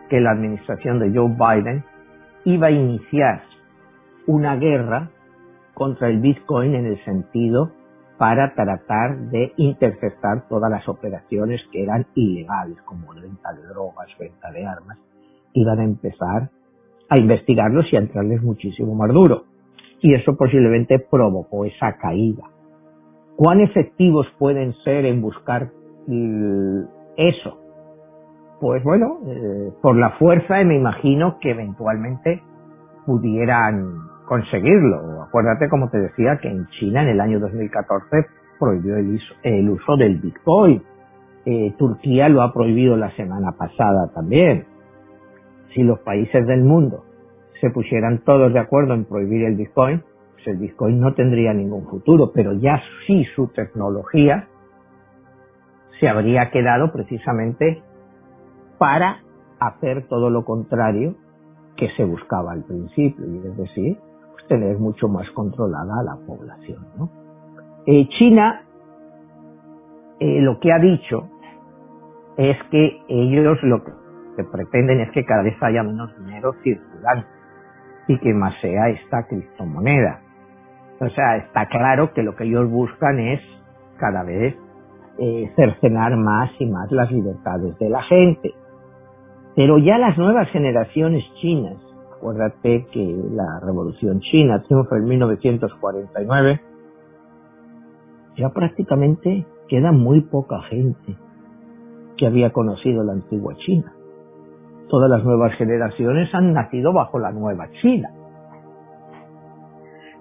que 0.09 0.19
la 0.19 0.31
administración 0.31 0.99
de 0.99 1.11
Joe 1.11 1.29
Biden 1.29 1.83
iba 2.45 2.67
a 2.67 2.71
iniciar 2.71 3.41
una 4.27 4.55
guerra 4.57 5.09
contra 5.73 6.09
el 6.09 6.19
Bitcoin 6.19 6.75
en 6.75 6.85
el 6.85 7.03
sentido 7.03 7.71
para 8.23 8.53
tratar 8.53 9.17
de 9.31 9.51
interceptar 9.57 10.47
todas 10.47 10.71
las 10.71 10.88
operaciones 10.88 11.62
que 11.73 11.83
eran 11.83 12.05
ilegales, 12.15 12.81
como 12.83 13.13
venta 13.13 13.51
de 13.51 13.67
drogas, 13.67 14.07
venta 14.17 14.49
de 14.49 14.65
armas, 14.65 14.97
iban 15.51 15.79
a 15.81 15.83
empezar 15.83 16.49
a 17.09 17.19
investigarlos 17.19 17.86
y 17.91 17.97
a 17.97 17.99
entrarles 17.99 18.41
muchísimo 18.41 18.95
más 18.95 19.12
duro. 19.12 19.43
Y 19.99 20.13
eso 20.13 20.38
posiblemente 20.38 20.99
provocó 20.99 21.65
esa 21.65 21.97
caída. 21.97 22.43
¿Cuán 23.36 23.59
efectivos 23.59 24.25
pueden 24.39 24.71
ser 24.86 25.03
en 25.05 25.21
buscar 25.21 25.71
eso? 27.17 27.57
Pues 28.62 28.86
bueno, 28.86 29.19
eh, 29.27 29.73
por 29.81 29.97
la 29.97 30.12
fuerza 30.12 30.63
me 30.63 30.77
imagino 30.77 31.39
que 31.41 31.51
eventualmente 31.51 32.41
pudieran 33.05 34.12
conseguirlo. 34.25 35.23
Acuérdate, 35.23 35.69
como 35.69 35.89
te 35.89 35.99
decía, 35.99 36.38
que 36.41 36.49
en 36.49 36.67
China 36.79 37.03
en 37.03 37.09
el 37.09 37.21
año 37.21 37.39
2014 37.39 38.25
prohibió 38.59 38.97
el, 38.97 39.69
uso 39.69 39.97
del 39.97 40.19
Bitcoin. 40.19 40.81
Eh, 41.45 41.73
Turquía 41.77 42.29
lo 42.29 42.41
ha 42.41 42.53
prohibido 42.53 42.95
la 42.95 43.12
semana 43.15 43.51
pasada 43.51 44.12
también. 44.13 44.65
Si 45.73 45.83
los 45.83 45.99
países 45.99 46.45
del 46.47 46.63
mundo 46.63 47.03
se 47.59 47.69
pusieran 47.69 48.19
todos 48.19 48.53
de 48.53 48.59
acuerdo 48.59 48.93
en 48.93 49.05
prohibir 49.05 49.45
el 49.45 49.55
Bitcoin, 49.55 50.03
pues 50.33 50.47
el 50.47 50.57
Bitcoin 50.57 50.99
no 50.99 51.13
tendría 51.13 51.53
ningún 51.53 51.88
futuro, 51.88 52.31
pero 52.33 52.53
ya 52.53 52.81
sí 53.05 53.25
su 53.36 53.47
tecnología 53.47 54.47
se 55.99 56.07
habría 56.07 56.49
quedado 56.51 56.91
precisamente 56.91 57.81
para 58.77 59.21
hacer 59.59 60.07
todo 60.07 60.29
lo 60.29 60.43
contrario 60.43 61.15
que 61.77 61.89
se 61.95 62.03
buscaba 62.03 62.51
al 62.51 62.63
principio, 62.63 63.25
y 63.25 63.38
es 63.47 63.57
decir, 63.57 63.97
tener 64.53 64.77
mucho 64.77 65.07
más 65.07 65.27
controlada 65.31 65.99
a 65.99 66.03
la 66.03 66.15
población. 66.27 66.85
¿no? 66.95 67.09
Eh, 67.87 68.07
China 68.19 68.61
eh, 70.19 70.41
lo 70.41 70.59
que 70.59 70.71
ha 70.71 70.77
dicho 70.77 71.27
es 72.37 72.55
que 72.69 73.01
ellos 73.07 73.57
lo 73.63 73.83
que 73.83 74.43
pretenden 74.43 74.99
es 75.01 75.11
que 75.11 75.25
cada 75.25 75.41
vez 75.41 75.55
haya 75.61 75.81
menos 75.81 76.15
dinero 76.19 76.53
circulante 76.63 77.27
y 78.07 78.19
que 78.19 78.31
más 78.33 78.53
sea 78.61 78.89
esta 78.89 79.25
criptomoneda. 79.27 80.19
O 80.99 81.09
sea, 81.09 81.37
está 81.37 81.65
claro 81.65 82.13
que 82.13 82.21
lo 82.21 82.35
que 82.35 82.43
ellos 82.43 82.69
buscan 82.69 83.19
es 83.19 83.41
cada 83.97 84.23
vez 84.23 84.55
eh, 85.17 85.51
cercenar 85.55 86.15
más 86.15 86.51
y 86.59 86.67
más 86.67 86.91
las 86.91 87.11
libertades 87.11 87.77
de 87.79 87.89
la 87.89 88.03
gente. 88.03 88.53
Pero 89.55 89.79
ya 89.79 89.97
las 89.97 90.15
nuevas 90.17 90.47
generaciones 90.49 91.23
chinas 91.41 91.77
Acuérdate 92.23 92.86
que 92.93 93.17
la 93.31 93.59
revolución 93.59 94.21
china 94.21 94.63
triunfa 94.63 94.95
en 94.95 95.03
1949. 95.03 96.62
Ya 98.38 98.47
prácticamente 98.47 99.45
queda 99.67 99.91
muy 99.91 100.21
poca 100.21 100.62
gente 100.69 101.17
que 102.15 102.25
había 102.25 102.51
conocido 102.53 103.03
la 103.03 103.12
antigua 103.12 103.55
China. 103.65 103.91
Todas 104.88 105.09
las 105.09 105.25
nuevas 105.25 105.53
generaciones 105.55 106.33
han 106.33 106.53
nacido 106.53 106.93
bajo 106.93 107.19
la 107.19 107.33
nueva 107.33 107.69
China. 107.81 108.09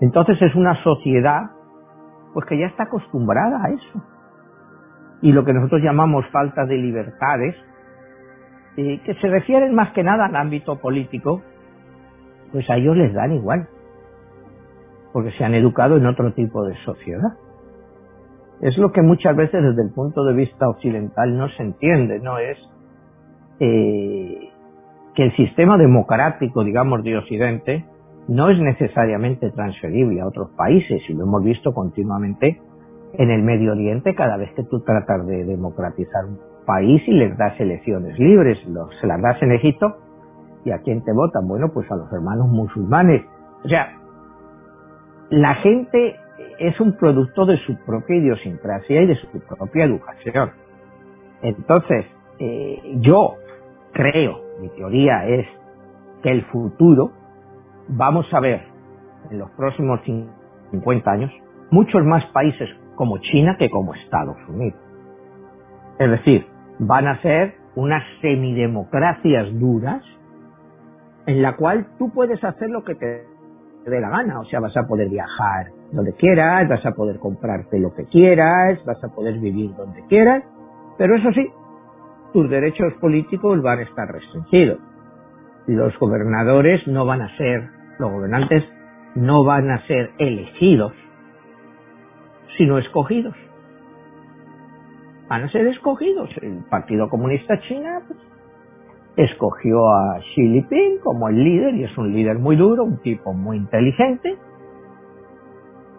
Entonces 0.00 0.42
es 0.42 0.56
una 0.56 0.82
sociedad 0.82 1.52
pues 2.34 2.46
que 2.46 2.58
ya 2.58 2.66
está 2.66 2.82
acostumbrada 2.82 3.62
a 3.64 3.70
eso. 3.70 4.04
Y 5.20 5.30
lo 5.30 5.44
que 5.44 5.52
nosotros 5.52 5.80
llamamos 5.80 6.26
falta 6.32 6.66
de 6.66 6.78
libertades, 6.78 7.54
eh, 8.76 9.00
que 9.04 9.14
se 9.14 9.28
refieren 9.28 9.72
más 9.72 9.92
que 9.92 10.02
nada 10.02 10.26
al 10.26 10.34
ámbito 10.34 10.80
político, 10.80 11.42
pues 12.52 12.68
a 12.70 12.76
ellos 12.76 12.96
les 12.96 13.12
dan 13.14 13.32
igual, 13.32 13.66
porque 15.12 15.32
se 15.32 15.44
han 15.44 15.54
educado 15.54 15.96
en 15.96 16.06
otro 16.06 16.32
tipo 16.32 16.64
de 16.64 16.74
sociedad. 16.84 17.32
Es 18.60 18.76
lo 18.78 18.92
que 18.92 19.02
muchas 19.02 19.34
veces 19.34 19.62
desde 19.62 19.82
el 19.82 19.90
punto 19.92 20.24
de 20.24 20.34
vista 20.34 20.68
occidental 20.68 21.36
no 21.36 21.48
se 21.48 21.62
entiende, 21.62 22.20
no 22.20 22.38
es 22.38 22.58
eh, 23.58 24.50
que 25.14 25.24
el 25.24 25.36
sistema 25.36 25.76
democrático, 25.76 26.62
digamos, 26.62 27.02
de 27.02 27.18
Occidente 27.18 27.84
no 28.28 28.50
es 28.50 28.58
necesariamente 28.58 29.50
transferible 29.50 30.20
a 30.20 30.28
otros 30.28 30.50
países, 30.50 31.02
y 31.08 31.14
lo 31.14 31.24
hemos 31.24 31.42
visto 31.42 31.74
continuamente 31.74 32.60
en 33.14 33.30
el 33.30 33.42
Medio 33.42 33.72
Oriente 33.72 34.14
cada 34.14 34.36
vez 34.36 34.52
que 34.54 34.62
tú 34.62 34.80
tratas 34.80 35.26
de 35.26 35.44
democratizar 35.44 36.24
un 36.24 36.38
país 36.64 37.02
y 37.06 37.12
les 37.12 37.36
das 37.36 37.58
elecciones 37.60 38.18
libres, 38.18 38.58
se 39.00 39.06
las 39.06 39.20
das 39.20 39.42
en 39.42 39.52
Egipto 39.52 39.96
¿Y 40.64 40.70
a 40.70 40.78
quién 40.78 41.02
te 41.04 41.12
votan? 41.12 41.48
Bueno, 41.48 41.70
pues 41.72 41.90
a 41.90 41.96
los 41.96 42.12
hermanos 42.12 42.48
musulmanes. 42.48 43.22
O 43.64 43.68
sea, 43.68 43.98
la 45.30 45.54
gente 45.56 46.16
es 46.58 46.78
un 46.80 46.96
producto 46.96 47.46
de 47.46 47.56
su 47.58 47.76
propia 47.84 48.16
idiosincrasia 48.16 49.02
y 49.02 49.06
de 49.06 49.16
su 49.16 49.28
propia 49.28 49.84
educación. 49.84 50.52
Entonces, 51.42 52.06
eh, 52.38 52.98
yo 53.00 53.34
creo, 53.92 54.40
mi 54.60 54.68
teoría 54.70 55.26
es 55.26 55.46
que 56.22 56.30
el 56.30 56.44
futuro 56.46 57.10
vamos 57.88 58.26
a 58.32 58.40
ver 58.40 58.62
en 59.30 59.38
los 59.38 59.50
próximos 59.52 60.00
50 60.70 61.10
años 61.10 61.30
muchos 61.70 62.04
más 62.04 62.24
países 62.32 62.68
como 62.94 63.18
China 63.18 63.56
que 63.58 63.70
como 63.70 63.94
Estados 63.94 64.36
Unidos. 64.48 64.80
Es 65.98 66.10
decir, 66.10 66.46
van 66.78 67.06
a 67.06 67.20
ser 67.22 67.54
unas 67.74 68.02
semidemocracias 68.20 69.48
duras 69.58 70.02
en 71.26 71.42
la 71.42 71.56
cual 71.56 71.86
tú 71.98 72.10
puedes 72.12 72.42
hacer 72.42 72.70
lo 72.70 72.84
que 72.84 72.94
te 72.94 73.24
dé 73.90 74.00
la 74.00 74.10
gana. 74.10 74.40
O 74.40 74.44
sea, 74.44 74.60
vas 74.60 74.76
a 74.76 74.86
poder 74.86 75.08
viajar 75.08 75.68
donde 75.92 76.14
quieras, 76.14 76.68
vas 76.68 76.84
a 76.86 76.92
poder 76.92 77.18
comprarte 77.18 77.78
lo 77.78 77.94
que 77.94 78.04
quieras, 78.06 78.82
vas 78.84 79.02
a 79.04 79.08
poder 79.08 79.38
vivir 79.38 79.74
donde 79.76 80.04
quieras, 80.08 80.42
pero 80.98 81.16
eso 81.16 81.30
sí, 81.32 81.50
tus 82.32 82.48
derechos 82.48 82.94
políticos 82.94 83.60
van 83.62 83.80
a 83.80 83.82
estar 83.82 84.08
restringidos. 84.10 84.78
Los 85.66 85.96
gobernadores 85.98 86.86
no 86.88 87.04
van 87.04 87.22
a 87.22 87.36
ser, 87.36 87.68
los 87.98 88.10
gobernantes 88.10 88.64
no 89.14 89.44
van 89.44 89.70
a 89.70 89.86
ser 89.86 90.10
elegidos, 90.18 90.92
sino 92.56 92.78
escogidos. 92.78 93.36
Van 95.28 95.44
a 95.44 95.50
ser 95.50 95.66
escogidos. 95.66 96.30
El 96.40 96.64
Partido 96.68 97.08
Comunista 97.08 97.60
China 97.60 98.00
pues, 98.06 98.18
escogió 99.16 99.88
a 99.88 100.18
Xi 100.20 100.42
Jinping 100.42 100.98
como 101.02 101.28
el 101.28 101.42
líder 101.42 101.74
y 101.74 101.84
es 101.84 101.98
un 101.98 102.12
líder 102.12 102.38
muy 102.38 102.56
duro, 102.56 102.84
un 102.84 102.98
tipo 102.98 103.32
muy 103.32 103.58
inteligente, 103.58 104.36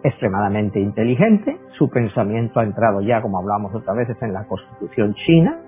extremadamente 0.02 0.80
inteligente. 0.80 1.58
Su 1.78 1.88
pensamiento 1.88 2.60
ha 2.60 2.64
entrado 2.64 3.00
ya, 3.00 3.22
como 3.22 3.38
hablamos 3.38 3.74
otras 3.74 3.96
veces, 3.96 4.16
en 4.22 4.32
la 4.32 4.46
Constitución 4.46 5.14
china, 5.14 5.60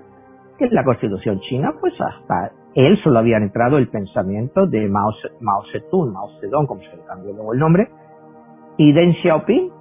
en 0.59 0.73
la 0.73 0.83
Constitución 0.83 1.39
china, 1.41 1.73
pues 1.79 1.93
hasta 1.99 2.51
él 2.75 2.97
solo 3.03 3.19
había 3.19 3.37
entrado 3.37 3.77
el 3.77 3.87
pensamiento 3.87 4.67
de 4.67 4.87
Mao, 4.87 5.11
Mao 5.39 5.63
Zedong, 5.71 6.13
Mao 6.13 6.29
Zedong, 6.39 6.67
como 6.67 6.81
se 6.81 6.95
le 6.95 7.03
cambió 7.05 7.33
luego 7.33 7.53
el 7.53 7.59
nombre, 7.59 7.89
y 8.77 8.91
Deng 8.91 9.13
Xiaoping, 9.21 9.71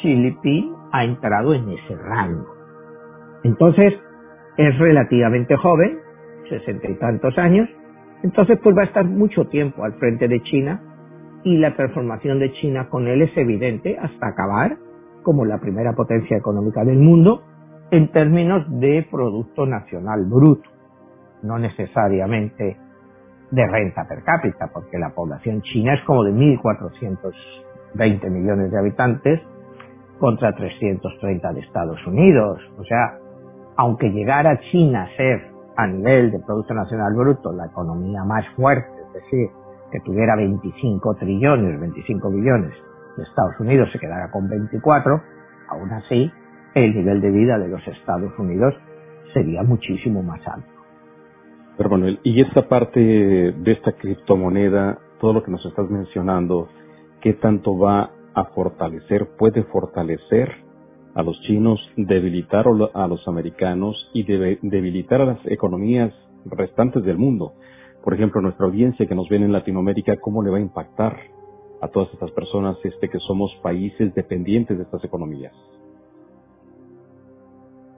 Xi 0.00 0.08
Jinping 0.08 0.74
ha 0.92 1.04
entrado 1.04 1.54
en 1.54 1.68
ese 1.68 1.94
rango. 1.96 2.46
Entonces, 3.44 3.94
es 4.56 4.78
relativamente 4.78 5.56
joven, 5.56 5.98
sesenta 6.48 6.90
y 6.90 6.94
tantos 6.94 7.36
años, 7.38 7.68
entonces 8.22 8.58
pues 8.62 8.76
va 8.76 8.82
a 8.82 8.86
estar 8.86 9.04
mucho 9.04 9.46
tiempo 9.46 9.84
al 9.84 9.94
frente 9.94 10.28
de 10.28 10.42
China 10.42 10.80
y 11.44 11.58
la 11.58 11.74
transformación 11.74 12.38
de 12.40 12.52
China 12.54 12.88
con 12.88 13.06
él 13.06 13.22
es 13.22 13.36
evidente 13.36 13.96
hasta 13.98 14.28
acabar 14.28 14.76
como 15.22 15.44
la 15.44 15.58
primera 15.58 15.92
potencia 15.92 16.36
económica 16.36 16.84
del 16.84 16.98
mundo 16.98 17.42
en 17.90 18.10
términos 18.10 18.64
de 18.80 19.06
Producto 19.10 19.66
Nacional 19.66 20.24
Bruto, 20.24 20.68
no 21.42 21.58
necesariamente 21.58 22.76
de 23.50 23.66
renta 23.66 24.06
per 24.08 24.22
cápita, 24.24 24.70
porque 24.72 24.98
la 24.98 25.10
población 25.10 25.62
china 25.62 25.94
es 25.94 26.02
como 26.04 26.24
de 26.24 26.32
1.420 26.32 28.30
millones 28.30 28.70
de 28.72 28.78
habitantes 28.78 29.40
contra 30.18 30.52
330 30.54 31.52
de 31.52 31.60
Estados 31.60 32.04
Unidos. 32.06 32.60
O 32.78 32.84
sea, 32.84 33.18
aunque 33.76 34.10
llegara 34.10 34.58
China 34.72 35.02
a 35.02 35.16
ser 35.16 35.55
a 35.76 35.86
nivel 35.86 36.30
de 36.30 36.38
Producto 36.40 36.74
Nacional 36.74 37.14
Bruto 37.14 37.52
la 37.52 37.66
economía 37.66 38.24
más 38.24 38.46
fuerte, 38.56 38.90
es 39.06 39.12
decir, 39.12 39.48
que 39.92 40.00
tuviera 40.00 40.34
25 40.36 41.14
trillones, 41.16 41.80
25 41.80 42.30
billones 42.30 42.72
de 43.16 43.22
Estados 43.22 43.58
Unidos 43.60 43.88
se 43.92 43.98
quedara 43.98 44.30
con 44.30 44.48
24, 44.48 45.22
aún 45.68 45.90
así 45.92 46.30
el 46.74 46.94
nivel 46.94 47.20
de 47.20 47.30
vida 47.30 47.58
de 47.58 47.68
los 47.68 47.86
Estados 47.86 48.32
Unidos 48.38 48.74
sería 49.32 49.62
muchísimo 49.62 50.22
más 50.22 50.40
alto. 50.46 50.68
Pero 51.76 51.90
Manuel, 51.90 52.20
y 52.22 52.40
esta 52.40 52.68
parte 52.68 53.00
de 53.00 53.72
esta 53.72 53.92
criptomoneda, 53.92 54.98
todo 55.20 55.34
lo 55.34 55.42
que 55.42 55.50
nos 55.50 55.64
estás 55.66 55.90
mencionando, 55.90 56.68
¿qué 57.20 57.34
tanto 57.34 57.78
va 57.78 58.10
a 58.34 58.44
fortalecer, 58.54 59.28
puede 59.38 59.62
fortalecer 59.64 60.65
a 61.16 61.22
los 61.22 61.40
chinos, 61.40 61.80
debilitar 61.96 62.66
a 62.92 63.08
los 63.08 63.26
americanos 63.26 63.96
y 64.12 64.22
debilitar 64.24 65.22
a 65.22 65.24
las 65.24 65.46
economías 65.46 66.12
restantes 66.44 67.02
del 67.04 67.16
mundo. 67.16 67.54
Por 68.04 68.12
ejemplo, 68.12 68.42
nuestra 68.42 68.66
audiencia 68.66 69.06
que 69.06 69.14
nos 69.14 69.26
viene 69.30 69.46
en 69.46 69.52
Latinoamérica, 69.52 70.18
¿cómo 70.20 70.42
le 70.42 70.50
va 70.50 70.58
a 70.58 70.60
impactar 70.60 71.16
a 71.80 71.88
todas 71.88 72.12
estas 72.12 72.30
personas 72.32 72.76
este 72.84 73.08
que 73.08 73.18
somos 73.20 73.50
países 73.62 74.14
dependientes 74.14 74.76
de 74.76 74.84
estas 74.84 75.02
economías? 75.04 75.54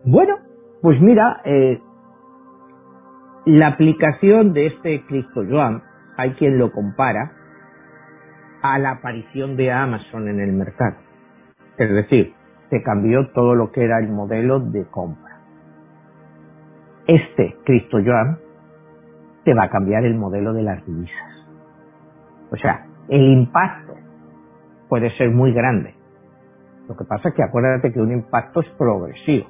Bueno, 0.04 0.36
pues 0.80 1.00
mira, 1.00 1.42
eh, 1.44 1.80
la 3.46 3.66
aplicación 3.66 4.52
de 4.52 4.66
este 4.66 5.04
Cristo 5.06 5.42
Yuan, 5.42 5.82
hay 6.16 6.34
quien 6.34 6.56
lo 6.56 6.70
compara 6.70 7.32
a 8.62 8.78
la 8.78 8.92
aparición 8.92 9.56
de 9.56 9.72
Amazon 9.72 10.28
en 10.28 10.38
el 10.38 10.52
mercado. 10.52 10.98
Es 11.78 11.90
decir, 11.90 12.37
se 12.70 12.82
cambió 12.82 13.30
todo 13.30 13.54
lo 13.54 13.70
que 13.72 13.84
era 13.84 13.98
el 13.98 14.08
modelo 14.08 14.60
de 14.60 14.84
compra. 14.86 15.40
Este 17.06 17.56
Cristo 17.64 17.98
Joan 18.04 18.38
te 19.44 19.54
va 19.54 19.64
a 19.64 19.70
cambiar 19.70 20.04
el 20.04 20.14
modelo 20.14 20.52
de 20.52 20.62
las 20.62 20.84
divisas. 20.84 21.46
O 22.50 22.56
sea, 22.56 22.86
el 23.08 23.22
impacto 23.22 23.94
puede 24.88 25.10
ser 25.16 25.30
muy 25.30 25.52
grande. 25.52 25.94
Lo 26.88 26.96
que 26.96 27.04
pasa 27.04 27.30
es 27.30 27.34
que 27.34 27.42
acuérdate 27.42 27.92
que 27.92 28.00
un 28.00 28.12
impacto 28.12 28.60
es 28.60 28.68
progresivo. 28.78 29.46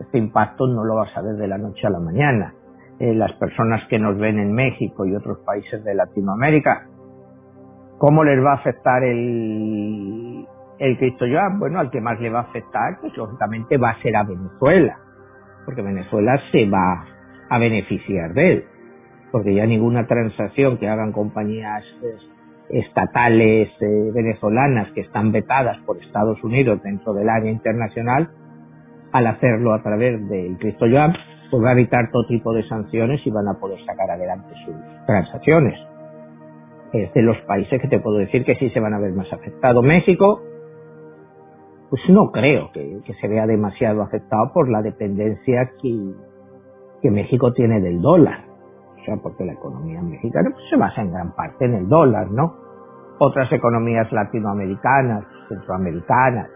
Este 0.00 0.18
impacto 0.18 0.66
no 0.66 0.84
lo 0.84 0.96
vas 0.96 1.14
a 1.16 1.22
ver 1.22 1.36
de 1.36 1.48
la 1.48 1.58
noche 1.58 1.86
a 1.86 1.90
la 1.90 1.98
mañana. 1.98 2.54
Eh, 2.98 3.14
las 3.14 3.32
personas 3.34 3.86
que 3.88 3.98
nos 3.98 4.18
ven 4.18 4.38
en 4.38 4.52
México 4.52 5.06
y 5.06 5.14
otros 5.14 5.38
países 5.44 5.82
de 5.84 5.94
Latinoamérica, 5.94 6.86
¿cómo 7.98 8.24
les 8.24 8.42
va 8.44 8.52
a 8.52 8.56
afectar 8.56 9.02
el, 9.04 10.46
el 10.78 10.96
Cristo 10.98 11.26
ya, 11.26 11.48
bueno, 11.56 11.80
al 11.80 11.90
que 11.90 12.00
más 12.00 12.20
le 12.20 12.30
va 12.30 12.40
a 12.40 12.42
afectar, 12.42 12.98
pues 13.00 13.16
lógicamente 13.16 13.76
va 13.76 13.90
a 13.90 14.02
ser 14.02 14.16
a 14.16 14.24
Venezuela, 14.24 14.98
porque 15.64 15.82
Venezuela 15.82 16.40
se 16.52 16.68
va 16.68 17.04
a 17.50 17.58
beneficiar 17.58 18.32
de 18.32 18.52
él, 18.52 18.64
porque 19.32 19.54
ya 19.54 19.66
ninguna 19.66 20.06
transacción 20.06 20.78
que 20.78 20.88
hagan 20.88 21.12
compañías 21.12 21.84
pues, 22.00 22.16
estatales 22.70 23.68
eh, 23.80 24.10
venezolanas 24.14 24.92
que 24.92 25.00
están 25.00 25.32
vetadas 25.32 25.78
por 25.86 25.98
Estados 25.98 26.42
Unidos 26.44 26.82
dentro 26.82 27.12
del 27.12 27.28
área 27.28 27.50
internacional, 27.50 28.30
al 29.12 29.26
hacerlo 29.26 29.72
a 29.72 29.82
través 29.82 30.28
del 30.28 30.58
Cristo 30.58 30.86
ya, 30.86 31.12
pues 31.50 31.64
va 31.64 31.70
a 31.70 31.72
evitar 31.72 32.10
todo 32.12 32.26
tipo 32.26 32.52
de 32.52 32.62
sanciones 32.68 33.26
y 33.26 33.30
van 33.30 33.48
a 33.48 33.54
poder 33.54 33.78
sacar 33.84 34.10
adelante 34.10 34.54
sus 34.64 34.74
transacciones. 35.06 35.78
Es 36.92 37.12
de 37.14 37.22
los 37.22 37.36
países 37.42 37.80
que 37.80 37.88
te 37.88 38.00
puedo 38.00 38.18
decir 38.18 38.44
que 38.44 38.54
sí 38.56 38.70
se 38.70 38.80
van 38.80 38.94
a 38.94 38.98
ver 38.98 39.12
más 39.12 39.30
afectados. 39.32 39.82
México, 39.82 40.42
pues 41.90 42.02
no 42.08 42.30
creo 42.30 42.70
que, 42.72 43.00
se 43.20 43.28
vea 43.28 43.46
demasiado 43.46 44.02
afectado 44.02 44.52
por 44.52 44.68
la 44.68 44.82
dependencia 44.82 45.70
que, 45.80 46.12
que 47.00 47.10
México 47.10 47.52
tiene 47.52 47.80
del 47.80 48.00
dólar. 48.00 48.44
O 49.00 49.04
sea, 49.04 49.16
porque 49.16 49.44
la 49.44 49.54
economía 49.54 50.02
mexicana 50.02 50.50
pues, 50.52 50.64
se 50.68 50.76
basa 50.76 51.00
en 51.00 51.12
gran 51.12 51.34
parte 51.34 51.64
en 51.64 51.74
el 51.74 51.88
dólar, 51.88 52.30
¿no? 52.30 52.54
Otras 53.18 53.50
economías 53.52 54.12
latinoamericanas, 54.12 55.24
centroamericanas, 55.48 56.50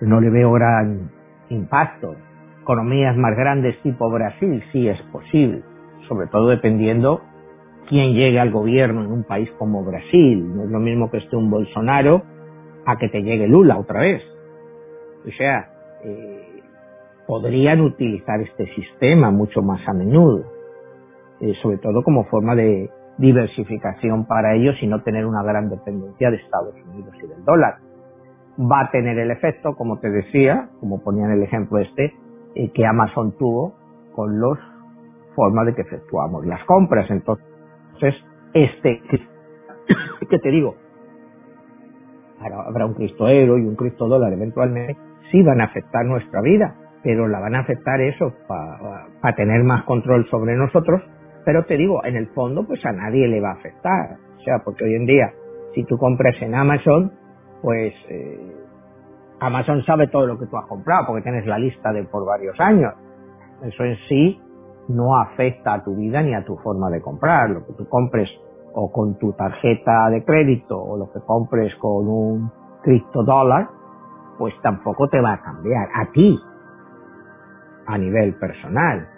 no 0.00 0.20
le 0.20 0.30
veo 0.30 0.52
gran 0.52 1.10
impacto. 1.48 2.14
Economías 2.62 3.16
más 3.16 3.36
grandes 3.36 3.80
tipo 3.82 4.08
Brasil 4.10 4.62
sí 4.72 4.88
es 4.88 5.00
posible, 5.10 5.62
sobre 6.08 6.28
todo 6.28 6.48
dependiendo 6.48 7.20
quién 7.88 8.14
llegue 8.14 8.38
al 8.38 8.52
gobierno 8.52 9.02
en 9.04 9.10
un 9.10 9.24
país 9.24 9.50
como 9.58 9.84
Brasil. 9.84 10.56
No 10.56 10.64
es 10.64 10.70
lo 10.70 10.78
mismo 10.78 11.10
que 11.10 11.18
esté 11.18 11.36
un 11.36 11.50
Bolsonaro 11.50 12.22
a 12.84 12.96
que 12.96 13.08
te 13.08 13.22
llegue 13.22 13.46
Lula 13.48 13.78
otra 13.78 14.00
vez. 14.00 14.22
O 15.26 15.30
sea, 15.36 15.70
eh, 16.04 16.62
podrían 17.26 17.80
utilizar 17.80 18.40
este 18.40 18.66
sistema 18.74 19.30
mucho 19.30 19.62
más 19.62 19.86
a 19.88 19.92
menudo, 19.92 20.44
eh, 21.40 21.54
sobre 21.62 21.78
todo 21.78 22.02
como 22.02 22.24
forma 22.24 22.54
de 22.54 22.90
diversificación 23.18 24.26
para 24.26 24.54
ellos 24.54 24.74
y 24.80 24.86
no 24.86 25.02
tener 25.02 25.26
una 25.26 25.42
gran 25.42 25.68
dependencia 25.68 26.30
de 26.30 26.36
Estados 26.36 26.74
Unidos 26.88 27.14
y 27.22 27.26
del 27.26 27.44
dólar. 27.44 27.76
Va 28.58 28.80
a 28.80 28.90
tener 28.90 29.18
el 29.18 29.30
efecto, 29.30 29.74
como 29.76 29.98
te 29.98 30.10
decía, 30.10 30.68
como 30.80 31.02
ponía 31.02 31.26
en 31.26 31.32
el 31.32 31.42
ejemplo 31.42 31.78
este, 31.78 32.14
eh, 32.54 32.70
que 32.72 32.86
Amazon 32.86 33.36
tuvo 33.38 33.74
con 34.14 34.40
las 34.40 34.58
formas 35.34 35.66
de 35.66 35.74
que 35.74 35.82
efectuamos 35.82 36.44
las 36.46 36.62
compras. 36.64 37.10
Entonces, 37.10 38.14
este, 38.52 39.00
que 40.28 40.38
te 40.38 40.50
digo, 40.50 40.76
habrá 42.44 42.86
un 42.86 42.94
Cristo 42.94 43.28
euro 43.28 43.58
y 43.58 43.66
un 43.66 43.76
Cristo 43.76 44.08
dólar 44.08 44.32
eventualmente, 44.32 44.96
sí 45.30 45.42
van 45.42 45.60
a 45.60 45.64
afectar 45.64 46.04
nuestra 46.04 46.40
vida, 46.40 46.74
pero 47.02 47.28
la 47.28 47.40
van 47.40 47.54
a 47.54 47.60
afectar 47.60 48.00
eso 48.00 48.32
para 48.46 49.34
tener 49.34 49.62
más 49.64 49.84
control 49.84 50.26
sobre 50.30 50.56
nosotros, 50.56 51.02
pero 51.44 51.64
te 51.64 51.76
digo, 51.76 52.04
en 52.04 52.16
el 52.16 52.28
fondo 52.28 52.66
pues 52.66 52.84
a 52.84 52.92
nadie 52.92 53.28
le 53.28 53.40
va 53.40 53.50
a 53.50 53.54
afectar, 53.54 54.16
o 54.36 54.40
sea, 54.40 54.58
porque 54.64 54.84
hoy 54.84 54.94
en 54.94 55.06
día 55.06 55.32
si 55.74 55.84
tú 55.84 55.96
compras 55.96 56.34
en 56.40 56.54
Amazon, 56.54 57.12
pues 57.62 57.94
eh, 58.08 58.56
Amazon 59.40 59.82
sabe 59.84 60.08
todo 60.08 60.26
lo 60.26 60.38
que 60.38 60.46
tú 60.46 60.56
has 60.56 60.66
comprado 60.66 61.06
porque 61.06 61.22
tienes 61.22 61.46
la 61.46 61.58
lista 61.58 61.92
de 61.92 62.04
por 62.04 62.26
varios 62.26 62.58
años. 62.60 62.94
Eso 63.62 63.84
en 63.84 63.96
sí 64.08 64.40
no 64.88 65.16
afecta 65.20 65.74
a 65.74 65.84
tu 65.84 65.96
vida 65.96 66.22
ni 66.22 66.34
a 66.34 66.44
tu 66.44 66.56
forma 66.58 66.90
de 66.90 67.00
comprar. 67.00 67.50
Lo 67.50 67.66
que 67.66 67.72
tú 67.74 67.88
compres 67.88 68.28
o 68.74 68.90
con 68.92 69.18
tu 69.18 69.32
tarjeta 69.32 70.10
de 70.10 70.24
crédito 70.24 70.78
o 70.80 70.96
lo 70.96 71.12
que 71.12 71.20
compres 71.26 71.74
con 71.76 72.08
un 72.08 72.50
criptodólar, 72.82 73.68
pues 74.38 74.54
tampoco 74.62 75.08
te 75.08 75.20
va 75.20 75.34
a 75.34 75.42
cambiar 75.42 75.88
a 75.94 76.10
ti, 76.12 76.38
a 77.86 77.98
nivel 77.98 78.34
personal. 78.34 79.08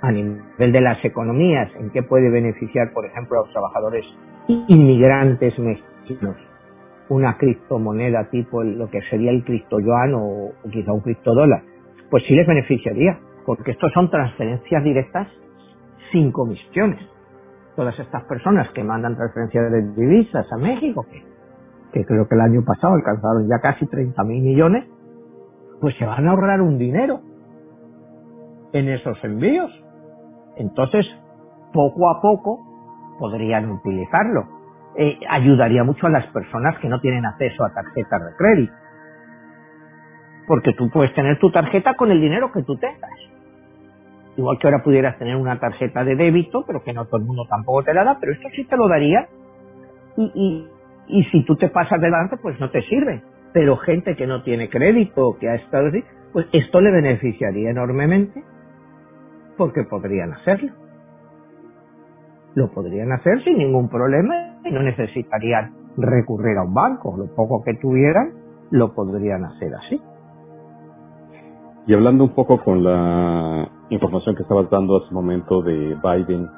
a 0.00 0.12
nivel 0.12 0.72
de 0.72 0.80
las 0.80 1.04
economías, 1.04 1.72
en 1.74 1.90
qué 1.90 2.04
puede 2.04 2.30
beneficiar, 2.30 2.92
por 2.92 3.04
ejemplo, 3.04 3.40
a 3.40 3.42
los 3.42 3.52
trabajadores 3.52 4.04
inmigrantes 4.46 5.58
mexicanos 5.58 6.36
una 7.08 7.36
criptomoneda 7.38 8.28
tipo 8.30 8.62
lo 8.62 8.88
que 8.90 9.00
sería 9.10 9.30
el 9.30 9.44
criptoyuan 9.44 10.14
o, 10.14 10.52
o 10.62 10.70
quizá 10.70 10.92
un 10.92 11.00
criptodólar, 11.00 11.62
pues 12.10 12.22
sí 12.26 12.34
les 12.34 12.46
beneficiaría, 12.46 13.18
porque 13.46 13.72
estos 13.72 13.92
son 13.92 14.10
transferencias 14.10 14.84
directas 14.84 15.28
sin 16.12 16.32
comisiones. 16.32 17.00
Todas 17.78 17.96
estas 18.00 18.24
personas 18.24 18.68
que 18.74 18.82
mandan 18.82 19.14
transferencias 19.14 19.70
de 19.70 19.82
divisas 19.92 20.52
a 20.52 20.56
México, 20.56 21.06
que, 21.92 22.04
creo 22.04 22.26
que 22.26 22.34
el 22.34 22.40
año 22.40 22.64
pasado 22.64 22.94
alcanzaron 22.94 23.48
ya 23.48 23.60
casi 23.62 23.86
30 23.86 24.20
mil 24.24 24.42
millones, 24.42 24.84
pues 25.80 25.96
se 25.96 26.04
van 26.04 26.26
a 26.26 26.32
ahorrar 26.32 26.60
un 26.60 26.76
dinero 26.76 27.20
en 28.72 28.88
esos 28.88 29.22
envíos. 29.22 29.70
Entonces, 30.56 31.06
poco 31.72 32.10
a 32.10 32.20
poco 32.20 32.66
podrían 33.20 33.70
utilizarlo. 33.70 34.48
Eh, 34.96 35.16
ayudaría 35.30 35.84
mucho 35.84 36.08
a 36.08 36.10
las 36.10 36.26
personas 36.32 36.76
que 36.80 36.88
no 36.88 36.98
tienen 36.98 37.24
acceso 37.26 37.64
a 37.64 37.72
tarjetas 37.72 38.24
de 38.24 38.36
crédito. 38.36 38.74
Porque 40.48 40.72
tú 40.72 40.90
puedes 40.90 41.14
tener 41.14 41.38
tu 41.38 41.52
tarjeta 41.52 41.94
con 41.94 42.10
el 42.10 42.20
dinero 42.20 42.50
que 42.50 42.64
tú 42.64 42.76
tengas. 42.76 43.37
Igual 44.38 44.56
que 44.60 44.68
ahora 44.68 44.84
pudieras 44.84 45.18
tener 45.18 45.34
una 45.34 45.58
tarjeta 45.58 46.04
de 46.04 46.14
débito, 46.14 46.62
pero 46.64 46.84
que 46.84 46.92
no 46.92 47.06
todo 47.06 47.20
el 47.20 47.26
mundo 47.26 47.44
tampoco 47.50 47.82
te 47.82 47.92
la 47.92 48.04
da, 48.04 48.18
pero 48.20 48.32
esto 48.32 48.48
sí 48.54 48.64
te 48.66 48.76
lo 48.76 48.86
daría. 48.86 49.26
Y, 50.16 50.30
y, 50.32 50.68
y 51.08 51.24
si 51.24 51.44
tú 51.44 51.56
te 51.56 51.68
pasas 51.68 52.00
delante, 52.00 52.36
pues 52.36 52.58
no 52.60 52.70
te 52.70 52.82
sirve. 52.82 53.20
Pero 53.52 53.76
gente 53.78 54.14
que 54.14 54.28
no 54.28 54.44
tiene 54.44 54.70
crédito, 54.70 55.36
que 55.40 55.48
ha 55.48 55.56
estado 55.56 55.88
así, 55.88 56.04
pues 56.32 56.46
esto 56.52 56.80
le 56.80 56.92
beneficiaría 56.92 57.70
enormemente 57.70 58.44
porque 59.56 59.82
podrían 59.82 60.32
hacerlo. 60.32 60.70
Lo 62.54 62.70
podrían 62.70 63.10
hacer 63.10 63.42
sin 63.42 63.58
ningún 63.58 63.88
problema 63.88 64.60
y 64.64 64.70
no 64.70 64.84
necesitarían 64.84 65.74
recurrir 65.96 66.58
a 66.58 66.62
un 66.62 66.74
banco. 66.74 67.16
Lo 67.16 67.26
poco 67.34 67.64
que 67.64 67.74
tuvieran, 67.74 68.34
lo 68.70 68.94
podrían 68.94 69.44
hacer 69.44 69.74
así. 69.74 70.00
Y 71.88 71.94
hablando 71.94 72.22
un 72.22 72.34
poco 72.34 72.62
con 72.62 72.84
la 72.84 73.68
información 73.90 74.36
que 74.36 74.42
estabas 74.42 74.70
dando 74.70 74.98
hace 74.98 75.08
un 75.08 75.14
momento 75.14 75.62
de 75.62 75.96
Biden, 76.00 76.48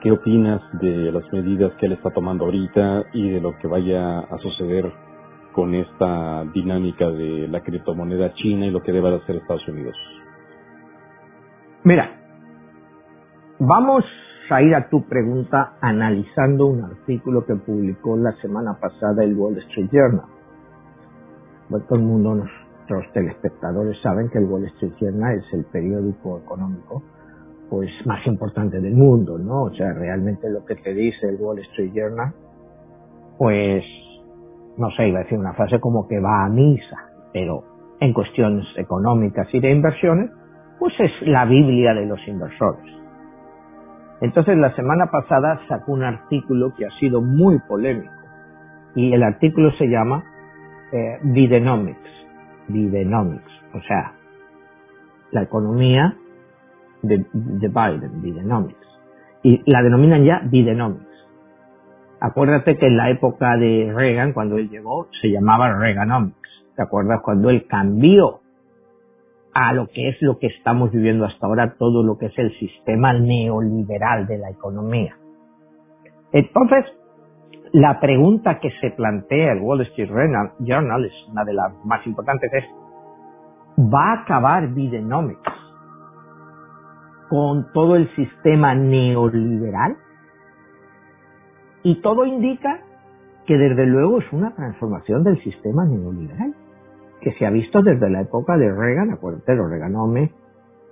¿qué 0.00 0.12
opinas 0.12 0.62
de 0.80 1.12
las 1.12 1.30
medidas 1.32 1.72
que 1.74 1.86
él 1.86 1.92
está 1.92 2.10
tomando 2.10 2.46
ahorita 2.46 3.04
y 3.12 3.28
de 3.28 3.40
lo 3.42 3.58
que 3.58 3.66
vaya 3.66 4.20
a 4.20 4.38
suceder 4.38 4.90
con 5.52 5.74
esta 5.74 6.44
dinámica 6.54 7.10
de 7.10 7.48
la 7.48 7.60
criptomoneda 7.62 8.32
china 8.34 8.66
y 8.66 8.70
lo 8.70 8.82
que 8.82 8.92
deba 8.92 9.10
de 9.10 9.16
hacer 9.16 9.36
Estados 9.36 9.66
Unidos? 9.68 9.96
Mira, 11.84 12.16
Vamos 13.58 14.04
a 14.50 14.60
ir 14.60 14.74
a 14.74 14.90
tu 14.90 15.04
pregunta 15.04 15.76
analizando 15.80 16.66
un 16.66 16.84
artículo 16.84 17.46
que 17.46 17.54
publicó 17.54 18.18
la 18.18 18.32
semana 18.32 18.74
pasada 18.78 19.24
el 19.24 19.34
Wall 19.34 19.56
Street 19.56 19.88
Journal. 19.90 20.26
Bueno, 21.70 21.86
todo 21.88 21.98
el 21.98 22.04
mundo, 22.04 22.44
nuestros 22.88 23.12
telespectadores 23.12 24.00
saben 24.00 24.28
que 24.30 24.38
el 24.38 24.44
Wall 24.44 24.64
Street 24.66 24.92
Journal 25.00 25.38
es 25.38 25.54
el 25.54 25.64
periódico 25.64 26.38
económico 26.38 27.02
pues 27.68 27.90
más 28.04 28.24
importante 28.28 28.80
del 28.80 28.94
mundo, 28.94 29.38
¿no? 29.38 29.64
O 29.64 29.74
sea, 29.74 29.92
realmente 29.92 30.48
lo 30.48 30.64
que 30.64 30.76
te 30.76 30.94
dice 30.94 31.28
el 31.28 31.36
Wall 31.40 31.58
Street 31.58 31.90
Journal, 31.92 32.32
pues, 33.38 33.82
no 34.78 34.88
sé, 34.92 35.08
iba 35.08 35.18
a 35.18 35.22
decir 35.24 35.36
una 35.36 35.52
frase 35.54 35.80
como 35.80 36.06
que 36.06 36.20
va 36.20 36.44
a 36.44 36.48
misa, 36.48 36.96
pero 37.32 37.64
en 37.98 38.12
cuestiones 38.12 38.64
económicas 38.76 39.48
y 39.52 39.58
de 39.58 39.72
inversiones, 39.72 40.30
pues 40.78 40.94
es 41.00 41.10
la 41.22 41.44
Biblia 41.44 41.92
de 41.92 42.06
los 42.06 42.20
inversores. 42.28 42.86
Entonces 44.20 44.56
la 44.56 44.72
semana 44.76 45.06
pasada 45.10 45.60
sacó 45.66 45.92
un 45.92 46.04
artículo 46.04 46.72
que 46.76 46.86
ha 46.86 46.90
sido 47.00 47.20
muy 47.20 47.58
polémico 47.66 48.12
y 48.94 49.12
el 49.12 49.24
artículo 49.24 49.72
se 49.72 49.88
llama 49.88 50.22
eh, 50.92 51.18
Bidenomics, 51.22 52.16
Bidenomics, 52.68 53.52
o 53.74 53.80
sea, 53.82 54.12
la 55.30 55.42
economía 55.42 56.16
de, 57.02 57.24
de 57.32 57.68
Biden, 57.68 58.22
Bidenomics, 58.22 58.86
y 59.42 59.62
la 59.70 59.82
denominan 59.82 60.24
ya 60.24 60.40
Bidenomics. 60.44 61.04
Acuérdate 62.20 62.76
que 62.76 62.86
en 62.86 62.96
la 62.96 63.10
época 63.10 63.56
de 63.56 63.92
Reagan, 63.94 64.32
cuando 64.32 64.56
él 64.56 64.70
llegó, 64.70 65.08
se 65.20 65.28
llamaba 65.28 65.78
Reaganomics. 65.78 66.36
¿Te 66.74 66.82
acuerdas 66.82 67.20
cuando 67.22 67.50
él 67.50 67.66
cambió 67.66 68.40
a 69.56 69.72
lo 69.72 69.88
que 69.88 70.10
es 70.10 70.20
lo 70.20 70.38
que 70.38 70.48
estamos 70.48 70.92
viviendo 70.92 71.24
hasta 71.24 71.46
ahora, 71.46 71.76
todo 71.78 72.02
lo 72.02 72.18
que 72.18 72.26
es 72.26 72.38
el 72.38 72.52
sistema 72.58 73.14
neoliberal 73.14 74.26
de 74.26 74.36
la 74.36 74.50
economía. 74.50 75.16
Entonces, 76.30 76.84
la 77.76 78.00
pregunta 78.00 78.58
que 78.58 78.70
se 78.80 78.90
plantea 78.92 79.52
el 79.52 79.60
Wall 79.60 79.82
Street 79.82 80.08
Journal 80.08 81.04
es 81.04 81.12
una 81.30 81.44
de 81.44 81.52
las 81.52 81.74
más 81.84 82.06
importantes, 82.06 82.50
es, 82.50 82.64
¿va 83.78 84.12
a 84.12 84.22
acabar 84.22 84.68
Bidenomics 84.68 85.52
con 87.28 87.70
todo 87.74 87.96
el 87.96 88.08
sistema 88.16 88.74
neoliberal? 88.74 89.94
Y 91.82 92.00
todo 92.00 92.24
indica 92.24 92.80
que 93.44 93.58
desde 93.58 93.84
luego 93.84 94.20
es 94.20 94.32
una 94.32 94.54
transformación 94.54 95.22
del 95.22 95.38
sistema 95.42 95.84
neoliberal 95.84 96.54
que 97.20 97.32
se 97.32 97.44
ha 97.44 97.50
visto 97.50 97.82
desde 97.82 98.08
la 98.08 98.22
época 98.22 98.56
de 98.56 98.72
Reagan, 98.72 99.10
acuérdate, 99.12 99.54
lo 99.54 99.68
Reaganome 99.68 100.32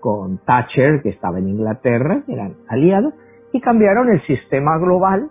con 0.01 0.37
Thatcher, 0.45 1.01
que 1.01 1.09
estaba 1.09 1.39
en 1.39 1.49
Inglaterra, 1.49 2.25
eran 2.29 2.57
aliados, 2.69 3.15
y 3.55 3.63
cambiaron 3.63 4.11
el 4.11 4.21
sistema 4.27 4.77
global, 4.77 5.31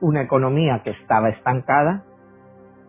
una 0.00 0.22
economía 0.22 0.82
que 0.84 0.90
estaba 0.90 1.28
estancada, 1.30 2.04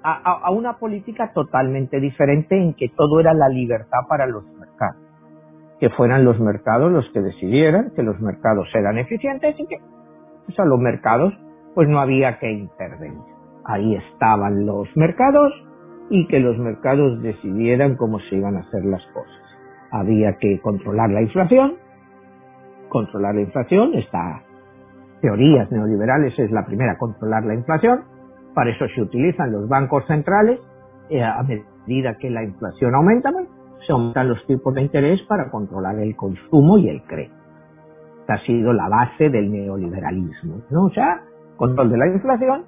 a, 0.03 0.49
una 0.51 0.77
política 0.77 1.31
totalmente 1.33 1.99
diferente 1.99 2.55
en 2.55 2.73
que 2.73 2.89
todo 2.89 3.19
era 3.19 3.33
la 3.33 3.49
libertad 3.49 3.99
para 4.07 4.25
los 4.25 4.45
mercados. 4.57 5.01
Que 5.79 5.89
fueran 5.89 6.23
los 6.23 6.39
mercados 6.39 6.91
los 6.91 7.09
que 7.11 7.21
decidieran, 7.21 7.91
que 7.95 8.03
los 8.03 8.19
mercados 8.19 8.67
eran 8.73 8.97
eficientes 8.97 9.59
y 9.59 9.65
que 9.67 9.77
pues 10.45 10.59
a 10.59 10.65
los 10.65 10.79
mercados 10.79 11.33
pues 11.75 11.87
no 11.87 11.99
había 11.99 12.39
que 12.39 12.51
intervenir. 12.51 13.19
Ahí 13.65 13.95
estaban 13.95 14.65
los 14.65 14.87
mercados 14.95 15.53
y 16.09 16.27
que 16.27 16.39
los 16.39 16.57
mercados 16.57 17.21
decidieran 17.21 17.95
cómo 17.95 18.19
se 18.19 18.35
iban 18.35 18.55
a 18.57 18.61
hacer 18.61 18.83
las 18.85 19.05
cosas. 19.07 19.33
Había 19.91 20.37
que 20.37 20.59
controlar 20.61 21.09
la 21.09 21.21
inflación, 21.21 21.75
controlar 22.89 23.35
la 23.35 23.41
inflación, 23.41 23.93
esta 23.95 24.43
teorías 25.21 25.71
neoliberales 25.71 26.37
es 26.37 26.51
la 26.51 26.65
primera, 26.65 26.97
controlar 26.97 27.45
la 27.45 27.53
inflación, 27.53 28.03
para 28.53 28.71
eso 28.71 28.85
se 28.93 29.01
utilizan 29.01 29.51
los 29.51 29.67
bancos 29.67 30.05
centrales, 30.07 30.59
eh, 31.09 31.23
a 31.23 31.41
medida 31.43 32.17
que 32.17 32.29
la 32.29 32.43
inflación 32.43 32.95
aumenta, 32.95 33.31
se 33.85 33.93
aumentan 33.93 34.29
los 34.29 34.45
tipos 34.45 34.73
de 34.73 34.81
interés 34.81 35.21
para 35.27 35.49
controlar 35.49 35.97
el 35.99 36.15
consumo 36.15 36.77
y 36.77 36.89
el 36.89 37.03
crédito. 37.03 37.35
Ha 38.27 38.37
sido 38.45 38.73
la 38.73 38.87
base 38.87 39.29
del 39.29 39.51
neoliberalismo, 39.51 40.61
¿no? 40.69 40.85
O 40.85 40.89
sea, 40.91 41.21
control 41.57 41.89
de 41.89 41.97
la 41.97 42.07
inflación 42.07 42.65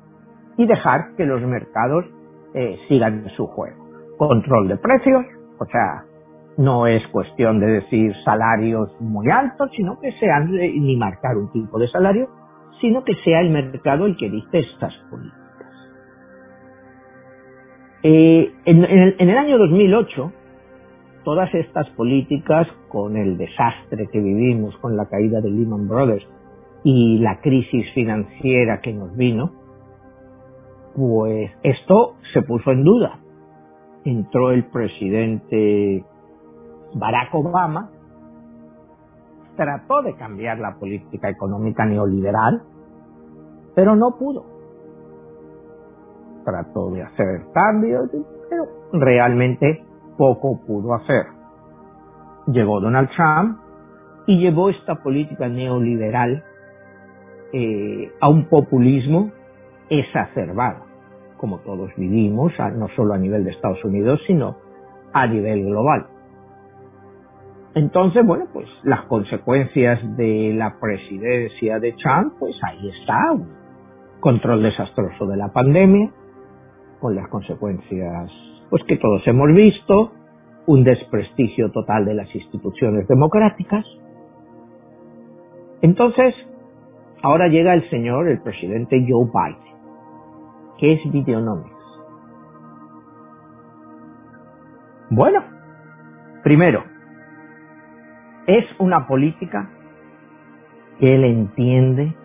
y 0.58 0.66
dejar 0.66 1.16
que 1.16 1.26
los 1.26 1.42
mercados 1.44 2.06
eh, 2.54 2.78
sigan 2.88 3.28
su 3.38 3.46
juego. 3.48 3.78
Control 4.18 4.68
de 4.68 4.78
precios, 4.78 5.24
o 5.60 5.66
sea, 5.66 6.04
no 6.58 6.88
es 6.88 7.06
cuestión 7.08 7.60
de 7.60 7.68
decir 7.68 8.14
salarios 8.26 8.90
muy 9.00 9.30
altos, 9.30 9.70
sino 9.76 10.00
que 10.00 10.12
sean, 10.14 10.52
ni 10.52 10.96
marcar 10.98 11.38
un 11.38 11.52
tipo 11.52 11.80
de 11.80 11.88
salario, 11.88 12.28
sino 12.82 13.04
que 13.04 13.14
sea 13.24 13.40
el 13.42 13.52
mercado 13.52 14.06
el 14.06 14.18
que 14.18 14.30
dicte 14.30 14.60
estas 14.60 14.94
políticas. 15.10 15.40
Eh, 18.04 18.52
en, 18.66 18.84
el, 18.84 19.16
en 19.20 19.30
el 19.30 19.38
año 19.38 19.58
2008, 19.60 20.34
todas 21.24 21.54
estas 21.54 21.88
políticas, 21.92 22.68
con 22.90 23.16
el 23.16 23.38
desastre 23.38 24.08
que 24.12 24.20
vivimos, 24.20 24.76
con 24.78 24.98
la 24.98 25.06
caída 25.08 25.40
de 25.40 25.52
Lehman 25.52 25.88
Brothers 25.88 26.28
y 26.84 27.20
la 27.20 27.40
crisis 27.42 27.86
financiera 27.94 28.82
que 28.82 28.92
nos 28.92 29.16
vino, 29.16 29.52
pues 30.96 31.52
esto 31.64 32.16
se 32.34 32.42
puso 32.42 32.72
en 32.72 32.84
duda. 32.84 33.20
Entró 34.04 34.52
el 34.52 34.66
presidente 34.66 36.04
Barack 36.96 37.34
Obama, 37.36 37.92
trató 39.56 40.02
de 40.02 40.16
cambiar 40.16 40.60
la 40.60 40.76
política 40.80 41.30
económica 41.30 41.86
neoliberal, 41.86 42.64
pero 43.76 43.96
no 43.96 44.18
pudo. 44.18 44.46
Trató 46.44 46.92
de 46.92 47.04
hacer 47.04 47.42
cambios, 47.54 48.10
pero 48.50 48.66
realmente 48.94 49.84
poco 50.18 50.60
pudo 50.66 50.94
hacer. 50.96 51.26
Llegó 52.48 52.80
Donald 52.80 53.10
Trump 53.16 53.60
y 54.28 54.40
llevó 54.40 54.70
esta 54.70 54.96
política 54.96 55.48
neoliberal 55.48 56.44
eh, 57.54 58.12
a 58.20 58.30
un 58.30 58.46
populismo 58.46 59.32
exacerbado, 59.90 60.86
como 61.38 61.60
todos 61.60 61.92
vivimos, 61.98 62.54
no 62.76 62.88
solo 62.96 63.14
a 63.14 63.18
nivel 63.18 63.44
de 63.44 63.52
Estados 63.52 63.84
Unidos, 63.84 64.22
sino 64.26 64.56
a 65.14 65.28
nivel 65.28 65.66
global. 65.66 66.08
Entonces, 67.74 68.26
bueno, 68.26 68.46
pues 68.52 68.68
las 68.84 69.06
consecuencias 69.06 70.00
de 70.18 70.54
la 70.56 70.78
presidencia 70.80 71.80
de 71.80 71.94
Trump, 71.94 72.34
pues 72.40 72.56
ahí 72.64 72.90
está, 72.90 73.34
control 74.22 74.64
desastroso 74.64 75.26
de 75.26 75.36
la 75.36 75.52
pandemia, 75.52 76.10
con 77.02 77.16
las 77.16 77.28
consecuencias, 77.28 78.32
pues 78.70 78.84
que 78.86 78.96
todos 78.96 79.22
hemos 79.28 79.54
visto, 79.54 80.14
un 80.68 80.84
desprestigio 80.84 81.72
total 81.72 82.06
de 82.06 82.14
las 82.14 82.34
instituciones 82.34 83.08
democráticas. 83.08 83.84
Entonces, 85.82 86.34
ahora 87.24 87.48
llega 87.48 87.74
el 87.74 87.90
señor, 87.90 88.30
el 88.30 88.42
presidente 88.42 89.06
Joe 89.10 89.26
Biden, 89.26 89.76
que 90.78 90.94
es 90.94 91.12
Videonomics. 91.12 91.82
Bueno, 95.10 95.44
primero, 96.44 96.84
es 98.48 98.66
una 98.80 99.08
política 99.08 99.70
que 101.00 101.16
él 101.16 101.26
entiende 101.26 102.16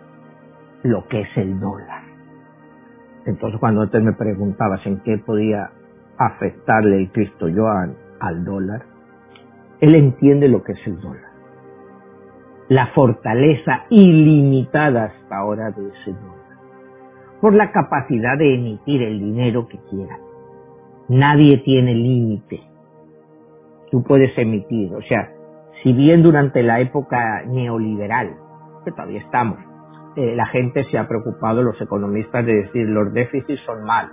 lo 0.83 1.07
que 1.07 1.21
es 1.21 1.37
el 1.37 1.59
dólar. 1.59 2.03
Entonces 3.25 3.59
cuando 3.59 3.81
antes 3.81 4.01
me 4.01 4.13
preguntabas 4.13 4.85
en 4.85 4.99
qué 5.01 5.17
podía 5.17 5.71
afectarle 6.17 6.97
el 6.97 7.11
Cristo 7.11 7.47
Joan 7.53 7.95
al 8.19 8.45
dólar, 8.45 8.83
él 9.79 9.95
entiende 9.95 10.47
lo 10.47 10.63
que 10.63 10.71
es 10.71 10.87
el 10.87 10.99
dólar. 10.99 11.31
La 12.69 12.87
fortaleza 12.87 13.85
ilimitada 13.89 15.05
hasta 15.05 15.37
ahora 15.37 15.71
de 15.71 15.87
ese 15.89 16.11
dólar. 16.13 16.37
Por 17.41 17.53
la 17.53 17.71
capacidad 17.71 18.37
de 18.37 18.55
emitir 18.55 19.03
el 19.03 19.19
dinero 19.19 19.67
que 19.67 19.77
quiera. 19.89 20.17
Nadie 21.07 21.57
tiene 21.59 21.93
límite. 21.93 22.61
Tú 23.91 24.03
puedes 24.03 24.37
emitir, 24.37 24.93
o 24.93 25.01
sea, 25.03 25.31
si 25.83 25.93
bien 25.93 26.23
durante 26.23 26.63
la 26.63 26.81
época 26.81 27.43
neoliberal, 27.45 28.35
que 28.83 28.91
todavía 28.91 29.21
estamos, 29.21 29.59
eh, 30.17 30.35
la 30.35 30.47
gente 30.47 30.83
se 30.91 30.97
ha 30.97 31.07
preocupado, 31.07 31.63
los 31.63 31.79
economistas, 31.79 32.45
de 32.45 32.63
decir 32.63 32.87
los 32.89 33.13
déficits 33.13 33.61
son 33.65 33.83
malos, 33.83 34.11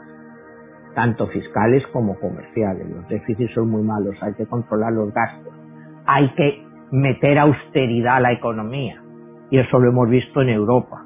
tanto 0.94 1.26
fiscales 1.26 1.84
como 1.92 2.18
comerciales. 2.20 2.88
Los 2.88 3.08
déficits 3.08 3.52
son 3.54 3.70
muy 3.70 3.82
malos, 3.82 4.14
hay 4.22 4.34
que 4.34 4.46
controlar 4.46 4.92
los 4.92 5.12
gastos, 5.12 5.52
hay 6.06 6.28
que 6.34 6.64
meter 6.92 7.38
austeridad 7.38 8.16
a 8.16 8.20
la 8.20 8.32
economía. 8.32 9.02
Y 9.50 9.58
eso 9.58 9.78
lo 9.78 9.88
hemos 9.88 10.08
visto 10.08 10.42
en 10.42 10.50
Europa. 10.50 11.04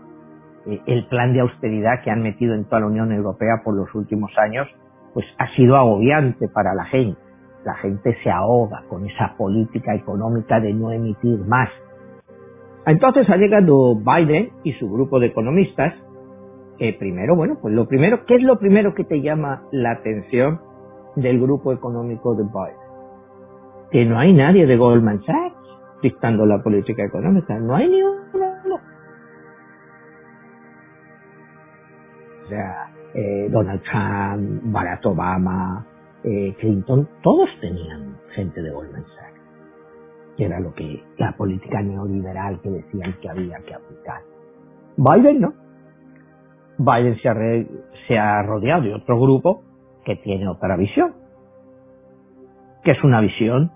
Eh, 0.67 0.81
el 0.87 1.07
plan 1.07 1.33
de 1.33 1.41
austeridad 1.41 2.03
que 2.05 2.11
han 2.11 2.23
metido 2.23 2.55
en 2.55 2.65
toda 2.65 2.81
la 2.81 2.87
Unión 2.89 3.13
Europea 3.13 3.63
por 3.65 3.75
los 3.75 3.95
últimos 3.95 4.31
años, 4.37 4.69
pues 5.15 5.27
ha 5.39 5.49
sido 5.57 5.77
agobiante 5.77 6.49
para 6.49 6.75
la 6.75 6.85
gente 6.85 7.29
la 7.65 7.75
gente 7.75 8.17
se 8.23 8.31
ahoga 8.31 8.83
con 8.89 9.05
esa 9.07 9.35
política 9.37 9.95
económica 9.95 10.61
de 10.61 10.73
no 10.73 10.91
emitir 10.91 11.39
más. 11.45 11.69
Entonces 12.89 13.29
ha 13.29 13.37
llegado 13.37 13.97
Biden 13.97 14.51
y 14.65 14.73
su 14.73 14.91
grupo 14.91 15.21
de 15.21 15.27
economistas, 15.27 15.95
que 16.79 16.95
primero, 16.95 17.37
bueno, 17.37 17.59
pues 17.61 17.75
lo 17.75 17.87
primero, 17.87 18.25
¿qué 18.25 18.37
es 18.37 18.43
lo 18.43 18.59
primero 18.59 18.95
que 18.95 19.05
te 19.05 19.21
llama 19.21 19.63
la 19.73 19.93
atención 19.93 20.61
del 21.15 21.39
grupo 21.39 21.75
económico 21.75 22.35
de 22.35 22.45
Biden? 22.45 23.91
Que 23.91 24.07
no 24.07 24.19
hay 24.19 24.33
nadie 24.33 24.65
de 24.65 24.77
Goldman 24.79 25.23
Sachs 25.23 25.57
dictando 26.03 26.47
la 26.47 26.63
política 26.63 27.05
económica, 27.05 27.59
no 27.59 27.75
hay 27.77 27.91
ni 27.91 28.03
uno. 28.03 28.19
O 32.45 32.49
sea, 32.49 32.89
eh, 33.13 33.49
Donald 33.51 33.83
Trump, 33.83 34.73
Barack 34.73 35.05
Obama, 35.05 35.85
eh, 36.25 36.55
Clinton, 36.59 37.07
todos 37.23 37.51
tenían 37.61 38.17
gente 38.35 38.63
de 38.63 38.71
Goldman 38.71 39.05
Sachs, 39.05 39.38
que 40.39 40.45
era 40.45 40.61
lo 40.61 40.73
que 40.73 41.03
la 41.17 41.33
política 41.33 41.83
neoliberal 41.83 42.61
que 42.61 42.71
decían 42.71 43.17
que 43.21 43.29
había 43.29 43.59
que 43.59 43.75
aplicar. 43.75 44.23
Biden 44.97 45.41
no. 45.41 45.53
Biden 46.79 47.17
se 48.07 48.19
ha, 48.19 48.43
rodeado 48.45 48.83
de 48.83 48.95
otro 48.95 49.21
grupo 49.21 49.65
que 50.05 50.15
tiene 50.15 50.47
otra 50.47 50.77
visión, 50.77 51.13
que 52.85 52.93
es 52.93 53.03
una 53.03 53.21
visión, 53.21 53.73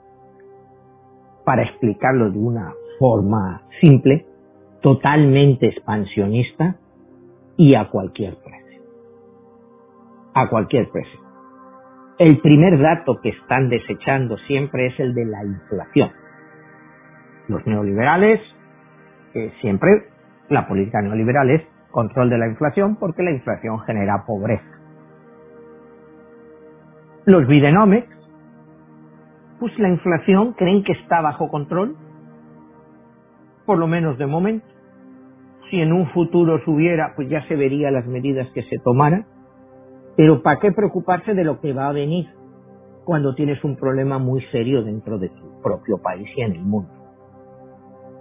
para 1.45 1.65
explicarlo 1.65 2.31
de 2.31 2.39
una 2.39 2.73
forma 3.01 3.63
simple, 3.81 4.25
totalmente 4.83 5.67
expansionista 5.67 6.77
y 7.57 7.75
a 7.75 7.91
cualquier 7.91 8.37
precio. 8.37 8.83
A 10.33 10.49
cualquier 10.49 10.89
precio. 10.91 11.21
El 12.19 12.39
primer 12.41 12.79
dato 12.81 13.21
que 13.21 13.31
están 13.31 13.69
desechando 13.69 14.39
siempre 14.47 14.87
es 14.87 15.01
el 15.01 15.13
de 15.13 15.25
la 15.25 15.45
inflación. 15.45 16.13
Los 17.53 17.67
neoliberales, 17.67 18.41
eh, 19.35 19.53
siempre 19.61 20.09
la 20.49 20.67
política 20.67 21.01
neoliberal 21.01 21.51
es 21.51 21.63
control 21.91 22.31
de 22.31 22.39
la 22.39 22.49
inflación 22.49 22.97
porque 22.97 23.23
la 23.23 23.31
inflación 23.31 23.81
genera 23.81 24.25
pobreza. 24.27 24.65
Los 27.25 27.47
Bidenomics, 27.47 28.09
pues 29.61 29.79
la 29.79 29.89
inflación 29.89 30.55
creen 30.55 30.83
que 30.83 30.93
está 30.93 31.21
bajo 31.21 31.49
control, 31.49 31.97
por 33.65 33.79
lo 33.79 33.87
menos 33.87 34.19
de 34.19 34.27
momento. 34.27 34.67
Si 35.71 35.81
en 35.81 35.93
un 35.93 36.09
futuro 36.11 36.59
subiera, 36.65 37.13
pues 37.15 37.29
ya 37.29 37.47
se 37.47 37.55
vería 37.55 37.91
las 37.91 38.07
medidas 38.07 38.49
que 38.53 38.63
se 38.65 38.79
tomaran 38.85 39.25
pero 40.17 40.43
¿para 40.43 40.61
qué 40.61 40.73
preocuparse 40.73 41.35
de 41.35 41.45
lo 41.45 41.61
que 41.61 41.73
va 41.73 41.89
a 41.89 41.93
venir 41.93 42.29
cuando 43.05 43.35
tienes 43.35 43.63
un 43.65 43.77
problema 43.77 44.19
muy 44.19 44.43
serio 44.53 44.83
dentro 44.83 45.19
de 45.19 45.31
tu 45.31 45.61
propio 45.63 45.99
país 45.99 46.29
y 46.37 46.43
en 46.43 46.53
el 46.53 46.63
mundo? 46.63 47.02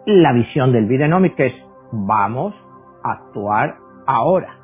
La 0.06 0.34
visión 0.34 0.72
del 0.72 0.88
Bidenomic 0.88 1.40
es 1.40 1.54
vamos 1.92 2.56
a 3.04 3.12
actuar 3.12 3.78
ahora, 4.08 4.58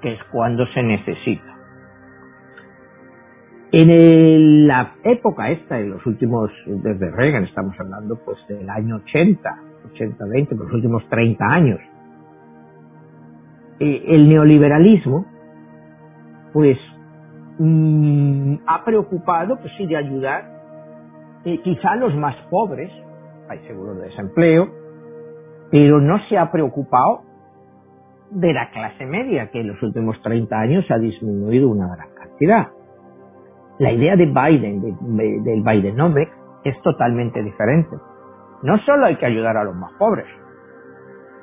que 0.00 0.12
es 0.12 0.20
cuando 0.30 0.66
se 0.66 0.82
necesita. 0.82 1.52
En 3.72 4.66
la 4.66 4.92
época 5.02 5.50
esta, 5.50 5.80
en 5.80 5.90
los 5.90 6.04
últimos, 6.04 6.50
desde 6.66 7.10
Reagan, 7.10 7.44
estamos 7.44 7.74
hablando 7.80 8.16
pues 8.22 8.36
del 8.46 8.68
año 8.68 8.96
80, 8.96 9.58
80, 9.94 10.24
20, 10.26 10.54
los 10.56 10.72
últimos 10.72 11.08
30 11.08 11.44
años, 11.46 11.80
eh, 13.80 14.04
el 14.08 14.28
neoliberalismo 14.28 15.24
pues 16.52 16.76
mm, 17.58 18.56
ha 18.66 18.84
preocupado, 18.84 19.56
pues 19.56 19.72
sí, 19.78 19.86
de 19.86 19.96
ayudar 19.96 20.44
eh, 21.46 21.58
quizá 21.64 21.92
a 21.92 21.96
los 21.96 22.14
más 22.14 22.36
pobres, 22.50 22.92
hay 23.52 23.66
seguro 23.66 23.94
de 23.94 24.08
desempleo, 24.08 24.68
pero 25.70 26.00
no 26.00 26.18
se 26.28 26.38
ha 26.38 26.50
preocupado 26.50 27.22
de 28.30 28.52
la 28.52 28.70
clase 28.70 29.04
media, 29.04 29.50
que 29.50 29.60
en 29.60 29.68
los 29.68 29.82
últimos 29.82 30.20
30 30.22 30.58
años 30.58 30.90
ha 30.90 30.98
disminuido 30.98 31.68
una 31.68 31.94
gran 31.94 32.08
cantidad. 32.14 32.68
La 33.78 33.92
idea 33.92 34.16
de 34.16 34.26
Biden, 34.26 34.80
del 34.80 35.62
Bidenomics, 35.62 36.32
es 36.64 36.80
totalmente 36.82 37.42
diferente. 37.42 37.96
No 38.62 38.78
solo 38.78 39.06
hay 39.06 39.16
que 39.16 39.26
ayudar 39.26 39.56
a 39.56 39.64
los 39.64 39.74
más 39.74 39.92
pobres, 39.98 40.26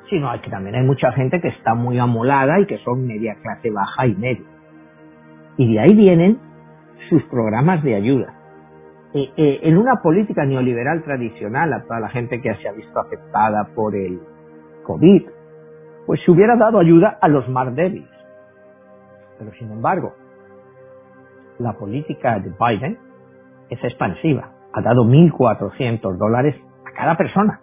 sino 0.08 0.30
que 0.40 0.50
también 0.50 0.74
hay 0.74 0.84
mucha 0.84 1.12
gente 1.12 1.40
que 1.40 1.48
está 1.48 1.74
muy 1.74 1.98
amolada 1.98 2.58
y 2.60 2.66
que 2.66 2.78
son 2.78 3.06
media 3.06 3.36
clase 3.42 3.70
baja 3.70 4.06
y 4.06 4.14
media. 4.16 4.46
Y 5.56 5.74
de 5.74 5.80
ahí 5.80 5.94
vienen 5.94 6.38
sus 7.08 7.22
programas 7.24 7.82
de 7.84 7.94
ayuda. 7.94 8.39
Eh, 9.12 9.32
eh, 9.36 9.60
en 9.62 9.76
una 9.76 9.96
política 10.02 10.44
neoliberal 10.44 11.02
tradicional, 11.02 11.72
a 11.72 11.82
toda 11.82 11.98
la 12.00 12.08
gente 12.10 12.40
que 12.40 12.54
se 12.56 12.68
ha 12.68 12.72
visto 12.72 12.98
afectada 13.00 13.68
por 13.74 13.94
el 13.96 14.20
COVID, 14.84 15.22
pues 16.06 16.20
se 16.24 16.30
hubiera 16.30 16.56
dado 16.56 16.78
ayuda 16.78 17.18
a 17.20 17.28
los 17.28 17.48
más 17.48 17.74
débiles. 17.74 18.08
Pero 19.38 19.52
sin 19.54 19.70
embargo, 19.72 20.14
la 21.58 21.72
política 21.72 22.38
de 22.38 22.50
Biden 22.50 22.98
es 23.68 23.82
expansiva. 23.82 24.52
Ha 24.72 24.80
dado 24.80 25.04
1.400 25.04 26.16
dólares 26.16 26.56
a 26.86 26.92
cada 26.96 27.16
persona, 27.16 27.60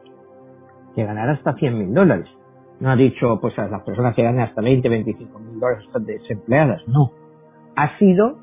que 0.95 1.05
ganará 1.05 1.33
hasta 1.33 1.55
100.000 1.55 1.93
dólares. 1.93 2.27
No 2.79 2.91
ha 2.91 2.95
dicho, 2.95 3.39
pues 3.39 3.57
a 3.57 3.67
las 3.67 3.83
personas 3.83 4.15
que 4.15 4.23
ganan 4.23 4.47
hasta 4.47 4.61
20, 4.61 4.87
25 4.87 5.39
mil 5.39 5.59
dólares 5.59 5.85
están 5.85 6.05
desempleadas. 6.05 6.81
No 6.87 7.11
ha 7.75 7.97
sido 7.97 8.37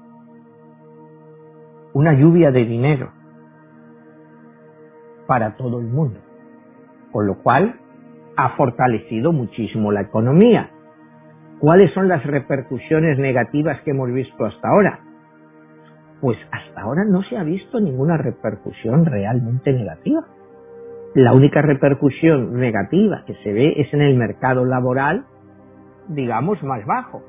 una 1.94 2.12
lluvia 2.12 2.50
de 2.50 2.64
dinero 2.64 3.10
para 5.26 5.56
todo 5.56 5.80
el 5.80 5.86
mundo, 5.86 6.20
con 7.10 7.26
lo 7.26 7.42
cual 7.42 7.76
ha 8.36 8.50
fortalecido 8.50 9.32
muchísimo 9.32 9.90
la 9.90 10.02
economía. 10.02 10.70
¿Cuáles 11.60 11.94
son 11.94 12.08
las 12.08 12.24
repercusiones 12.26 13.18
negativas 13.18 13.80
que 13.82 13.92
hemos 13.92 14.12
visto 14.12 14.44
hasta 14.44 14.68
ahora? 14.68 15.00
Pues 16.20 16.36
hasta 16.50 16.82
ahora 16.82 17.04
no 17.04 17.22
se 17.22 17.38
ha 17.38 17.44
visto 17.44 17.80
ninguna 17.80 18.18
repercusión 18.18 19.06
realmente 19.06 19.72
negativa. 19.72 20.24
La 21.14 21.32
única 21.32 21.62
repercusión 21.62 22.54
negativa 22.54 23.22
que 23.26 23.34
se 23.42 23.52
ve 23.52 23.72
es 23.76 23.94
en 23.94 24.02
el 24.02 24.16
mercado 24.16 24.64
laboral, 24.64 25.24
digamos, 26.08 26.62
más 26.62 26.84
bajo 26.84 27.22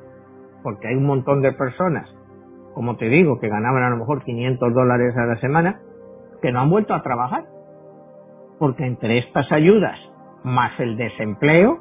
porque 0.65 0.87
hay 0.87 0.95
un 0.95 1.05
montón 1.05 1.43
de 1.43 1.51
personas, 1.51 2.09
como 2.75 2.97
te 2.97 3.09
digo, 3.09 3.39
que 3.39 3.49
ganaban 3.49 3.81
a 3.81 3.89
lo 3.89 3.97
mejor 3.97 4.23
500 4.23 4.73
dólares 4.73 5.17
a 5.17 5.25
la 5.25 5.37
semana, 5.37 5.79
que 6.41 6.51
no 6.51 6.59
han 6.59 6.69
vuelto 6.69 6.93
a 6.93 7.01
trabajar 7.01 7.45
porque 8.59 8.85
entre 8.85 9.17
estas 9.19 9.51
ayudas 9.51 9.97
más 10.43 10.79
el 10.79 10.97
desempleo, 10.97 11.79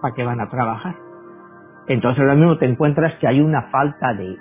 ¿para 0.00 0.14
qué 0.14 0.24
van 0.24 0.40
a 0.40 0.48
trabajar? 0.48 0.96
Entonces 1.88 2.20
ahora 2.20 2.34
mismo 2.34 2.58
te 2.58 2.66
encuentras 2.66 3.14
que 3.18 3.26
hay 3.26 3.40
una 3.40 3.62
falta 3.70 4.14
de 4.14 4.36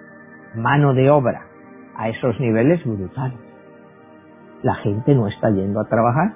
mano 0.56 0.94
de 0.94 1.10
obra 1.10 1.48
a 1.96 2.10
esos 2.10 2.40
niveles 2.40 2.84
brutales. 2.86 3.40
La 4.64 4.76
gente 4.76 5.16
no 5.16 5.28
está 5.28 5.50
yendo 5.50 5.80
a 5.80 5.88
trabajar 5.88 6.36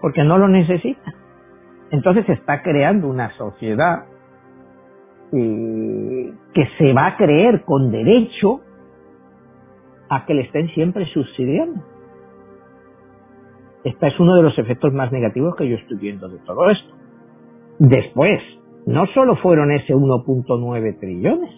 porque 0.00 0.22
no 0.22 0.38
lo 0.38 0.48
necesita. 0.48 1.12
Entonces 1.90 2.24
se 2.26 2.32
está 2.32 2.62
creando 2.62 3.08
una 3.08 3.30
sociedad 3.36 4.04
eh, 5.32 6.32
que 6.52 6.68
se 6.78 6.92
va 6.92 7.06
a 7.06 7.16
creer 7.16 7.64
con 7.64 7.90
derecho 7.90 8.60
a 10.08 10.24
que 10.26 10.34
le 10.34 10.42
estén 10.42 10.68
siempre 10.68 11.06
subsidiando. 11.06 11.82
Este 13.84 14.06
es 14.06 14.18
uno 14.18 14.36
de 14.36 14.42
los 14.42 14.58
efectos 14.58 14.92
más 14.92 15.12
negativos 15.12 15.54
que 15.56 15.68
yo 15.68 15.76
estoy 15.76 15.98
viendo 15.98 16.28
de 16.28 16.38
todo 16.38 16.70
esto. 16.70 16.94
Después, 17.78 18.40
no 18.86 19.06
solo 19.08 19.36
fueron 19.36 19.72
ese 19.72 19.94
1.9 19.94 21.00
trillones, 21.00 21.50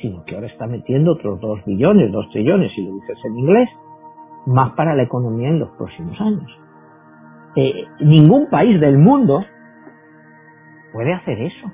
sino 0.00 0.24
que 0.24 0.34
ahora 0.34 0.48
está 0.48 0.66
metiendo 0.66 1.12
otros 1.12 1.40
2 1.40 1.64
billones, 1.64 2.10
2 2.10 2.28
trillones, 2.32 2.72
si 2.74 2.84
lo 2.84 2.92
dices 2.94 3.18
en 3.24 3.38
inglés, 3.38 3.68
más 4.46 4.72
para 4.72 4.94
la 4.94 5.04
economía 5.04 5.48
en 5.48 5.60
los 5.60 5.70
próximos 5.70 6.20
años. 6.20 6.50
Eh, 7.54 7.84
ningún 8.00 8.48
país 8.50 8.80
del 8.80 8.98
mundo 8.98 9.44
puede 10.92 11.12
hacer 11.12 11.40
eso. 11.40 11.72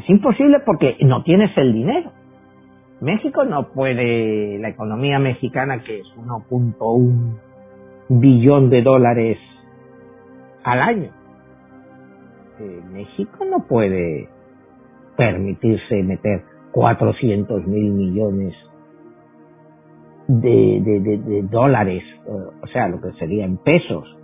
Es 0.00 0.08
imposible 0.08 0.60
porque 0.64 0.96
no 1.02 1.22
tienes 1.22 1.54
el 1.58 1.74
dinero. 1.74 2.10
México 3.02 3.44
no 3.44 3.68
puede, 3.68 4.58
la 4.58 4.70
economía 4.70 5.18
mexicana 5.18 5.82
que 5.82 6.00
es 6.00 6.06
1.1 6.16 7.38
billón 8.08 8.70
de 8.70 8.82
dólares 8.82 9.38
al 10.64 10.80
año, 10.80 11.10
eh, 12.60 12.80
México 12.92 13.44
no 13.44 13.66
puede 13.66 14.28
permitirse 15.16 16.02
meter 16.02 16.44
400 16.72 17.66
mil 17.66 17.92
millones 17.92 18.54
de, 20.28 20.80
de, 20.82 21.42
dólares, 21.42 22.02
o 22.26 22.66
sea, 22.68 22.88
lo 22.88 23.00
que 23.00 23.12
sería 23.18 23.44
en 23.44 23.58
pesos, 23.58 24.16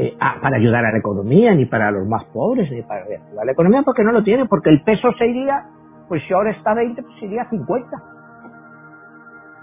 eh, 0.00 0.16
para 0.40 0.58
ayudar 0.58 0.84
a 0.84 0.92
la 0.92 0.98
economía, 0.98 1.52
ni 1.56 1.66
para 1.66 1.90
los 1.90 2.06
más 2.06 2.24
pobres, 2.26 2.70
ni 2.70 2.82
para 2.82 3.02
a 3.02 3.44
la 3.44 3.50
economía, 3.50 3.82
porque 3.82 4.04
no 4.04 4.12
lo 4.12 4.22
tiene, 4.22 4.46
porque 4.46 4.70
el 4.70 4.84
peso 4.84 5.10
se 5.18 5.26
iría, 5.26 5.66
pues 6.06 6.22
si 6.28 6.32
ahora 6.32 6.52
está 6.52 6.72
20, 6.72 7.02
pues 7.02 7.20
iría 7.20 7.50
50. 7.50 7.96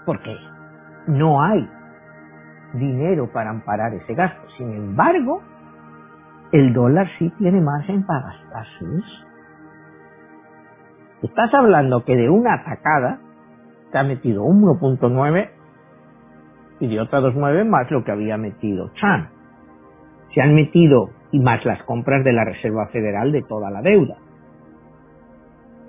Porque 0.04 0.36
no 1.06 1.42
hay 1.42 1.66
dinero 2.74 3.32
para 3.32 3.48
amparar 3.48 3.94
ese 3.94 4.12
gasto. 4.12 4.46
Sin 4.58 4.72
embargo, 4.72 5.40
el 6.52 6.74
dólar 6.74 7.08
sí 7.18 7.32
tiene 7.38 7.62
margen 7.62 8.04
para 8.04 8.26
gastarse 8.26 8.84
Estás 11.22 11.54
hablando 11.54 12.04
que 12.04 12.14
de 12.14 12.28
una 12.28 12.56
atacada 12.56 13.20
te 13.90 13.96
ha 13.96 14.02
metido 14.02 14.44
1.9 14.44 15.50
y 16.80 16.88
de 16.88 17.00
otra 17.00 17.20
2.9 17.20 17.64
más 17.64 17.90
lo 17.90 18.04
que 18.04 18.12
había 18.12 18.36
metido 18.36 18.90
Chan. 19.00 19.35
Se 20.36 20.42
han 20.42 20.54
metido 20.54 21.08
y 21.32 21.40
más 21.40 21.64
las 21.64 21.82
compras 21.84 22.22
de 22.22 22.34
la 22.34 22.44
Reserva 22.44 22.88
Federal 22.88 23.32
de 23.32 23.40
toda 23.40 23.70
la 23.70 23.80
deuda. 23.80 24.18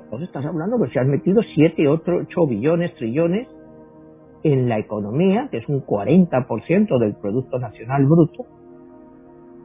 Entonces 0.05 0.29
estás 0.29 0.45
hablando 0.45 0.81
que 0.81 0.89
se 0.89 1.01
han 1.01 1.09
metido 1.09 1.41
7, 1.53 1.85
8 1.85 2.47
billones, 2.47 2.95
trillones 2.95 3.45
en 4.43 4.69
la 4.69 4.79
economía, 4.79 5.49
que 5.51 5.57
es 5.57 5.67
un 5.67 5.85
40% 5.85 6.97
del 6.97 7.15
Producto 7.15 7.59
Nacional 7.59 8.05
Bruto, 8.05 8.45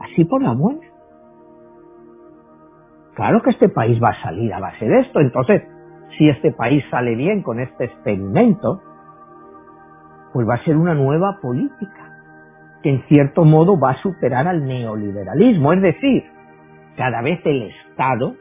así 0.00 0.24
por 0.24 0.42
la 0.42 0.52
buena. 0.52 0.80
Claro 3.14 3.40
que 3.40 3.50
este 3.50 3.68
país 3.68 4.02
va 4.02 4.08
a 4.08 4.22
salir 4.24 4.52
a 4.52 4.58
base 4.58 4.84
de 4.84 4.98
esto, 4.98 5.20
entonces, 5.20 5.62
si 6.18 6.28
este 6.28 6.50
país 6.50 6.82
sale 6.90 7.14
bien 7.14 7.44
con 7.44 7.60
este 7.60 7.84
experimento, 7.84 8.80
pues 10.32 10.44
va 10.48 10.54
a 10.54 10.64
ser 10.64 10.76
una 10.76 10.94
nueva 10.94 11.38
política 11.40 12.01
que 12.82 12.90
en 12.90 13.02
cierto 13.08 13.44
modo 13.44 13.78
va 13.78 13.92
a 13.92 14.02
superar 14.02 14.48
al 14.48 14.66
neoliberalismo, 14.66 15.72
es 15.72 15.82
decir, 15.82 16.24
cada 16.96 17.22
vez 17.22 17.40
el 17.44 17.70
Estado 17.88 18.34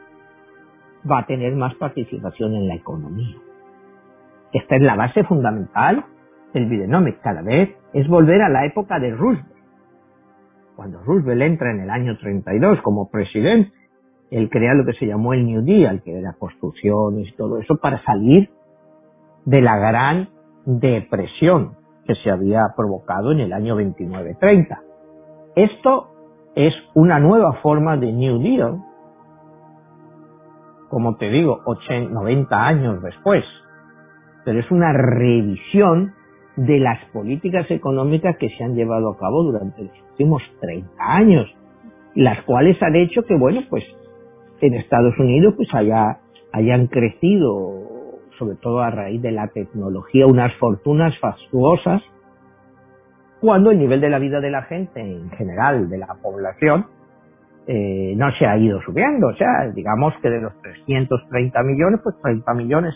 va 1.10 1.20
a 1.20 1.26
tener 1.26 1.54
más 1.54 1.74
participación 1.76 2.54
en 2.54 2.68
la 2.68 2.74
economía. 2.74 3.36
Esta 4.52 4.76
es 4.76 4.82
la 4.82 4.96
base 4.96 5.24
fundamental 5.24 6.04
del 6.52 6.66
Bidenomics 6.66 7.20
cada 7.22 7.42
vez 7.42 7.70
es 7.94 8.06
volver 8.08 8.42
a 8.42 8.48
la 8.48 8.66
época 8.66 8.98
de 8.98 9.10
Roosevelt. 9.14 9.48
Cuando 10.76 11.02
Roosevelt 11.02 11.42
entra 11.42 11.70
en 11.70 11.80
el 11.80 11.90
año 11.90 12.16
32 12.18 12.80
como 12.82 13.10
presidente, 13.10 13.72
él 14.30 14.48
crea 14.50 14.74
lo 14.74 14.84
que 14.84 14.94
se 14.94 15.06
llamó 15.06 15.34
el 15.34 15.44
New 15.46 15.62
Deal, 15.62 16.02
que 16.02 16.18
era 16.18 16.34
construcciones 16.38 17.28
y 17.28 17.36
todo 17.36 17.58
eso 17.58 17.76
para 17.76 18.02
salir 18.04 18.50
de 19.44 19.60
la 19.60 19.76
gran 19.76 20.28
depresión 20.64 21.76
que 22.06 22.14
se 22.16 22.30
había 22.30 22.72
provocado 22.76 23.32
en 23.32 23.40
el 23.40 23.52
año 23.52 23.76
29-30. 23.76 24.78
Esto 25.56 26.08
es 26.54 26.74
una 26.94 27.18
nueva 27.18 27.54
forma 27.62 27.96
de 27.96 28.12
New 28.12 28.38
Deal, 28.38 28.78
como 30.88 31.16
te 31.16 31.30
digo, 31.30 31.60
80, 31.64 32.12
90 32.12 32.66
años 32.66 33.02
después, 33.02 33.44
pero 34.44 34.60
es 34.60 34.70
una 34.70 34.92
revisión 34.92 36.12
de 36.56 36.78
las 36.80 37.02
políticas 37.12 37.70
económicas 37.70 38.36
que 38.36 38.50
se 38.50 38.64
han 38.64 38.74
llevado 38.74 39.10
a 39.10 39.18
cabo 39.18 39.42
durante 39.44 39.84
los 39.84 40.02
últimos 40.10 40.42
30 40.60 40.90
años, 40.98 41.46
las 42.14 42.42
cuales 42.44 42.82
han 42.82 42.94
hecho 42.96 43.22
que, 43.22 43.36
bueno, 43.36 43.62
pues 43.70 43.84
en 44.60 44.74
Estados 44.74 45.18
Unidos 45.18 45.54
pues 45.56 45.68
haya, 45.72 46.18
hayan 46.52 46.86
crecido, 46.88 47.91
sobre 48.38 48.56
todo 48.56 48.80
a 48.80 48.90
raíz 48.90 49.20
de 49.22 49.32
la 49.32 49.48
tecnología, 49.48 50.26
unas 50.26 50.54
fortunas 50.56 51.18
fastuosas, 51.18 52.02
cuando 53.40 53.70
el 53.70 53.78
nivel 53.78 54.00
de 54.00 54.10
la 54.10 54.18
vida 54.18 54.40
de 54.40 54.50
la 54.50 54.62
gente 54.62 55.00
en 55.00 55.30
general, 55.30 55.88
de 55.88 55.98
la 55.98 56.16
población, 56.22 56.86
eh, 57.66 58.14
no 58.16 58.30
se 58.38 58.46
ha 58.46 58.56
ido 58.56 58.80
subiendo. 58.82 59.28
O 59.28 59.34
sea, 59.34 59.68
digamos 59.74 60.14
que 60.22 60.30
de 60.30 60.40
los 60.40 60.52
330 60.62 61.62
millones, 61.62 62.00
pues 62.02 62.16
30 62.22 62.54
millones 62.54 62.94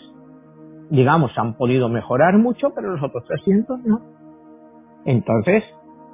digamos, 0.89 1.31
han 1.37 1.53
podido 1.55 1.89
mejorar 1.89 2.37
mucho, 2.37 2.73
pero 2.73 2.91
los 2.91 3.03
otros 3.03 3.25
300 3.25 3.83
no. 3.83 4.01
Entonces, 5.05 5.63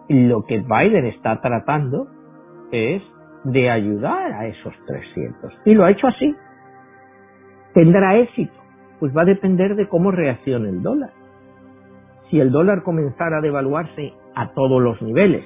lo 0.10 0.46
que 0.46 0.60
Biden 0.60 1.06
está 1.06 1.42
tratando 1.42 2.08
es 2.72 3.02
de 3.44 3.70
ayudar 3.70 4.34
a 4.34 4.48
esos 4.48 4.74
300. 4.88 5.54
Y 5.66 5.74
lo 5.74 5.86
ha 5.86 5.92
hecho 5.92 6.08
así. 6.08 6.36
¿Tendrá 7.74 8.18
éxito? 8.18 8.54
Pues 9.04 9.14
va 9.14 9.24
a 9.24 9.26
depender 9.26 9.76
de 9.76 9.90
cómo 9.90 10.12
reaccione 10.12 10.70
el 10.70 10.82
dólar. 10.82 11.10
Si 12.30 12.40
el 12.40 12.52
dólar 12.52 12.84
comenzara 12.84 13.40
a 13.40 13.42
devaluarse 13.42 14.14
a 14.34 14.54
todos 14.54 14.82
los 14.82 15.02
niveles, 15.02 15.44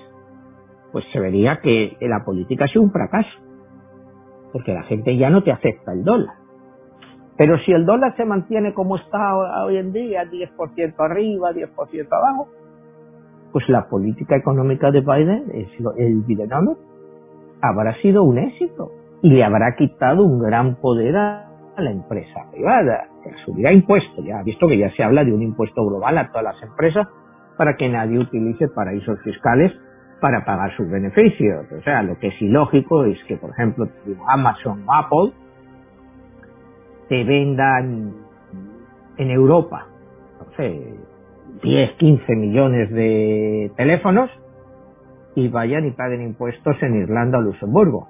pues 0.91 1.03
se 1.11 1.19
vería 1.19 1.59
que 1.63 1.97
la 2.01 2.23
política 2.23 2.65
ha 2.65 2.67
sido 2.67 2.83
un 2.83 2.91
fracaso. 2.91 3.27
Porque 4.53 4.75
la 4.75 4.83
gente 4.83 5.17
ya 5.17 5.31
no 5.31 5.41
te 5.41 5.51
acepta 5.51 5.91
el 5.91 6.03
dólar. 6.03 6.35
Pero 7.35 7.57
si 7.65 7.71
el 7.71 7.87
dólar 7.87 8.15
se 8.15 8.25
mantiene 8.25 8.75
como 8.75 8.97
está 8.97 9.35
hoy 9.65 9.77
en 9.77 9.91
día, 9.91 10.25
10% 10.25 10.93
arriba, 10.99 11.51
10% 11.51 12.07
abajo, 12.11 12.49
pues 13.53 13.67
la 13.69 13.89
política 13.89 14.35
económica 14.35 14.91
de 14.91 15.01
Biden, 15.01 15.45
el 15.97 16.21
Bidenomics, 16.27 16.79
habrá 17.63 17.95
sido 18.03 18.21
un 18.23 18.37
éxito 18.37 18.91
y 19.23 19.31
le 19.31 19.43
habrá 19.43 19.75
quitado 19.75 20.23
un 20.23 20.43
gran 20.43 20.75
poder 20.75 21.17
a 21.17 21.47
la 21.77 21.89
empresa 21.89 22.51
privada, 22.51 23.07
subirá 23.45 23.71
impuestos. 23.71 24.23
Ya 24.25 24.41
visto 24.43 24.67
que 24.67 24.77
ya 24.77 24.91
se 24.91 25.03
habla 25.03 25.23
de 25.23 25.33
un 25.33 25.41
impuesto 25.41 25.85
global 25.85 26.17
a 26.17 26.29
todas 26.29 26.43
las 26.43 26.63
empresas 26.63 27.07
para 27.57 27.75
que 27.75 27.89
nadie 27.89 28.19
utilice 28.19 28.67
paraísos 28.67 29.19
fiscales 29.23 29.71
para 30.21 30.45
pagar 30.45 30.75
sus 30.75 30.89
beneficios. 30.89 31.65
O 31.71 31.81
sea, 31.81 32.03
lo 32.03 32.17
que 32.17 32.27
es 32.27 32.41
ilógico 32.41 33.05
es 33.05 33.17
que, 33.27 33.37
por 33.37 33.51
ejemplo, 33.51 33.87
Amazon 34.27 34.83
o 34.87 34.93
Apple 34.93 35.33
te 37.09 37.23
vendan 37.23 38.13
en 39.17 39.31
Europa, 39.31 39.87
no 40.39 40.55
sé, 40.55 40.95
10, 41.63 41.91
15 41.93 42.35
millones 42.35 42.91
de 42.91 43.71
teléfonos 43.75 44.29
y 45.35 45.47
vayan 45.47 45.85
y 45.85 45.91
paguen 45.91 46.21
impuestos 46.21 46.75
en 46.81 46.95
Irlanda 46.95 47.39
o 47.39 47.41
Luxemburgo. 47.41 48.07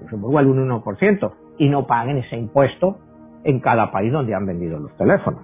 Luxemburgo 0.00 0.38
al 0.38 0.46
1% 0.46 1.32
y 1.58 1.68
no 1.68 1.86
paguen 1.86 2.18
ese 2.18 2.36
impuesto 2.36 2.98
en 3.44 3.60
cada 3.60 3.90
país 3.90 4.12
donde 4.12 4.34
han 4.34 4.46
vendido 4.46 4.78
los 4.78 4.96
teléfonos. 4.96 5.42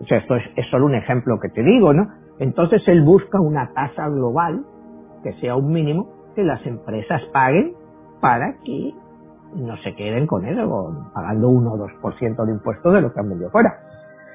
O 0.00 0.04
sea, 0.06 0.18
esto 0.18 0.36
es, 0.36 0.66
solo 0.70 0.86
un 0.86 0.94
ejemplo 0.94 1.38
que 1.40 1.48
te 1.48 1.62
digo, 1.62 1.92
¿no? 1.92 2.08
Entonces 2.38 2.82
él 2.86 3.02
busca 3.02 3.40
una 3.40 3.72
tasa 3.72 4.08
global 4.08 4.64
que 5.22 5.32
sea 5.34 5.56
un 5.56 5.72
mínimo 5.72 6.08
que 6.34 6.44
las 6.44 6.64
empresas 6.66 7.22
paguen 7.32 7.74
para 8.20 8.54
que 8.64 8.92
no 9.54 9.76
se 9.78 9.94
queden 9.94 10.26
con 10.26 10.44
eso, 10.44 11.08
pagando 11.14 11.48
1 11.48 11.72
o 11.72 11.78
2% 11.78 12.44
de 12.44 12.52
impuestos 12.52 12.92
de 12.92 13.00
lo 13.00 13.12
que 13.12 13.20
han 13.20 13.28
vendido 13.28 13.50
fuera. 13.50 13.78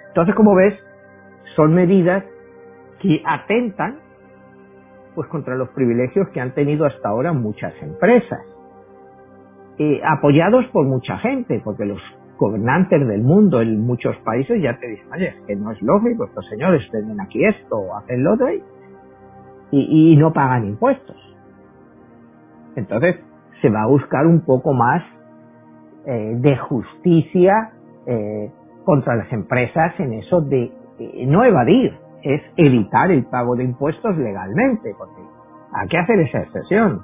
Entonces, 0.08 0.34
como 0.34 0.56
ves, 0.56 0.74
son 1.56 1.74
medidas 1.74 2.24
que 3.00 3.22
atentan 3.26 4.00
pues 5.16 5.28
contra 5.28 5.56
los 5.56 5.70
privilegios 5.70 6.30
que 6.30 6.40
han 6.40 6.54
tenido 6.54 6.86
hasta 6.86 7.10
ahora 7.10 7.34
muchas 7.34 7.74
empresas, 7.82 8.40
eh, 9.78 10.02
apoyados 10.06 10.66
por 10.68 10.86
mucha 10.86 11.18
gente, 11.18 11.62
porque 11.64 11.86
los 11.86 12.00
gobernantes 12.42 13.08
del 13.08 13.22
mundo 13.22 13.62
en 13.62 13.82
muchos 13.82 14.18
países 14.26 14.60
ya 14.60 14.76
te 14.80 14.88
dicen, 14.88 15.08
oye, 15.14 15.36
que 15.46 15.56
no 15.56 15.72
es 15.72 15.82
lógico, 15.84 16.26
estos 16.26 16.44
señores 16.50 16.82
venden 16.92 17.22
aquí 17.22 17.46
esto 17.46 17.96
hacen 17.96 18.24
lo 18.24 18.34
otro 18.34 18.48
y, 19.72 20.18
no 20.18 20.34
pagan 20.34 20.66
impuestos. 20.66 21.16
Entonces 22.76 23.18
se 23.62 23.70
va 23.70 23.84
a 23.84 23.86
buscar 23.86 24.26
un 24.26 24.42
poco 24.42 24.74
más 24.74 25.04
eh, 26.08 26.34
de 26.38 26.58
justicia 26.58 27.74
eh, 28.08 28.52
contra 28.86 29.16
las 29.16 29.32
empresas 29.32 29.94
en 30.00 30.14
eso 30.14 30.42
de 30.42 30.72
no 31.28 31.44
evadir, 31.44 31.94
es 32.24 32.42
evitar 32.58 33.12
el 33.12 33.26
pago 33.26 33.56
de 33.56 33.64
impuestos 33.64 34.18
legalmente, 34.18 34.94
porque 34.98 35.22
hay 35.74 35.88
que 35.88 35.98
hacer 35.98 36.20
esa 36.20 36.40
excepción. 36.40 37.02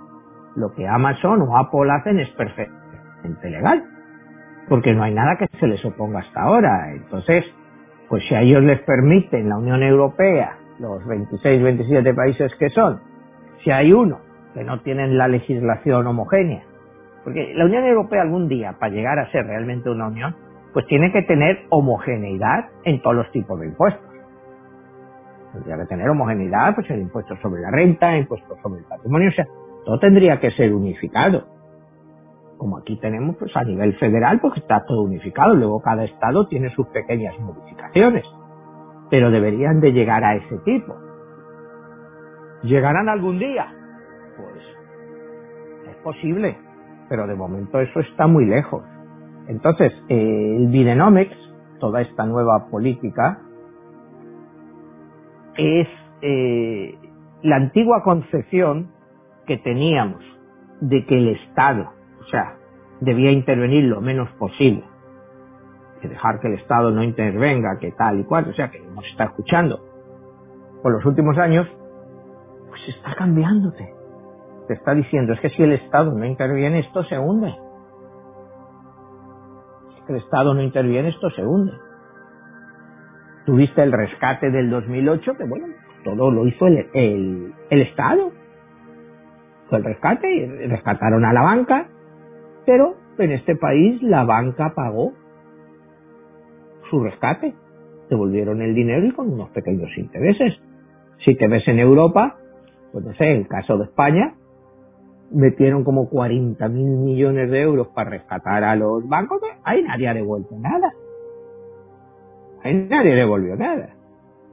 Lo 0.55 0.73
que 0.73 0.87
Amazon 0.87 1.43
o 1.43 1.57
Apple 1.57 1.91
hacen 1.91 2.19
es 2.19 2.29
perfectamente 2.31 3.49
legal, 3.49 3.83
porque 4.69 4.93
no 4.93 5.03
hay 5.03 5.13
nada 5.13 5.37
que 5.37 5.47
se 5.59 5.67
les 5.67 5.83
oponga 5.85 6.19
hasta 6.19 6.41
ahora. 6.41 6.91
Entonces, 6.93 7.45
pues 8.09 8.23
si 8.27 8.35
a 8.35 8.41
ellos 8.41 8.63
les 8.63 8.81
permiten 8.81 9.49
la 9.49 9.57
Unión 9.57 9.83
Europea, 9.83 10.57
los 10.79 11.05
26, 11.05 11.63
27 11.63 12.13
países 12.13 12.51
que 12.59 12.69
son, 12.69 12.99
si 13.63 13.71
hay 13.71 13.91
uno 13.91 14.19
que 14.53 14.63
no 14.63 14.81
tienen 14.81 15.17
la 15.17 15.27
legislación 15.27 16.07
homogénea, 16.07 16.63
porque 17.23 17.53
la 17.55 17.65
Unión 17.65 17.83
Europea 17.83 18.21
algún 18.21 18.47
día, 18.47 18.73
para 18.79 18.93
llegar 18.93 19.19
a 19.19 19.29
ser 19.31 19.45
realmente 19.45 19.89
una 19.89 20.07
unión, 20.07 20.35
pues 20.73 20.85
tiene 20.87 21.11
que 21.11 21.23
tener 21.23 21.65
homogeneidad 21.69 22.69
en 22.83 23.01
todos 23.01 23.15
los 23.15 23.31
tipos 23.31 23.59
de 23.59 23.67
impuestos. 23.67 24.07
Tendría 25.53 25.77
que 25.77 25.85
tener 25.85 26.09
homogeneidad, 26.09 26.75
pues 26.75 26.89
el 26.89 27.01
impuesto 27.01 27.35
sobre 27.41 27.61
la 27.61 27.71
renta, 27.71 28.15
impuesto 28.15 28.55
sobre 28.61 28.79
el 28.79 28.85
patrimonio, 28.85 29.29
o 29.29 29.31
sea, 29.31 29.45
todo 29.85 29.99
tendría 29.99 30.39
que 30.39 30.51
ser 30.51 30.73
unificado. 30.73 31.56
Como 32.57 32.77
aquí 32.77 32.97
tenemos, 32.99 33.35
pues 33.37 33.55
a 33.55 33.63
nivel 33.63 33.95
federal, 33.97 34.39
pues 34.41 34.57
está 34.57 34.83
todo 34.85 35.03
unificado, 35.03 35.55
luego 35.55 35.79
cada 35.81 36.03
estado 36.05 36.47
tiene 36.47 36.69
sus 36.75 36.87
pequeñas 36.87 37.37
modificaciones, 37.39 38.25
pero 39.09 39.29
deberían 39.29 39.79
de 39.79 39.91
llegar 39.91 40.23
a 40.23 40.35
ese 40.35 40.57
tipo. 40.59 40.95
¿Llegarán 42.63 43.09
algún 43.09 43.37
día? 43.37 43.67
Pues 44.35 44.63
es 45.89 45.95
posible, 46.03 46.57
pero 47.09 47.27
de 47.27 47.35
momento 47.35 47.79
eso 47.79 47.99
está 47.99 48.27
muy 48.27 48.45
lejos. 48.45 48.83
Entonces, 49.47 49.93
el 50.09 50.67
Bidenomics, 50.67 51.37
toda 51.79 52.01
esta 52.01 52.25
nueva 52.25 52.67
política, 52.69 53.39
es 55.57 55.87
eh, 56.21 56.97
la 57.43 57.55
antigua 57.55 58.03
concepción 58.03 58.91
que 59.45 59.57
teníamos 59.57 60.23
de 60.81 61.05
que 61.05 61.17
el 61.17 61.29
Estado, 61.29 61.91
o 62.27 62.29
sea, 62.29 62.57
debía 62.99 63.31
intervenir 63.31 63.85
lo 63.85 64.01
menos 64.01 64.29
posible, 64.37 64.83
que 66.01 66.09
dejar 66.09 66.39
que 66.41 66.47
el 66.47 66.55
Estado 66.55 66.91
no 66.91 67.01
intervenga, 67.03 67.77
que 67.79 67.91
tal 67.93 68.19
y 68.19 68.25
cual, 68.25 68.49
o 68.49 68.53
sea, 68.53 68.69
que 68.69 68.81
nos 68.81 69.05
está 69.05 69.25
escuchando. 69.25 69.79
Por 70.83 70.93
los 70.93 71.05
últimos 71.05 71.37
años, 71.37 71.67
pues 72.67 72.81
está 72.89 73.15
cambiándote. 73.15 73.93
Te 74.67 74.73
está 74.73 74.93
diciendo, 74.93 75.33
es 75.33 75.39
que 75.39 75.49
si 75.51 75.63
el 75.63 75.71
Estado 75.71 76.11
no 76.11 76.25
interviene, 76.25 76.79
esto 76.79 77.03
se 77.05 77.17
hunde. 77.17 77.55
Si 79.95 80.11
el 80.11 80.19
Estado 80.19 80.53
no 80.53 80.61
interviene, 80.61 81.09
esto 81.09 81.29
se 81.29 81.45
hunde. 81.45 81.71
Tuviste 83.45 83.81
el 83.81 83.93
rescate 83.93 84.51
del 84.51 84.69
2008, 84.69 85.37
que 85.37 85.45
bueno, 85.45 85.67
todo 86.03 86.29
lo 86.31 86.45
hizo 86.45 86.67
el, 86.67 87.53
el, 87.69 87.81
Estado. 87.81 88.31
Fue 89.69 89.77
el 89.77 89.85
rescate 89.85 90.29
y 90.29 90.67
rescataron 90.67 91.23
a 91.23 91.31
la 91.31 91.41
banca, 91.41 91.87
pero 92.67 92.95
en 93.17 93.31
este 93.31 93.55
país 93.55 94.03
la 94.03 94.25
banca 94.25 94.73
pagó 94.75 95.13
su 96.89 97.01
rescate. 97.01 97.55
Devolvieron 98.09 98.61
el 98.61 98.75
dinero 98.75 99.05
y 99.05 99.11
con 99.11 99.31
unos 99.31 99.49
pequeños 99.51 99.89
intereses. 99.97 100.53
Si 101.25 101.35
te 101.35 101.47
ves 101.47 101.65
en 101.69 101.79
Europa, 101.79 102.35
pues 102.91 103.05
no 103.05 103.13
sé, 103.13 103.31
el 103.31 103.47
caso 103.47 103.77
de 103.77 103.85
España, 103.85 104.35
metieron 105.31 105.85
como 105.85 106.09
40 106.09 106.67
mil 106.67 106.89
millones 106.89 107.49
de 107.49 107.61
euros 107.61 107.87
para 107.87 108.09
rescatar 108.09 108.65
a 108.65 108.75
los 108.75 109.07
bancos, 109.07 109.41
ahí 109.63 109.81
nadie 109.83 110.09
ha 110.09 110.13
devuelto 110.13 110.57
nada. 110.59 110.93
Ahí 112.63 112.85
nadie 112.89 113.15
devolvió 113.15 113.55
nada. 113.55 113.95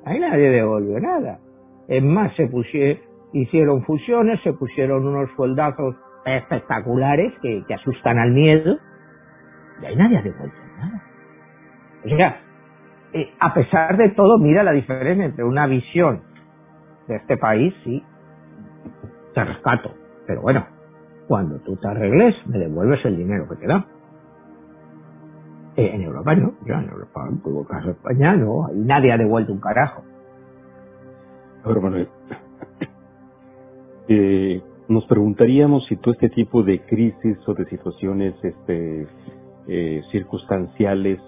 Ahí 0.05 0.21
nadie 0.21 0.51
devolvió 0.51 1.01
nada. 1.01 1.41
Es 1.89 2.03
más, 2.03 2.35
se 2.37 2.47
pusieron, 2.47 3.03
hicieron 3.33 3.83
fusiones, 3.83 4.41
se 4.43 4.53
pusieron 4.53 5.05
unos 5.05 5.31
soldazos 5.37 5.97
espectaculares 6.25 7.33
que, 7.41 7.65
asustan 7.75 8.19
al 8.19 8.33
miedo. 8.33 8.79
Y 9.83 9.87
ahí 9.87 9.97
nadie 9.97 10.19
ha 10.19 10.23
devuelto 10.23 10.57
nada. 10.79 11.03
O 12.05 12.09
sea, 12.09 12.41
eh, 13.13 13.33
a 13.39 13.55
pesar 13.55 13.97
de 13.97 14.11
todo, 14.11 14.39
mira 14.39 14.63
la 14.63 14.73
diferencia 14.73 15.25
entre 15.25 15.45
una 15.45 15.67
visión 15.67 16.23
de 17.09 17.17
este 17.17 17.37
país, 17.37 17.75
sí, 17.85 18.03
te 19.35 19.45
rescato. 19.45 19.95
Pero 20.27 20.43
bueno, 20.43 20.67
cuando 21.29 21.59
tú 21.61 21.77
te 21.77 21.89
arregles, 21.89 22.35
me 22.47 22.59
devuelves 22.59 23.05
el 23.05 23.17
dinero 23.17 23.49
que 23.49 23.57
te 23.57 23.67
da. 23.67 23.87
Eh, 25.77 25.91
en 25.93 26.03
Europa 26.03 26.37
no, 26.37 26.55
ya 26.67 26.81
en 26.81 26.89
Europa, 26.89 27.27
en 27.29 27.65
caso 27.65 27.91
España 27.91 28.37
no, 28.37 28.67
ahí 28.67 28.79
nadie 28.79 29.13
ha 29.13 29.19
devuelto 29.19 29.53
un 29.53 29.61
carajo. 29.61 30.05
A 31.65 31.69
ver, 31.69 31.81
Manuel, 31.81 32.09
eh, 34.09 34.63
nos 34.89 35.05
preguntaríamos 35.07 35.87
si 35.87 35.97
todo 35.97 36.13
este 36.13 36.29
tipo 36.31 36.63
de 36.63 36.81
crisis 36.81 37.39
o 37.47 37.55
de 37.55 37.65
situaciones 37.67 38.35
este, 38.43 39.07
eh, 39.69 40.03
circunstanciales 40.11 41.21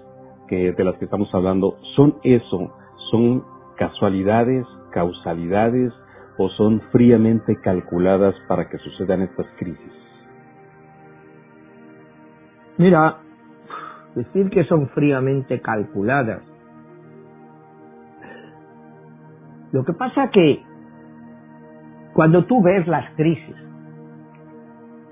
de 0.49 0.83
las 0.83 0.95
que 0.95 1.05
estamos 1.05 1.33
hablando 1.33 1.77
son 1.95 2.19
eso, 2.23 2.73
son 3.11 3.43
casualidades, 3.75 4.65
causalidades 4.91 5.91
o 6.37 6.49
son 6.49 6.81
fríamente 6.91 7.59
calculadas 7.61 8.35
para 8.47 8.69
que 8.69 8.77
sucedan 8.77 9.23
estas 9.23 9.47
crisis. 9.57 9.91
Mira, 12.77 13.17
decir 14.15 14.49
que 14.49 14.63
son 14.65 14.87
fríamente 14.89 15.59
calculadas. 15.61 16.43
Lo 19.71 19.83
que 19.83 19.93
pasa 19.93 20.29
que 20.31 20.63
cuando 22.17 22.45
tú 22.45 22.63
ves 22.63 22.87
las 22.87 23.11
crisis, 23.11 23.55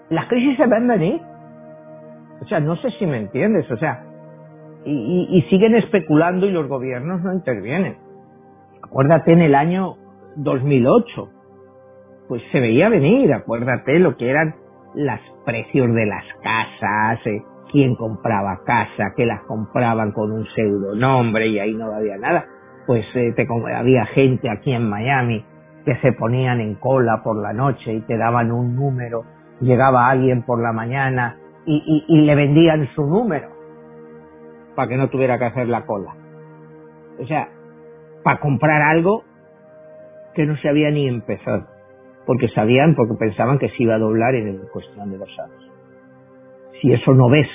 las 0.10 0.26
crisis 0.26 0.58
se 0.58 0.66
ven 0.66 0.88
venir. 0.88 1.22
O 2.42 2.46
sea, 2.46 2.60
no 2.60 2.76
sé 2.78 2.90
si 2.98 3.06
me 3.06 3.20
entiendes, 3.20 3.70
o 3.70 3.78
sea, 3.78 4.04
y, 4.86 5.28
y 5.30 5.42
siguen 5.44 5.76
especulando 5.76 6.48
y 6.48 6.52
los 6.52 6.68
gobiernos 6.68 7.22
no 7.22 7.32
intervienen. 7.32 7.98
Acuérdate 8.82 9.34
en 9.34 9.42
el 9.44 9.54
año 9.54 9.98
2008, 10.38 11.30
pues 12.28 12.42
se 12.52 12.60
veía 12.60 12.90
venir, 12.90 13.32
acuérdate 13.36 14.00
lo 14.00 14.18
que 14.18 14.28
eran 14.28 14.56
los 14.96 15.20
precios 15.46 15.94
de 15.94 16.08
las 16.08 16.26
casas, 16.42 17.20
eh, 17.28 17.44
quién 17.72 17.96
compraba 17.98 18.62
casa, 18.66 19.14
que 19.16 19.28
las 19.28 19.42
compraban 19.44 20.12
con 20.12 20.32
un 20.32 20.48
pseudonombre 20.56 21.50
y 21.50 21.60
ahí 21.60 21.76
no 21.76 21.94
había 21.94 22.18
nada. 22.18 22.48
Pues 22.88 23.06
eh, 23.14 23.32
te, 23.36 23.46
había 23.76 24.08
gente 24.08 24.50
aquí 24.50 24.72
en 24.72 24.90
Miami 24.90 25.46
que 25.86 25.96
se 25.98 26.14
ponían 26.14 26.60
en 26.60 26.76
cola 26.76 27.22
por 27.24 27.42
la 27.42 27.54
noche 27.54 27.94
y 27.94 28.02
te 28.02 28.18
daban 28.18 28.52
un 28.52 28.76
número, 28.76 29.24
llegaba 29.62 30.10
alguien 30.10 30.44
por 30.44 30.62
la 30.62 30.74
mañana 30.74 31.38
y, 31.66 32.06
y 32.08 32.22
le 32.22 32.36
vendían 32.36 32.88
su 32.96 33.06
número 33.06 33.50
para 34.76 34.90
que 34.90 34.98
no 34.98 35.10
tuviera 35.10 35.38
que 35.38 35.46
hacer 35.46 35.68
la 35.68 35.86
cola. 35.86 36.16
O 37.20 37.26
sea, 37.26 37.50
para 38.24 38.40
comprar 38.40 38.82
algo 38.82 39.24
que 40.34 40.46
no 40.46 40.58
se 40.58 40.68
había 40.68 40.92
ni 40.92 41.08
empezado, 41.08 41.68
porque 42.26 42.50
sabían, 42.50 42.96
porque 42.96 43.14
pensaban 43.18 43.60
que 43.60 43.70
se 43.70 43.84
iba 43.84 43.96
a 43.96 44.00
doblar 44.00 44.36
en 44.36 44.58
cuestión 44.74 45.12
de 45.12 45.18
dos 45.18 45.30
años 45.40 45.66
si 46.82 46.92
eso 46.92 47.14
no 47.14 47.30
ves 47.30 47.48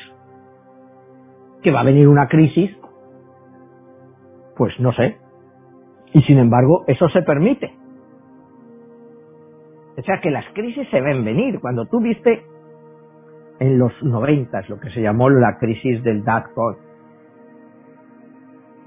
que 1.63 1.71
va 1.71 1.81
a 1.81 1.85
venir 1.85 2.09
una 2.09 2.27
crisis, 2.29 2.71
pues 4.57 4.79
no 4.81 4.93
sé. 4.93 5.19
Y 6.13 6.23
sin 6.23 6.39
embargo, 6.39 6.85
eso 6.87 7.09
se 7.11 7.23
permite. 7.23 7.73
O 10.01 10.03
sea 10.03 10.19
que 10.21 10.31
las 10.31 10.47
crisis 10.55 10.89
se 10.91 11.01
ven 11.01 11.25
venir. 11.25 11.61
Cuando 11.61 11.85
tú 11.87 12.01
viste 12.01 12.43
en 13.59 13.79
los 13.79 13.93
noventas 14.03 14.67
lo 14.71 14.81
que 14.81 14.89
se 14.91 15.03
llamó 15.03 15.29
la 15.29 15.59
crisis 15.59 16.03
del 16.03 16.25
dot 16.25 16.47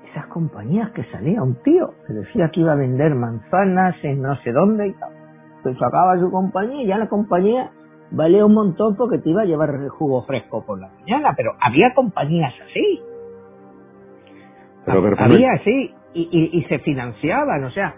esas 0.10 0.26
compañías 0.28 0.92
que 0.92 1.04
salía 1.06 1.42
un 1.42 1.56
tío 1.64 1.94
que 2.06 2.14
decía 2.14 2.50
que 2.50 2.62
iba 2.62 2.74
a 2.74 2.76
vender 2.76 3.16
manzanas 3.16 3.96
en 4.04 4.22
no 4.22 4.36
sé 4.38 4.52
dónde 4.52 4.88
y 4.88 4.94
tal. 4.94 5.12
Pues 5.64 5.78
sacaba 5.78 6.20
su 6.20 6.30
compañía 6.30 6.84
y 6.84 6.88
ya 6.88 6.98
la 6.98 7.08
compañía 7.08 7.72
valía 8.12 8.46
un 8.46 8.54
montón 8.54 8.96
porque 8.96 9.18
te 9.20 9.30
iba 9.30 9.42
a 9.42 9.46
llevar 9.46 9.70
el 9.70 9.90
jugo 9.90 10.24
fresco 10.26 10.64
por 10.66 10.80
la 10.80 10.90
mañana, 10.90 11.34
pero 11.36 11.54
había 11.60 11.94
compañías 11.96 12.54
así. 12.64 13.02
había 15.18 15.54
así 15.54 15.94
y, 16.14 16.60
y, 16.60 16.64
se 16.66 16.78
financiaban, 16.80 17.64
o 17.64 17.72
sea, 17.72 17.96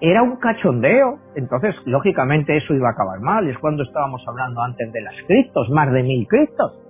era 0.00 0.22
un 0.22 0.36
cachondeo. 0.36 1.18
Entonces, 1.34 1.74
lógicamente, 1.84 2.56
eso 2.56 2.74
iba 2.74 2.88
a 2.88 2.92
acabar 2.92 3.20
mal. 3.20 3.48
Es 3.48 3.58
cuando 3.58 3.82
estábamos 3.82 4.22
hablando 4.26 4.62
antes 4.62 4.92
de 4.92 5.00
las 5.02 5.14
criptos, 5.26 5.70
más 5.70 5.92
de 5.92 6.02
mil 6.02 6.26
criptos. 6.26 6.80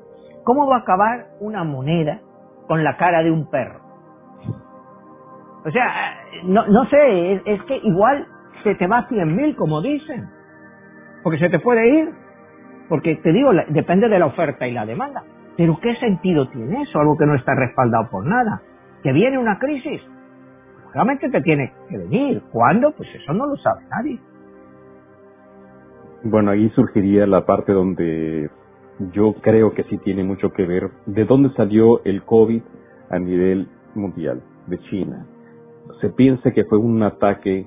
¿Cómo 0.45 0.67
va 0.67 0.77
a 0.77 0.81
acabar 0.81 1.27
una 1.41 1.65
moneda 1.65 2.21
con 2.69 2.85
la 2.85 2.97
cara 2.97 3.23
de 3.23 3.31
un 3.31 3.51
perro? 3.51 3.81
O 5.65 5.71
sea, 5.71 5.91
no, 6.45 6.67
no 6.69 6.87
sé, 6.87 7.43
es, 7.45 7.63
que 7.65 7.77
igual 7.83 8.27
se 8.63 8.77
te 8.77 8.87
va 8.87 9.09
cien 9.09 9.35
mil, 9.35 9.57
como 9.57 9.83
dicen. 9.83 10.29
Porque 11.25 11.39
se 11.39 11.51
te 11.51 11.59
puede 11.59 11.89
ir. 11.89 12.11
Porque 12.89 13.17
te 13.17 13.33
digo, 13.33 13.51
depende 13.69 14.09
de 14.09 14.19
la 14.19 14.27
oferta 14.27 14.69
y 14.69 14.73
la 14.73 14.87
demanda. 14.87 15.25
Pero 15.57 15.79
¿qué 15.83 15.97
sentido 15.97 16.49
tiene 16.49 16.83
eso? 16.83 17.01
Algo 17.01 17.17
que 17.17 17.27
no 17.27 17.35
está 17.35 17.55
respaldado 17.55 18.09
por 18.11 18.25
nada. 18.25 18.63
Que 19.03 19.13
viene 19.13 19.39
una 19.39 19.59
crisis, 19.59 20.01
realmente 20.97 21.29
te 21.29 21.43
tiene 21.43 21.73
que 21.91 21.99
venir. 21.99 22.43
¿Cuándo? 22.51 22.91
Pues 22.93 23.09
eso 23.15 23.35
no 23.35 23.47
lo 23.47 23.57
sabe 23.59 23.83
nadie. 23.91 24.19
Bueno, 26.25 26.53
ahí 26.53 26.71
surgiría 26.71 27.27
la 27.27 27.45
parte 27.45 27.73
donde 27.73 28.51
yo 29.13 29.35
creo 29.43 29.75
que 29.75 29.85
sí 29.85 29.99
tiene 29.99 30.25
mucho 30.25 30.51
que 30.53 30.65
ver 30.65 30.91
de 31.05 31.27
dónde 31.27 31.51
salió 31.55 32.03
el 32.05 32.23
COVID 32.23 32.63
a 33.11 33.19
nivel 33.19 33.69
mundial, 33.95 34.43
de 34.67 34.79
China. 34.89 35.27
Se 36.01 36.09
piensa 36.09 36.51
que 36.53 36.65
fue 36.65 36.79
un 36.79 37.03
ataque 37.03 37.67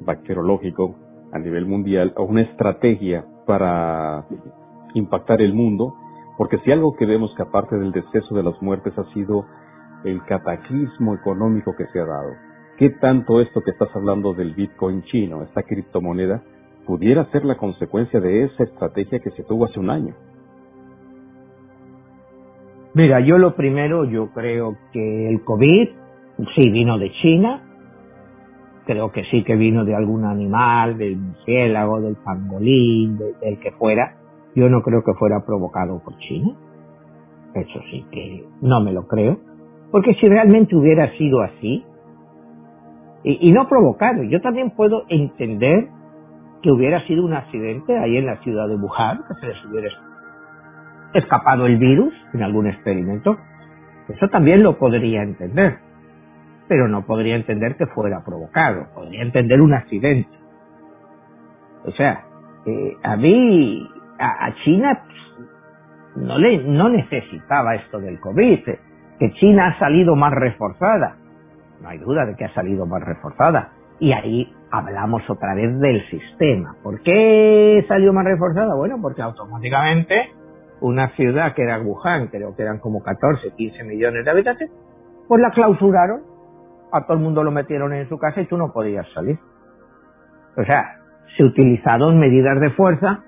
bacteriológico 0.00 0.94
a 1.32 1.40
nivel 1.40 1.66
mundial 1.66 2.12
o 2.16 2.22
una 2.22 2.42
estrategia 2.42 3.24
para 3.44 4.24
impactar 4.94 5.42
el 5.42 5.52
mundo, 5.52 5.94
porque 6.38 6.58
si 6.58 6.70
algo 6.70 6.94
que 6.96 7.06
vemos 7.06 7.34
que 7.36 7.42
aparte 7.42 7.76
del 7.76 7.90
deceso 7.90 8.36
de 8.36 8.44
las 8.44 8.62
muertes 8.62 8.96
ha 8.96 9.04
sido 9.12 9.46
el 10.04 10.22
cataclismo 10.24 11.14
económico 11.14 11.74
que 11.76 11.86
se 11.86 12.00
ha 12.00 12.06
dado. 12.06 12.32
¿Qué 12.78 12.90
tanto 12.90 13.40
esto 13.40 13.62
que 13.62 13.70
estás 13.70 13.88
hablando 13.94 14.34
del 14.34 14.54
Bitcoin 14.54 15.02
chino, 15.04 15.42
esta 15.42 15.62
criptomoneda, 15.62 16.42
pudiera 16.86 17.24
ser 17.30 17.44
la 17.44 17.56
consecuencia 17.56 18.20
de 18.20 18.44
esa 18.44 18.64
estrategia 18.64 19.18
que 19.20 19.30
se 19.30 19.42
tuvo 19.44 19.64
hace 19.64 19.80
un 19.80 19.90
año? 19.90 20.14
Mira, 22.94 23.20
yo 23.20 23.38
lo 23.38 23.54
primero, 23.56 24.04
yo 24.04 24.30
creo 24.32 24.76
que 24.92 25.28
el 25.28 25.42
COVID 25.42 25.88
sí 26.54 26.70
vino 26.70 26.98
de 26.98 27.12
China, 27.12 27.62
creo 28.86 29.10
que 29.10 29.24
sí 29.24 29.42
que 29.42 29.56
vino 29.56 29.84
de 29.84 29.94
algún 29.94 30.24
animal, 30.24 30.96
del 30.96 31.16
murciélago, 31.16 32.00
del 32.00 32.16
pangolín, 32.16 33.18
del 33.18 33.58
que 33.58 33.72
fuera. 33.72 34.16
Yo 34.54 34.70
no 34.70 34.80
creo 34.82 35.02
que 35.04 35.12
fuera 35.18 35.44
provocado 35.44 36.00
por 36.02 36.16
China. 36.18 36.54
Eso 37.54 37.80
sí 37.90 38.06
que 38.10 38.46
no 38.62 38.80
me 38.80 38.92
lo 38.92 39.06
creo. 39.06 39.38
Porque 39.90 40.14
si 40.14 40.26
realmente 40.26 40.74
hubiera 40.74 41.10
sido 41.16 41.42
así, 41.42 41.84
y, 43.28 43.50
no 43.50 43.68
provocado, 43.68 44.22
yo 44.22 44.40
también 44.40 44.70
puedo 44.70 45.04
entender 45.08 45.88
que 46.62 46.70
hubiera 46.70 47.04
sido 47.06 47.24
un 47.24 47.34
accidente 47.34 47.98
ahí 47.98 48.18
en 48.18 48.26
la 48.26 48.36
ciudad 48.36 48.68
de 48.68 48.76
Wuhan, 48.76 49.24
que 49.26 49.34
se 49.40 49.46
les 49.48 49.64
hubiera 49.64 49.88
escapado 51.12 51.66
el 51.66 51.76
virus 51.76 52.14
en 52.34 52.44
algún 52.44 52.68
experimento. 52.68 53.36
Eso 54.08 54.28
también 54.28 54.62
lo 54.62 54.78
podría 54.78 55.24
entender, 55.24 55.78
pero 56.68 56.86
no 56.86 57.04
podría 57.04 57.34
entender 57.34 57.76
que 57.76 57.86
fuera 57.86 58.22
provocado, 58.24 58.86
podría 58.94 59.22
entender 59.22 59.60
un 59.60 59.74
accidente. 59.74 60.30
O 61.84 61.90
sea, 61.92 62.24
eh, 62.64 62.96
a 63.02 63.16
mí, 63.16 63.88
a, 64.20 64.54
China 64.64 65.02
pues, 65.04 66.24
no, 66.24 66.38
le, 66.38 66.58
no 66.58 66.88
necesitaba 66.88 67.74
esto 67.74 67.98
del 67.98 68.20
COVID 68.20 68.60
que 69.18 69.32
China 69.32 69.68
ha 69.68 69.78
salido 69.78 70.16
más 70.16 70.32
reforzada. 70.32 71.16
No 71.80 71.88
hay 71.88 71.98
duda 71.98 72.26
de 72.26 72.36
que 72.36 72.44
ha 72.44 72.54
salido 72.54 72.86
más 72.86 73.02
reforzada. 73.02 73.70
Y 73.98 74.12
ahí 74.12 74.52
hablamos 74.70 75.28
otra 75.28 75.54
vez 75.54 75.78
del 75.78 76.08
sistema. 76.10 76.76
¿Por 76.82 77.00
qué 77.02 77.84
salió 77.88 78.12
más 78.12 78.24
reforzada? 78.24 78.74
Bueno, 78.74 78.98
porque 79.00 79.22
automáticamente 79.22 80.30
una 80.80 81.08
ciudad 81.10 81.54
que 81.54 81.62
era 81.62 81.80
Wuhan, 81.80 82.28
creo 82.28 82.54
que 82.54 82.62
eran 82.62 82.78
como 82.78 83.02
14, 83.02 83.52
15 83.56 83.84
millones 83.84 84.24
de 84.24 84.30
habitantes, 84.30 84.70
pues 85.28 85.40
la 85.40 85.50
clausuraron, 85.50 86.22
a 86.92 87.04
todo 87.04 87.16
el 87.16 87.22
mundo 87.22 87.42
lo 87.42 87.50
metieron 87.50 87.92
en 87.94 88.08
su 88.08 88.18
casa 88.18 88.40
y 88.40 88.46
tú 88.46 88.56
no 88.56 88.72
podías 88.72 89.06
salir. 89.14 89.38
O 90.56 90.64
sea, 90.64 91.00
se 91.36 91.44
utilizaron 91.44 92.18
medidas 92.18 92.60
de 92.60 92.70
fuerza 92.70 93.24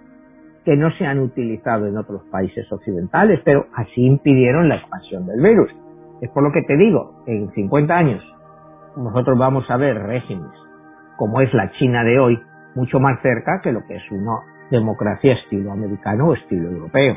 que 0.65 0.77
no 0.77 0.91
se 0.93 1.07
han 1.07 1.21
utilizado 1.21 1.87
en 1.87 1.97
otros 1.97 2.23
países 2.31 2.71
occidentales, 2.71 3.41
pero 3.45 3.67
así 3.75 4.05
impidieron 4.05 4.69
la 4.69 4.77
expansión 4.77 5.27
del 5.27 5.41
virus. 5.41 5.71
Es 6.21 6.31
por 6.31 6.43
lo 6.43 6.53
que 6.53 6.63
te 6.63 6.77
digo, 6.77 7.23
en 7.27 7.51
50 7.53 7.95
años 7.95 8.23
nosotros 8.97 9.39
vamos 9.39 9.71
a 9.71 9.77
ver 9.77 9.97
regímenes 9.97 10.69
como 11.19 11.41
es 11.41 11.53
la 11.53 11.71
China 11.73 12.05
de 12.05 12.19
hoy, 12.19 12.41
mucho 12.77 13.01
más 13.01 13.21
cerca 13.21 13.61
que 13.61 13.73
lo 13.73 13.85
que 13.87 13.97
es 13.97 14.11
una 14.13 14.39
democracia 14.71 15.35
estilo 15.35 15.73
americano 15.73 16.29
o 16.29 16.35
estilo 16.35 16.71
europeo. 16.71 17.17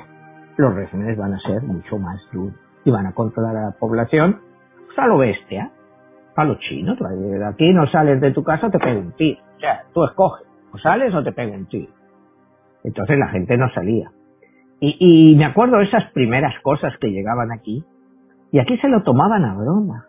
Los 0.57 0.73
regímenes 0.73 1.17
van 1.17 1.35
a 1.35 1.39
ser 1.39 1.61
mucho 1.61 1.97
más 1.99 2.19
duros 2.33 2.55
y 2.83 2.89
van 2.89 3.05
a 3.05 3.13
controlar 3.13 3.55
a 3.55 3.65
la 3.65 3.71
población 3.71 4.41
pues, 4.87 4.97
a 4.97 5.05
lo 5.05 5.19
bestia, 5.19 5.71
a 6.35 6.43
lo 6.43 6.55
chino. 6.55 6.95
De 6.95 7.45
aquí 7.45 7.71
no 7.71 7.85
sales 7.91 8.19
de 8.19 8.31
tu 8.31 8.43
casa, 8.43 8.71
te 8.71 8.79
pega 8.79 8.99
un 8.99 9.11
tiro. 9.11 9.39
O 9.55 9.59
sea, 9.59 9.83
tú 9.93 10.03
escoges, 10.03 10.47
o 10.73 10.77
sales 10.79 11.13
o 11.13 11.23
te 11.23 11.31
pega 11.31 11.55
un 11.55 11.67
tiro. 11.67 11.93
Entonces 12.83 13.17
la 13.17 13.27
gente 13.29 13.57
no 13.57 13.69
salía. 13.69 14.11
Y, 14.83 15.35
me 15.37 15.45
acuerdo 15.45 15.79
esas 15.79 16.11
primeras 16.11 16.59
cosas 16.63 16.93
que 16.99 17.11
llegaban 17.11 17.51
aquí, 17.51 17.85
y 18.51 18.57
aquí 18.57 18.77
se 18.77 18.89
lo 18.89 19.03
tomaban 19.03 19.45
a 19.45 19.53
broma. 19.53 20.07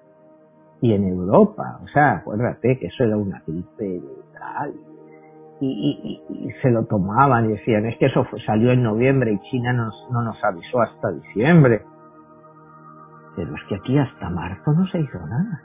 Y 0.81 0.95
en 0.95 1.07
Europa, 1.07 1.79
o 1.85 1.89
sea, 1.89 2.17
acuérdate 2.17 2.79
que 2.79 2.87
eso 2.87 3.05
era 3.05 3.19
una 3.19 3.43
gripe 3.47 4.01
tal. 4.33 4.73
Y, 5.61 6.21
se 6.63 6.71
lo 6.71 6.87
tomaban 6.87 7.45
y 7.45 7.49
decían, 7.53 7.85
es 7.85 7.99
que 7.99 8.07
eso 8.07 8.27
salió 8.47 8.73
en 8.73 8.83
noviembre 8.83 9.33
y 9.33 9.51
China 9.51 9.75
no 9.75 10.23
nos 10.23 10.43
avisó 10.43 10.81
hasta 10.81 11.13
diciembre. 11.13 11.83
Pero 13.37 13.55
es 13.55 13.63
que 13.69 13.77
aquí 13.77 13.99
hasta 13.99 14.31
marzo 14.31 14.73
no 14.73 14.87
se 14.87 15.01
hizo 15.01 15.19
nada. 15.19 15.63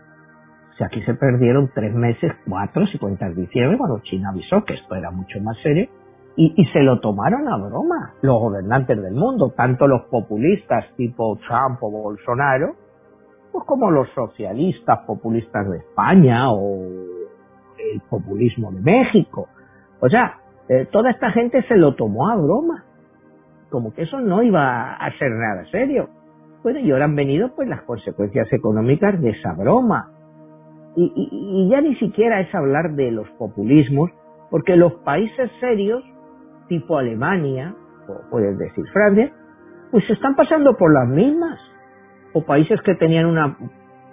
O 0.73 0.77
sea, 0.77 0.87
aquí 0.87 1.01
se 1.03 1.13
perdieron 1.15 1.71
tres 1.73 1.95
meses, 1.95 2.33
cuatro, 2.47 2.85
si 2.87 2.99
cuentas 2.99 3.35
diciembre, 3.35 3.77
cuando 3.77 3.99
China 4.01 4.29
avisó 4.29 4.63
que 4.65 4.75
esto 4.75 4.95
era 4.95 5.11
mucho 5.11 5.39
más 5.41 5.57
serio 5.63 5.89
y, 6.39 6.65
se 6.65 6.83
lo 6.83 6.99
tomaron 6.99 7.47
a 7.47 7.57
broma 7.57 8.13
los 8.21 8.39
gobernantes 8.39 9.01
del 9.01 9.15
mundo, 9.15 9.53
tanto 9.57 9.87
los 9.87 10.03
populistas 10.03 10.85
tipo 10.95 11.35
Trump 11.47 11.81
o 11.81 11.89
Bolsonaro, 11.89 12.75
pues 13.51 13.65
como 13.65 13.89
los 13.89 14.07
socialistas 14.13 14.99
populistas 15.07 15.67
de 15.67 15.77
España 15.77 16.51
o 16.51 16.85
el 17.91 18.01
populismo 18.07 18.71
de 18.71 18.81
México. 18.81 19.47
O 19.99 20.07
sea, 20.09 20.37
eh, 20.69 20.87
toda 20.91 21.09
esta 21.09 21.31
gente 21.31 21.63
se 21.63 21.75
lo 21.75 21.95
tomó 21.95 22.29
a 22.29 22.35
broma, 22.35 22.85
como 23.71 23.91
que 23.95 24.03
eso 24.03 24.19
no 24.19 24.43
iba 24.43 24.93
a 24.93 25.17
ser 25.17 25.31
nada 25.31 25.65
serio. 25.71 26.07
Bueno, 26.61 26.79
y 26.79 26.91
ahora 26.91 27.05
han 27.05 27.15
venido 27.15 27.49
pues 27.55 27.67
las 27.67 27.81
consecuencias 27.81 28.47
económicas 28.53 29.19
de 29.19 29.31
esa 29.31 29.53
broma. 29.53 30.11
Y, 30.95 31.11
y 31.15 31.69
ya 31.69 31.81
ni 31.81 31.95
siquiera 31.95 32.41
es 32.41 32.53
hablar 32.53 32.91
de 32.91 33.11
los 33.11 33.27
populismos, 33.39 34.11
porque 34.51 34.75
los 34.75 34.93
países 35.03 35.49
serios 35.59 36.03
tipo 36.67 36.97
Alemania, 36.97 37.73
o 38.07 38.29
puedes 38.29 38.57
decir 38.57 38.83
Francia, 38.93 39.31
pues 39.91 40.05
se 40.05 40.13
están 40.13 40.35
pasando 40.35 40.75
por 40.77 40.93
las 40.93 41.07
mismas. 41.07 41.59
O 42.33 42.43
países 42.45 42.79
que 42.81 42.95
tenían 42.95 43.25
una 43.25 43.57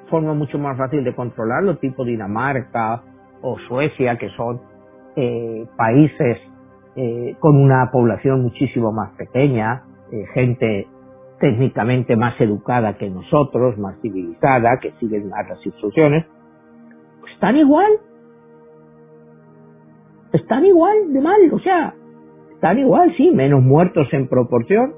forma 0.08 0.34
mucho 0.34 0.58
más 0.58 0.76
fácil 0.78 1.04
de 1.04 1.14
controlarlo, 1.14 1.76
tipo 1.78 2.04
Dinamarca 2.04 3.02
o 3.42 3.58
Suecia, 3.68 4.16
que 4.16 4.30
son 4.30 4.60
eh, 5.16 5.66
países 5.76 6.38
eh, 6.96 7.36
con 7.40 7.56
una 7.56 7.90
población 7.90 8.42
muchísimo 8.42 8.92
más 8.92 9.10
pequeña, 9.16 9.82
eh, 10.12 10.24
gente 10.32 10.86
técnicamente 11.40 12.16
más 12.16 12.40
educada 12.40 12.96
que 12.96 13.10
nosotros, 13.10 13.76
más 13.78 14.00
civilizada, 14.00 14.78
que 14.80 14.92
siguen 15.00 15.28
más 15.28 15.48
las 15.48 15.66
instrucciones, 15.66 16.24
pues 17.20 17.32
están 17.32 17.56
igual. 17.56 17.92
Están 20.32 20.64
igual 20.64 21.12
de 21.12 21.20
mal, 21.20 21.52
o 21.52 21.58
sea, 21.58 21.94
están 22.64 22.78
igual, 22.78 23.12
sí, 23.14 23.30
menos 23.30 23.62
muertos 23.62 24.08
en 24.12 24.26
proporción, 24.26 24.94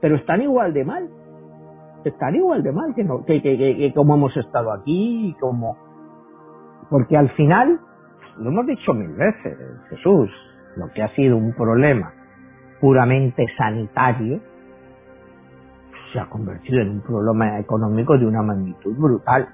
pero 0.00 0.16
están 0.16 0.42
igual 0.42 0.72
de 0.72 0.84
mal. 0.84 1.08
Están 2.04 2.34
igual 2.34 2.64
de 2.64 2.72
mal 2.72 2.92
que, 2.96 3.04
no, 3.04 3.24
que, 3.24 3.40
que, 3.40 3.92
como 3.94 4.16
hemos 4.16 4.36
estado 4.36 4.72
aquí, 4.72 5.36
como... 5.38 5.76
Porque 6.90 7.16
al 7.16 7.30
final, 7.36 7.78
lo 8.38 8.50
hemos 8.50 8.66
dicho 8.66 8.92
mil 8.94 9.12
veces, 9.12 9.56
Jesús, 9.90 10.28
lo 10.74 10.90
que 10.92 11.04
ha 11.04 11.14
sido 11.14 11.36
un 11.36 11.52
problema 11.52 12.12
puramente 12.80 13.46
sanitario, 13.56 14.40
se 16.12 16.18
ha 16.18 16.28
convertido 16.28 16.80
en 16.80 16.90
un 16.90 17.00
problema 17.02 17.60
económico 17.60 18.18
de 18.18 18.26
una 18.26 18.42
magnitud 18.42 18.96
brutal. 18.96 19.46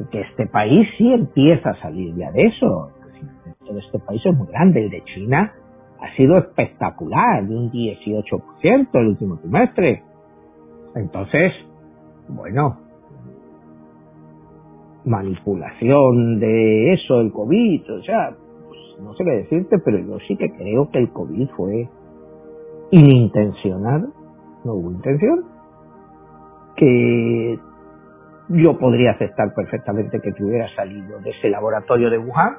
Y 0.00 0.04
que 0.10 0.20
este 0.20 0.46
país 0.46 0.86
sí 0.98 1.14
empieza 1.14 1.70
a 1.70 1.80
salir 1.80 2.14
ya 2.14 2.30
de 2.30 2.42
eso. 2.42 2.90
Este 3.74 3.98
país 4.00 4.20
es 4.22 4.36
muy 4.36 4.48
grande, 4.48 4.84
el 4.84 4.90
de 4.90 5.02
China 5.04 5.54
ha 6.00 6.14
sido 6.16 6.38
espectacular, 6.38 7.46
de 7.46 7.54
un 7.56 7.70
18% 7.70 8.88
el 8.92 9.06
último 9.08 9.38
trimestre. 9.38 10.02
Entonces, 10.94 11.52
bueno, 12.28 12.78
manipulación 15.04 16.38
de 16.38 16.92
eso, 16.92 17.20
el 17.20 17.32
COVID, 17.32 17.92
o 17.92 18.02
sea, 18.02 18.34
pues, 18.66 18.78
no 19.00 19.14
sé 19.14 19.24
qué 19.24 19.30
decirte, 19.30 19.78
pero 19.78 19.98
yo 19.98 20.18
sí 20.26 20.36
que 20.36 20.50
creo 20.52 20.90
que 20.90 20.98
el 20.98 21.10
COVID 21.10 21.48
fue 21.56 21.88
inintencional, 22.90 24.08
no 24.64 24.74
hubo 24.74 24.90
intención, 24.92 25.44
que 26.76 27.58
yo 28.50 28.78
podría 28.78 29.12
aceptar 29.12 29.52
perfectamente 29.54 30.20
que 30.20 30.32
tuviera 30.32 30.68
salido 30.74 31.18
de 31.20 31.30
ese 31.30 31.50
laboratorio 31.50 32.10
de 32.10 32.18
Wuhan 32.18 32.56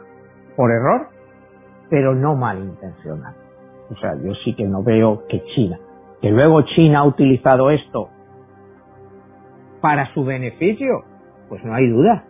por 0.56 0.72
error, 0.72 1.08
pero 1.90 2.16
no 2.16 2.36
malintencional. 2.36 3.34
O 3.92 3.96
sea, 3.96 4.16
yo 4.24 4.34
sí 4.44 4.54
que 4.56 4.66
no 4.66 4.84
veo 4.84 5.26
que 5.28 5.44
China, 5.56 5.80
que 6.22 6.30
luego 6.30 6.62
China 6.62 7.00
ha 7.00 7.06
utilizado 7.06 7.72
esto 7.72 8.10
para 9.82 10.14
su 10.14 10.24
beneficio, 10.24 11.04
pues 11.48 11.64
no 11.64 11.74
hay 11.74 11.88
duda, 11.90 12.26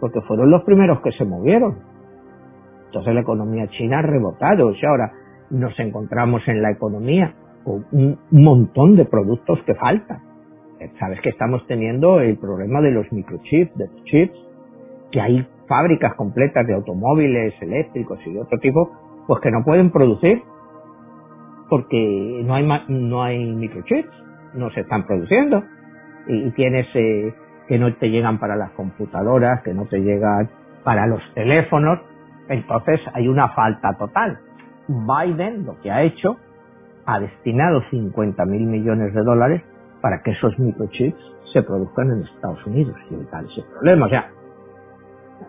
porque 0.00 0.20
fueron 0.22 0.50
los 0.50 0.62
primeros 0.62 1.00
que 1.00 1.12
se 1.12 1.24
movieron. 1.24 1.78
Entonces 2.86 3.14
la 3.14 3.20
economía 3.20 3.68
china 3.68 4.00
ha 4.00 4.02
rebotado, 4.02 4.68
o 4.68 4.74
sea, 4.74 4.90
ahora 4.90 5.12
nos 5.50 5.78
encontramos 5.78 6.42
en 6.48 6.60
la 6.60 6.72
economía 6.72 7.34
con 7.64 7.86
un 7.92 8.18
montón 8.30 8.96
de 8.96 9.04
productos 9.04 9.60
que 9.64 9.74
faltan. 9.74 10.22
Sabes 10.98 11.20
que 11.20 11.28
estamos 11.28 11.66
teniendo 11.66 12.20
el 12.20 12.38
problema 12.38 12.80
de 12.80 12.90
los 12.90 13.10
microchips, 13.12 13.76
de 13.76 13.86
los 13.86 14.04
chips, 14.04 14.38
que 15.12 15.20
hay 15.20 15.46
fábricas 15.70 16.14
completas 16.16 16.66
de 16.66 16.74
automóviles 16.74 17.54
eléctricos 17.62 18.18
y 18.26 18.32
de 18.32 18.40
otro 18.40 18.58
tipo, 18.58 18.90
pues 19.28 19.40
que 19.40 19.52
no 19.52 19.62
pueden 19.62 19.92
producir 19.92 20.42
porque 21.68 22.42
no 22.44 22.54
hay 22.56 22.68
no 22.88 23.22
hay 23.22 23.38
microchips, 23.54 24.10
no 24.54 24.68
se 24.70 24.80
están 24.80 25.06
produciendo 25.06 25.62
y, 26.26 26.50
tienes 26.50 26.88
eh, 26.94 27.32
que 27.68 27.78
no 27.78 27.94
te 27.94 28.10
llegan 28.10 28.40
para 28.40 28.56
las 28.56 28.72
computadoras, 28.72 29.62
que 29.62 29.72
no 29.72 29.86
te 29.86 30.00
llegan 30.00 30.50
para 30.82 31.06
los 31.06 31.22
teléfonos, 31.34 32.00
entonces 32.48 33.00
hay 33.14 33.28
una 33.28 33.50
falta 33.50 33.96
total. 33.96 34.40
Biden 34.88 35.64
lo 35.66 35.80
que 35.80 35.92
ha 35.92 36.02
hecho 36.02 36.36
ha 37.06 37.20
destinado 37.20 37.80
50 37.90 38.44
mil 38.46 38.66
millones 38.66 39.14
de 39.14 39.22
dólares 39.22 39.62
para 40.00 40.20
que 40.22 40.32
esos 40.32 40.58
microchips 40.58 41.20
se 41.52 41.62
produzcan 41.62 42.10
en 42.10 42.22
Estados 42.22 42.66
Unidos 42.66 42.96
y 43.08 43.24
tal 43.30 43.46
ese 43.46 43.62
problema. 43.72 44.06
O 44.06 44.08
sea, 44.08 44.30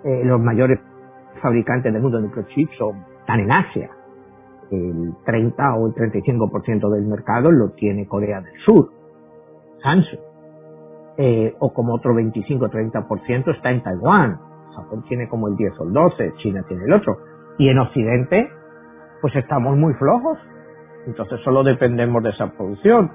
eh, 0.03 0.21
los 0.23 0.39
mayores 0.39 0.79
fabricantes 1.41 1.91
del 1.91 2.01
mundo 2.01 2.17
de 2.17 2.27
microchips 2.27 2.77
son, 2.77 3.03
están 3.19 3.39
en 3.39 3.51
Asia. 3.51 3.89
El 4.71 5.13
30 5.25 5.75
o 5.75 5.87
el 5.87 5.93
35% 5.93 6.89
del 6.89 7.05
mercado 7.05 7.51
lo 7.51 7.71
tiene 7.71 8.07
Corea 8.07 8.41
del 8.41 8.53
Sur, 8.65 8.89
Samsung. 9.83 10.19
Eh, 11.17 11.53
o 11.59 11.73
como 11.73 11.95
otro 11.95 12.13
25-30% 12.13 13.55
está 13.55 13.71
en 13.71 13.83
Taiwán. 13.83 14.39
Japón 14.75 15.03
tiene 15.09 15.27
como 15.27 15.49
el 15.49 15.57
10 15.57 15.79
o 15.79 15.83
el 15.83 15.93
12, 15.93 16.33
China 16.37 16.63
tiene 16.67 16.85
el 16.85 16.93
otro. 16.93 17.17
Y 17.57 17.67
en 17.67 17.79
Occidente, 17.79 18.49
pues 19.21 19.35
estamos 19.35 19.77
muy 19.77 19.93
flojos. 19.95 20.37
Entonces 21.05 21.41
solo 21.43 21.63
dependemos 21.63 22.23
de 22.23 22.29
esa 22.29 22.47
producción. 22.51 23.11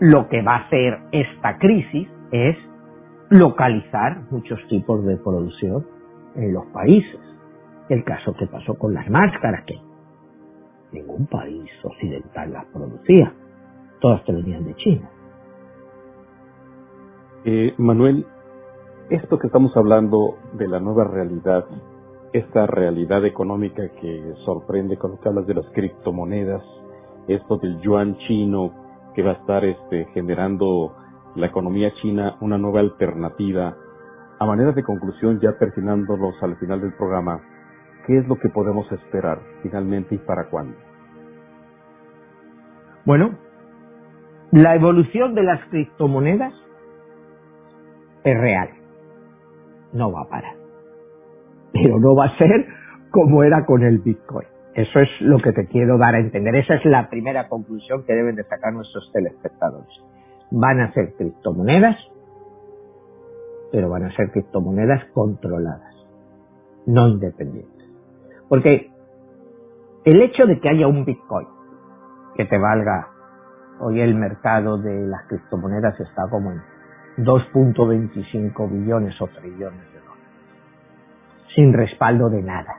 Lo 0.00 0.28
que 0.28 0.42
va 0.42 0.56
a 0.56 0.66
hacer 0.66 0.98
esta 1.12 1.58
crisis 1.58 2.08
es 2.32 2.56
localizar 3.30 4.22
muchos 4.30 4.58
tipos 4.68 5.04
de 5.04 5.16
producción 5.18 5.84
en 6.34 6.52
los 6.52 6.66
países. 6.66 7.20
El 7.88 8.04
caso 8.04 8.34
que 8.34 8.46
pasó 8.46 8.74
con 8.74 8.92
las 8.94 9.08
máscaras, 9.08 9.64
que 9.64 9.80
ningún 10.92 11.26
país 11.26 11.70
occidental 11.82 12.52
las 12.52 12.64
producía, 12.66 13.32
todas 14.00 14.24
venían 14.26 14.64
de 14.64 14.74
China. 14.76 15.10
Eh, 17.44 17.74
Manuel, 17.78 18.26
esto 19.10 19.38
que 19.38 19.46
estamos 19.46 19.74
hablando 19.76 20.36
de 20.52 20.68
la 20.68 20.80
nueva 20.80 21.04
realidad, 21.04 21.64
esta 22.32 22.66
realidad 22.66 23.24
económica 23.24 23.88
que 24.00 24.34
sorprende 24.44 24.98
cuando 24.98 25.18
hablas 25.24 25.46
de 25.46 25.54
las 25.54 25.66
criptomonedas, 25.72 26.62
esto 27.26 27.56
del 27.56 27.80
yuan 27.80 28.16
chino 28.26 28.72
que 29.14 29.22
va 29.22 29.30
a 29.30 29.34
estar 29.34 29.64
este, 29.64 30.06
generando 30.14 30.94
la 31.34 31.46
economía 31.46 31.92
china 32.02 32.36
una 32.40 32.58
nueva 32.58 32.80
alternativa. 32.80 33.76
A 34.40 34.46
manera 34.46 34.72
de 34.72 34.82
conclusión, 34.82 35.40
ya 35.40 35.58
perfinándonos 35.58 36.40
al 36.42 36.56
final 36.56 36.80
del 36.80 36.92
programa, 36.92 37.40
¿qué 38.06 38.18
es 38.18 38.28
lo 38.28 38.36
que 38.36 38.48
podemos 38.48 38.90
esperar 38.92 39.40
finalmente 39.62 40.14
y 40.14 40.18
para 40.18 40.48
cuándo? 40.48 40.76
Bueno, 43.04 43.30
la 44.52 44.76
evolución 44.76 45.34
de 45.34 45.42
las 45.42 45.64
criptomonedas 45.70 46.54
es 48.24 48.38
real. 48.38 48.68
No 49.92 50.12
va 50.12 50.22
a 50.22 50.28
parar. 50.28 50.54
Pero 51.72 51.98
no 51.98 52.14
va 52.14 52.26
a 52.26 52.38
ser 52.38 52.66
como 53.10 53.42
era 53.42 53.64
con 53.64 53.82
el 53.82 53.98
Bitcoin. 53.98 54.46
Eso 54.74 55.00
es 55.00 55.08
lo 55.20 55.38
que 55.38 55.52
te 55.52 55.66
quiero 55.66 55.98
dar 55.98 56.14
a 56.14 56.20
entender. 56.20 56.54
Esa 56.54 56.74
es 56.74 56.84
la 56.84 57.10
primera 57.10 57.48
conclusión 57.48 58.04
que 58.04 58.14
deben 58.14 58.36
de 58.36 58.44
sacar 58.44 58.72
nuestros 58.72 59.10
telespectadores. 59.12 59.88
Van 60.50 60.80
a 60.80 60.92
ser 60.92 61.14
criptomonedas, 61.14 61.96
pero 63.70 63.90
van 63.90 64.04
a 64.04 64.16
ser 64.16 64.30
criptomonedas 64.30 65.04
controladas, 65.12 65.94
no 66.86 67.08
independientes. 67.08 67.88
Porque 68.48 68.90
el 70.04 70.22
hecho 70.22 70.46
de 70.46 70.58
que 70.60 70.68
haya 70.68 70.86
un 70.86 71.04
Bitcoin 71.04 71.48
que 72.36 72.44
te 72.44 72.58
valga, 72.58 73.08
hoy 73.80 74.00
el 74.00 74.14
mercado 74.14 74.78
de 74.78 75.06
las 75.06 75.26
criptomonedas 75.26 75.98
está 76.00 76.22
como 76.30 76.52
en 76.52 76.62
2.25 77.18 78.70
billones 78.70 79.20
o 79.20 79.26
trillones 79.26 79.92
de 79.92 80.00
dólares, 80.00 80.24
sin 81.54 81.72
respaldo 81.72 82.30
de 82.30 82.42
nada. 82.42 82.76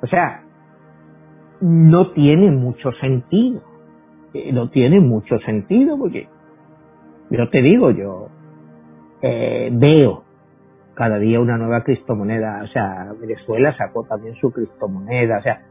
O 0.00 0.06
sea, 0.06 0.42
no 1.60 2.12
tiene 2.12 2.50
mucho 2.50 2.92
sentido. 2.92 3.62
Eh, 4.32 4.52
no 4.52 4.68
tiene 4.70 5.00
mucho 5.00 5.38
sentido 5.40 5.96
porque 5.98 6.28
yo 7.30 7.48
te 7.50 7.62
digo, 7.62 7.90
yo 7.90 8.28
eh, 9.26 9.70
veo 9.72 10.22
cada 10.94 11.18
día 11.18 11.40
una 11.40 11.56
nueva 11.56 11.82
criptomoneda. 11.82 12.62
O 12.62 12.66
sea, 12.68 13.10
Venezuela 13.18 13.74
sacó 13.76 14.04
también 14.04 14.34
su 14.34 14.52
criptomoneda. 14.52 15.38
O 15.38 15.42
sea, 15.42 15.62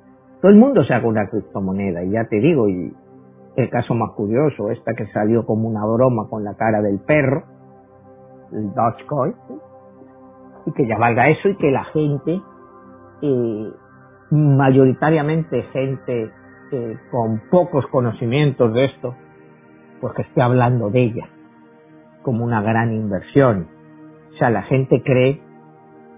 todo 0.41 0.51
el 0.51 0.57
mundo 0.57 0.83
saca 0.83 1.05
una 1.05 1.29
criptomoneda. 1.29 2.03
Y 2.03 2.11
ya 2.11 2.25
te 2.25 2.37
digo, 2.37 2.67
y 2.67 2.91
el 3.55 3.69
caso 3.69 3.93
más 3.93 4.11
curioso, 4.13 4.71
esta 4.71 4.95
que 4.95 5.05
salió 5.07 5.45
como 5.45 5.67
una 5.67 5.85
broma 5.85 6.27
con 6.29 6.43
la 6.43 6.55
cara 6.55 6.81
del 6.81 6.99
perro, 6.99 7.43
el 8.51 8.73
Dogecoin, 8.73 9.35
y 10.65 10.71
que 10.71 10.87
ya 10.87 10.97
valga 10.97 11.29
eso 11.29 11.49
y 11.49 11.55
que 11.57 11.69
la 11.69 11.83
gente, 11.85 12.41
eh, 13.21 13.71
mayoritariamente 14.31 15.61
gente 15.71 16.31
eh, 16.71 16.97
con 17.11 17.39
pocos 17.51 17.85
conocimientos 17.91 18.73
de 18.73 18.85
esto, 18.85 19.15
pues 20.01 20.13
que 20.15 20.23
esté 20.23 20.41
hablando 20.41 20.89
de 20.89 21.03
ella 21.03 21.29
como 22.23 22.43
una 22.43 22.61
gran 22.61 22.91
inversión. 22.93 23.67
O 24.33 24.37
sea, 24.37 24.49
la 24.49 24.63
gente 24.63 25.03
cree, 25.03 25.41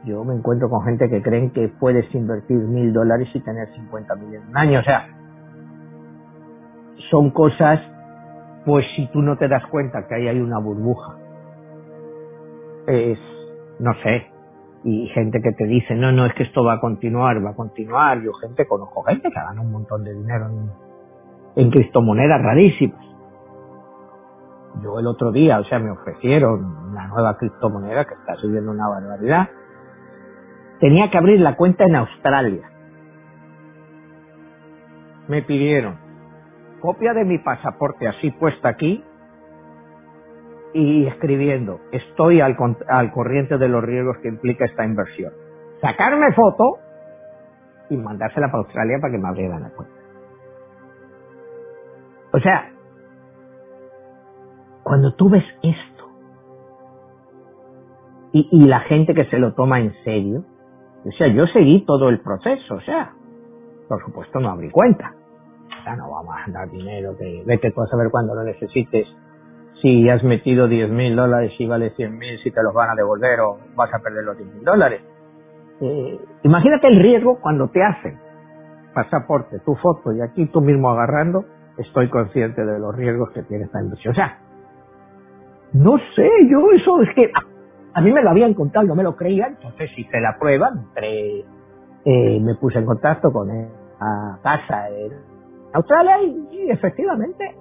yo 0.06 0.24
me 0.24 0.36
encuentro 0.36 0.70
con 0.70 0.84
gente 0.86 1.10
que 1.10 1.22
creen 1.22 1.52
que 1.52 1.68
puedes 1.68 2.14
invertir 2.16 2.58
mil 2.58 2.94
dólares 2.94 3.28
y 3.34 3.42
tener 3.42 3.68
50 3.74 4.16
mil 4.16 4.36
en 4.36 4.48
un 4.48 4.58
año. 4.58 4.80
O 4.80 4.84
sea, 4.84 5.08
son 7.10 7.32
cosas, 7.32 7.82
pues 8.66 8.86
si 8.96 9.08
tú 9.08 9.22
no 9.22 9.38
te 9.38 9.48
das 9.48 9.66
cuenta 9.68 10.08
que 10.08 10.16
ahí 10.16 10.28
hay 10.28 10.40
una 10.40 10.60
burbuja, 10.60 11.18
es, 12.88 13.20
no 13.80 13.94
sé, 14.04 14.28
y 14.84 15.08
gente 15.08 15.42
que 15.42 15.52
te 15.52 15.66
dice, 15.66 15.96
no, 15.96 16.12
no, 16.12 16.26
es 16.26 16.34
que 16.36 16.44
esto 16.44 16.64
va 16.64 16.74
a 16.74 16.80
continuar, 16.80 17.44
va 17.44 17.52
a 17.52 17.56
continuar, 17.56 18.22
yo 18.22 18.32
gente, 18.34 18.68
conozco 18.68 19.04
gente 19.04 19.30
que 19.30 19.36
gana 19.36 19.62
un 19.62 19.72
montón 19.72 20.04
de 20.04 20.14
dinero 20.14 20.48
en, 20.48 21.64
en 21.64 21.72
criptomonedas 21.72 22.42
rarísimas. 22.42 23.15
Yo 24.84 25.00
el 25.00 25.08
otro 25.08 25.32
día, 25.32 25.60
o 25.60 25.64
sea, 25.66 25.80
me 25.80 25.92
ofrecieron 25.92 26.94
la 26.94 27.08
nueva 27.08 27.38
criptomoneda 27.38 28.06
que 28.06 28.14
está 28.14 28.36
subiendo 28.36 28.72
una 28.72 28.88
barbaridad. 28.88 29.50
Tenía 30.80 31.10
que 31.10 31.18
abrir 31.18 31.40
la 31.40 31.56
cuenta 31.56 31.86
en 31.86 31.96
Australia. 31.96 32.70
Me 35.28 35.42
pidieron 35.42 36.06
copia 36.82 37.14
de 37.14 37.26
mi 37.26 37.40
pasaporte 37.40 38.08
así 38.08 38.30
puesta 38.32 38.70
aquí 38.70 39.04
y 40.74 41.08
escribiendo, 41.08 41.80
estoy 41.92 42.42
al, 42.42 42.56
al 42.90 43.12
corriente 43.12 43.58
de 43.58 43.70
los 43.70 43.84
riesgos 43.84 44.18
que 44.18 44.28
implica 44.28 44.66
esta 44.66 44.86
inversión. 44.86 45.34
Sacarme 45.82 46.34
foto 46.34 46.80
y 47.90 47.98
mandársela 47.98 48.48
para 48.48 48.60
Australia 48.60 48.98
para 49.00 49.12
que 49.12 49.18
me 49.18 49.28
abrieran 49.28 49.64
la 49.64 49.70
cuenta. 49.70 49.96
O 52.34 52.40
sea, 52.40 52.75
cuando 54.86 55.16
tú 55.16 55.30
ves 55.30 55.44
esto 55.64 56.06
y, 58.32 58.68
la 58.68 58.82
gente 58.82 59.14
que 59.14 59.26
se 59.26 59.40
lo 59.40 59.54
toma 59.54 59.80
en 59.80 59.94
serio, 60.04 60.44
o 61.06 61.12
sea, 61.18 61.28
yo 61.28 61.48
seguí 61.48 61.86
todo 61.86 62.10
el 62.10 62.20
proceso, 62.20 62.76
o 62.76 62.82
sea, 62.82 63.14
por 63.90 64.04
supuesto 64.04 64.40
no 64.40 64.50
abrí 64.50 64.70
cuenta 64.70 65.14
no 65.96 66.10
vamos 66.10 66.36
a 66.36 66.52
dar 66.52 66.70
dinero, 66.72 67.16
que 67.18 67.44
vete 67.46 67.72
tú 67.72 67.82
a 67.82 67.88
saber 67.88 68.10
cuando 68.10 68.34
lo 68.34 68.44
necesites 68.44 69.08
si 69.82 70.10
has 70.10 70.24
metido 70.24 70.68
10 70.68 70.90
mil 70.90 71.16
dólares 71.16 71.52
y 71.60 71.68
vale 71.68 71.92
100 71.92 72.18
mil, 72.18 72.40
si 72.42 72.50
te 72.50 72.64
los 72.64 72.74
van 72.74 72.90
a 72.90 72.96
devolver 72.96 73.40
o 73.42 73.60
vas 73.76 73.94
a 73.94 74.00
perder 74.00 74.24
los 74.24 74.38
10 74.38 74.56
mil 74.56 74.64
dólares. 74.64 75.02
Eh, 75.82 76.20
imagínate 76.44 76.88
el 76.88 77.00
riesgo 77.00 77.40
cuando 77.40 77.68
te 77.68 77.84
hacen 77.84 78.18
pasaporte, 78.94 79.60
tu 79.60 79.76
foto 79.76 80.14
y 80.14 80.22
aquí 80.22 80.48
tú 80.48 80.62
mismo 80.62 80.90
agarrando, 80.90 81.44
estoy 81.78 82.10
consciente 82.10 82.66
de 82.66 82.80
los 82.80 82.96
riesgos 82.96 83.30
que 83.32 83.44
tiene 83.44 83.66
esta 83.66 83.82
inversión. 83.82 84.14
O 84.14 84.16
sea, 84.16 84.40
no 85.76 85.98
sé, 86.16 86.30
yo 86.50 86.72
eso 86.72 87.02
es 87.02 87.10
que 87.16 87.30
a, 87.94 88.02
mí 88.02 88.12
me 88.12 88.24
lo 88.24 88.30
habían 88.30 88.54
contado, 88.54 88.88
no 88.88 88.96
me 88.96 89.04
lo 89.04 89.16
creían, 89.16 89.56
entonces 89.56 89.92
hice 89.98 90.22
la 90.22 90.38
prueba, 90.40 90.72
entré, 90.74 91.44
eh, 92.06 92.40
me 92.40 92.56
puse 92.56 92.80
en 92.80 92.86
contacto 92.86 93.32
con 93.32 93.50
a 93.52 94.40
casa 94.42 94.90
en 94.90 95.12
Australia 95.74 96.22
y, 96.24 96.70
efectivamente. 96.70 97.56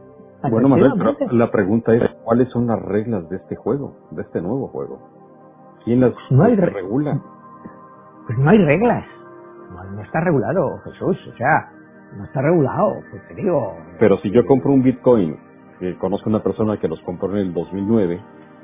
Bueno, 0.48 0.68
Manuel, 0.68 0.92
pero 0.96 1.32
la 1.32 1.50
pregunta 1.50 1.94
es, 1.94 2.02
¿cuáles 2.22 2.48
son 2.50 2.66
las 2.66 2.80
reglas 2.82 3.28
de 3.30 3.36
este 3.36 3.56
juego, 3.56 3.96
de 4.10 4.22
este 4.22 4.40
nuevo 4.40 4.68
juego? 4.68 5.00
¿Quién 5.84 6.00
las 6.00 6.12
no 6.30 6.44
hay 6.44 6.54
regula? 6.54 7.20
Pues 8.26 8.38
no 8.38 8.50
hay 8.50 8.58
reglas, 8.58 9.04
no, 9.92 10.02
está 10.02 10.20
regulado, 10.20 10.78
Jesús, 10.84 11.18
o 11.32 11.36
sea, 11.36 11.68
no 12.16 12.24
está 12.24 12.42
regulado, 12.42 12.96
pues 13.10 13.26
te 13.26 13.34
digo. 13.34 13.74
Pero 13.98 14.18
si 14.18 14.30
yo 14.30 14.46
compro 14.46 14.72
un 14.72 14.82
Bitcoin, 14.82 15.36
que 15.92 15.98
conozco 15.98 16.30
una 16.30 16.42
persona 16.42 16.78
que 16.78 16.88
los 16.88 17.00
compró 17.00 17.30
en 17.32 17.48
el 17.48 17.54
2009 17.54 18.20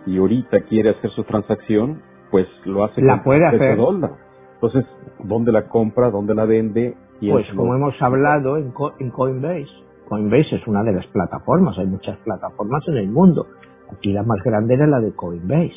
y 0.06 0.18
ahorita 0.18 0.62
quiere 0.62 0.90
hacer 0.90 1.10
su 1.10 1.24
transacción, 1.24 2.00
pues 2.30 2.46
lo 2.64 2.84
hace 2.84 3.02
la 3.02 3.22
puede 3.22 3.46
hacer. 3.46 3.76
dólar. 3.76 4.12
Entonces, 4.54 4.84
¿dónde 5.24 5.52
la 5.52 5.68
compra? 5.68 6.10
¿Dónde 6.10 6.34
la 6.34 6.44
vende? 6.44 6.96
Pues 7.20 7.46
como 7.54 7.74
hemos 7.74 7.94
hablado 8.00 8.56
en, 8.56 8.72
Coinbase, 9.10 9.68
Coinbase 10.08 10.56
es 10.56 10.66
una 10.66 10.82
de 10.82 10.92
las 10.92 11.06
plataformas, 11.08 11.78
hay 11.78 11.86
muchas 11.86 12.16
plataformas 12.18 12.82
en 12.88 12.96
el 12.96 13.08
mundo. 13.08 13.46
Aquí 13.92 14.12
la 14.12 14.22
más 14.22 14.42
grande 14.42 14.74
era 14.74 14.86
la 14.86 15.00
de 15.00 15.12
Coinbase, 15.12 15.74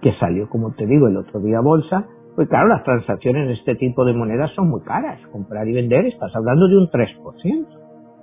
que 0.00 0.12
salió, 0.20 0.48
como 0.48 0.72
te 0.74 0.86
digo, 0.86 1.08
el 1.08 1.16
otro 1.16 1.40
día 1.40 1.58
a 1.58 1.62
bolsa. 1.62 2.06
Pues 2.36 2.48
claro, 2.48 2.68
las 2.68 2.84
transacciones 2.84 3.48
de 3.48 3.54
este 3.54 3.74
tipo 3.74 4.04
de 4.04 4.14
monedas 4.14 4.52
son 4.54 4.70
muy 4.70 4.82
caras. 4.82 5.20
Comprar 5.32 5.66
y 5.66 5.72
vender, 5.72 6.06
estás 6.06 6.34
hablando 6.36 6.68
de 6.68 6.76
un 6.76 6.88
3%. 6.88 7.66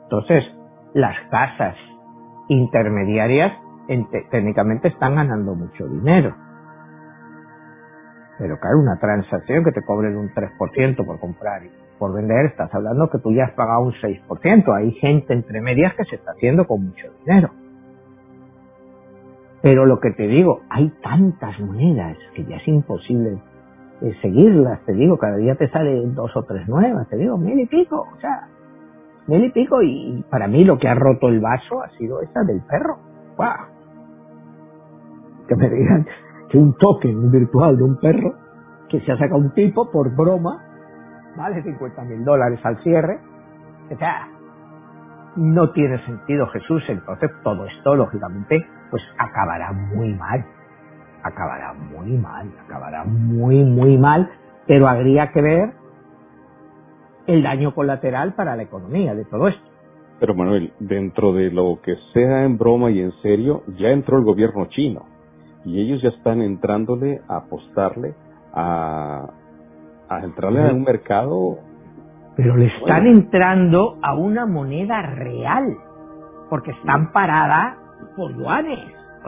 Entonces, 0.03 0.43
las 0.93 1.17
casas 1.29 1.75
intermediarias 2.49 3.53
técnicamente 4.31 4.89
están 4.89 5.15
ganando 5.15 5.55
mucho 5.55 5.87
dinero. 5.87 6.35
Pero 8.37 8.59
claro, 8.59 8.79
una 8.79 8.99
transacción 8.99 9.63
que 9.63 9.71
te 9.71 9.83
cobren 9.83 10.15
un 10.15 10.29
3% 10.29 11.05
por 11.05 11.19
comprar 11.19 11.65
y 11.65 11.71
por 11.97 12.13
vender, 12.13 12.45
estás 12.45 12.73
hablando 12.75 13.09
que 13.09 13.17
tú 13.17 13.33
ya 13.33 13.45
has 13.45 13.51
pagado 13.53 13.81
un 13.81 13.93
6%. 13.93 14.75
Hay 14.75 14.91
gente 14.93 15.33
entre 15.33 15.61
medias 15.61 15.95
que 15.95 16.05
se 16.05 16.17
está 16.17 16.31
haciendo 16.31 16.67
con 16.67 16.85
mucho 16.85 17.07
dinero. 17.25 17.49
Pero 19.63 19.85
lo 19.87 19.99
que 19.99 20.11
te 20.11 20.27
digo, 20.27 20.61
hay 20.69 20.93
tantas 21.01 21.59
monedas 21.59 22.17
que 22.35 22.45
ya 22.45 22.57
es 22.57 22.67
imposible 22.67 23.41
eh, 24.01 24.13
seguirlas. 24.21 24.85
Te 24.85 24.93
digo, 24.93 25.17
cada 25.17 25.37
día 25.37 25.55
te 25.55 25.67
salen 25.69 26.13
dos 26.13 26.35
o 26.37 26.43
tres 26.43 26.67
nuevas. 26.67 27.09
Te 27.09 27.17
digo, 27.17 27.37
mil 27.37 27.59
y 27.59 27.65
pico. 27.65 28.07
O 28.15 28.19
sea, 28.19 28.47
mil 29.27 29.43
y 29.43 29.51
pico. 29.51 29.81
Y 29.81 30.23
para 30.29 30.47
mí 30.47 30.63
lo 30.63 30.77
que 30.77 30.87
ha 30.87 30.95
roto 30.95 31.27
el 31.29 31.39
vaso 31.39 31.81
ha 31.81 31.89
sido 31.97 32.21
esa 32.21 32.43
del 32.43 32.61
perro. 32.61 32.97
¡Wow! 33.37 33.47
Que 35.47 35.55
me 35.55 35.69
digan 35.69 36.05
que 36.49 36.57
un 36.57 36.73
token 36.77 37.31
virtual 37.31 37.77
de 37.77 37.83
un 37.83 37.99
perro 37.99 38.33
que 38.89 38.99
se 39.01 39.11
ha 39.11 39.17
sacado 39.17 39.37
un 39.37 39.51
tipo 39.51 39.91
por 39.91 40.15
broma 40.15 40.63
vale 41.37 41.61
50 41.61 42.03
mil 42.03 42.25
dólares 42.25 42.59
al 42.63 42.81
cierre. 42.83 43.19
O 43.91 43.97
no 45.37 45.71
tiene 45.71 46.03
sentido 46.05 46.47
Jesús, 46.47 46.83
entonces 46.87 47.29
todo 47.43 47.65
esto, 47.65 47.95
lógicamente, 47.95 48.65
pues 48.89 49.03
acabará 49.17 49.71
muy 49.71 50.13
mal. 50.15 50.43
Acabará 51.23 51.73
muy 51.73 52.17
mal, 52.17 52.51
acabará 52.65 53.03
muy, 53.05 53.63
muy 53.63 53.97
mal, 53.97 54.29
pero 54.65 54.87
habría 54.87 55.31
que 55.31 55.41
ver 55.41 55.73
el 57.27 57.43
daño 57.43 57.73
colateral 57.75 58.33
para 58.33 58.55
la 58.55 58.63
economía 58.63 59.13
de 59.13 59.25
todo 59.25 59.47
esto. 59.49 59.63
Pero 60.19 60.33
Manuel, 60.33 60.73
dentro 60.79 61.33
de 61.33 61.51
lo 61.51 61.79
que 61.83 61.95
sea 62.13 62.43
en 62.43 62.57
broma 62.57 62.89
y 62.89 63.01
en 63.01 63.11
serio, 63.21 63.63
ya 63.77 63.89
entró 63.89 64.17
el 64.17 64.23
gobierno 64.23 64.65
chino 64.67 65.05
y 65.63 65.81
ellos 65.81 66.01
ya 66.01 66.09
están 66.09 66.41
entrándole 66.41 67.21
a 67.27 67.37
apostarle 67.37 68.15
a, 68.53 69.27
a 70.09 70.19
entrarle 70.23 70.67
a 70.67 70.73
un 70.73 70.83
mercado. 70.83 71.59
Pero 72.35 72.55
le 72.55 72.67
están 72.67 73.05
entrando 73.05 73.97
a 74.01 74.15
una 74.15 74.45
moneda 74.45 75.01
real, 75.01 75.75
porque 76.49 76.71
están 76.71 77.11
paradas 77.11 77.77
por 78.15 78.35
yuanes. 78.35 78.79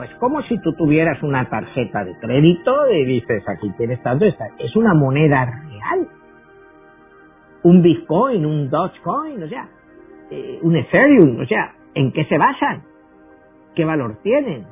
Es 0.03 0.15
como 0.15 0.41
si 0.43 0.57
tú 0.61 0.73
tuvieras 0.73 1.21
una 1.23 1.49
tarjeta 1.49 2.05
de 2.05 2.17
crédito 2.19 2.89
y 2.89 3.03
dices, 3.03 3.43
aquí 3.49 3.69
tienes 3.77 4.01
tanto, 4.01 4.25
es 4.25 4.75
una 4.75 4.93
moneda 4.93 5.45
real. 5.45 6.07
Un 7.63 7.81
Bitcoin, 7.81 8.45
un 8.45 8.69
Dogecoin, 8.69 9.43
o 9.43 9.47
sea, 9.47 9.69
eh, 10.31 10.59
un 10.61 10.75
Ethereum, 10.75 11.39
o 11.41 11.45
sea, 11.45 11.75
¿en 11.93 12.11
qué 12.11 12.25
se 12.25 12.37
basan? 12.37 12.83
¿Qué 13.75 13.85
valor 13.85 14.19
tienen? 14.23 14.65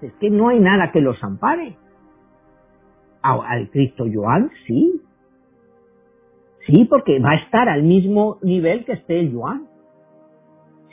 Es 0.00 0.12
que 0.14 0.30
no 0.30 0.48
hay 0.48 0.60
nada 0.60 0.90
que 0.92 1.00
los 1.00 1.22
ampare. 1.22 1.76
Al 3.22 3.70
Cristo 3.70 4.06
Yuan, 4.06 4.50
sí, 4.66 5.00
Sí, 6.66 6.86
porque 6.88 7.18
va 7.18 7.32
a 7.32 7.36
estar 7.36 7.68
al 7.68 7.82
mismo 7.82 8.38
nivel 8.42 8.84
que 8.84 8.92
esté 8.92 9.20
el 9.20 9.32
yuan. 9.32 9.66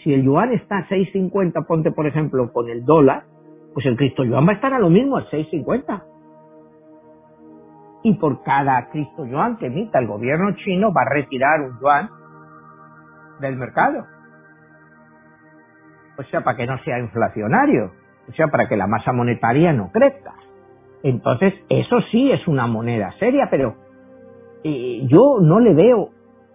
Si 0.04 0.14
el 0.14 0.24
yuan 0.24 0.52
está 0.52 0.80
a 0.80 0.88
6.50, 0.90 1.66
ponte 1.66 1.92
por 1.92 2.08
ejemplo 2.08 2.52
con 2.52 2.70
el 2.70 2.84
dólar, 2.84 3.24
pues 3.74 3.86
el 3.86 3.96
Cristo 3.96 4.26
yuan 4.26 4.46
va 4.46 4.52
a 4.52 4.56
estar 4.56 4.74
a 4.74 4.80
lo 4.80 4.90
mismo, 4.90 5.18
a 5.18 5.30
6.50. 5.30 6.04
Y 8.04 8.16
por 8.16 8.44
cada 8.44 8.90
Cristo 8.90 9.26
yuan 9.26 9.58
que 9.58 9.68
emita 9.68 10.00
el 10.00 10.08
gobierno 10.08 10.56
chino 10.56 10.92
va 10.92 11.04
a 11.04 11.14
retirar 11.14 11.62
un 11.62 11.80
yuan 11.80 12.10
del 13.40 13.56
mercado. 13.58 14.06
O 16.18 16.24
sea, 16.24 16.42
para 16.42 16.58
que 16.58 16.66
no 16.66 16.78
sea 16.84 17.00
inflacionario. 17.00 17.92
O 18.30 18.34
sea, 18.34 18.48
para 18.48 18.68
que 18.68 18.78
la 18.78 18.88
masa 18.88 19.12
monetaria 19.12 19.74
no 19.74 19.92
crezca. 19.92 20.34
Entonces, 21.04 21.54
eso 21.70 22.00
sí 22.12 22.32
es 22.32 22.48
una 22.48 22.68
moneda 22.68 23.12
seria, 23.20 23.48
pero 23.50 23.76
yo 24.64 25.40
no 25.42 25.60
le 25.60 25.74
veo 25.74 26.10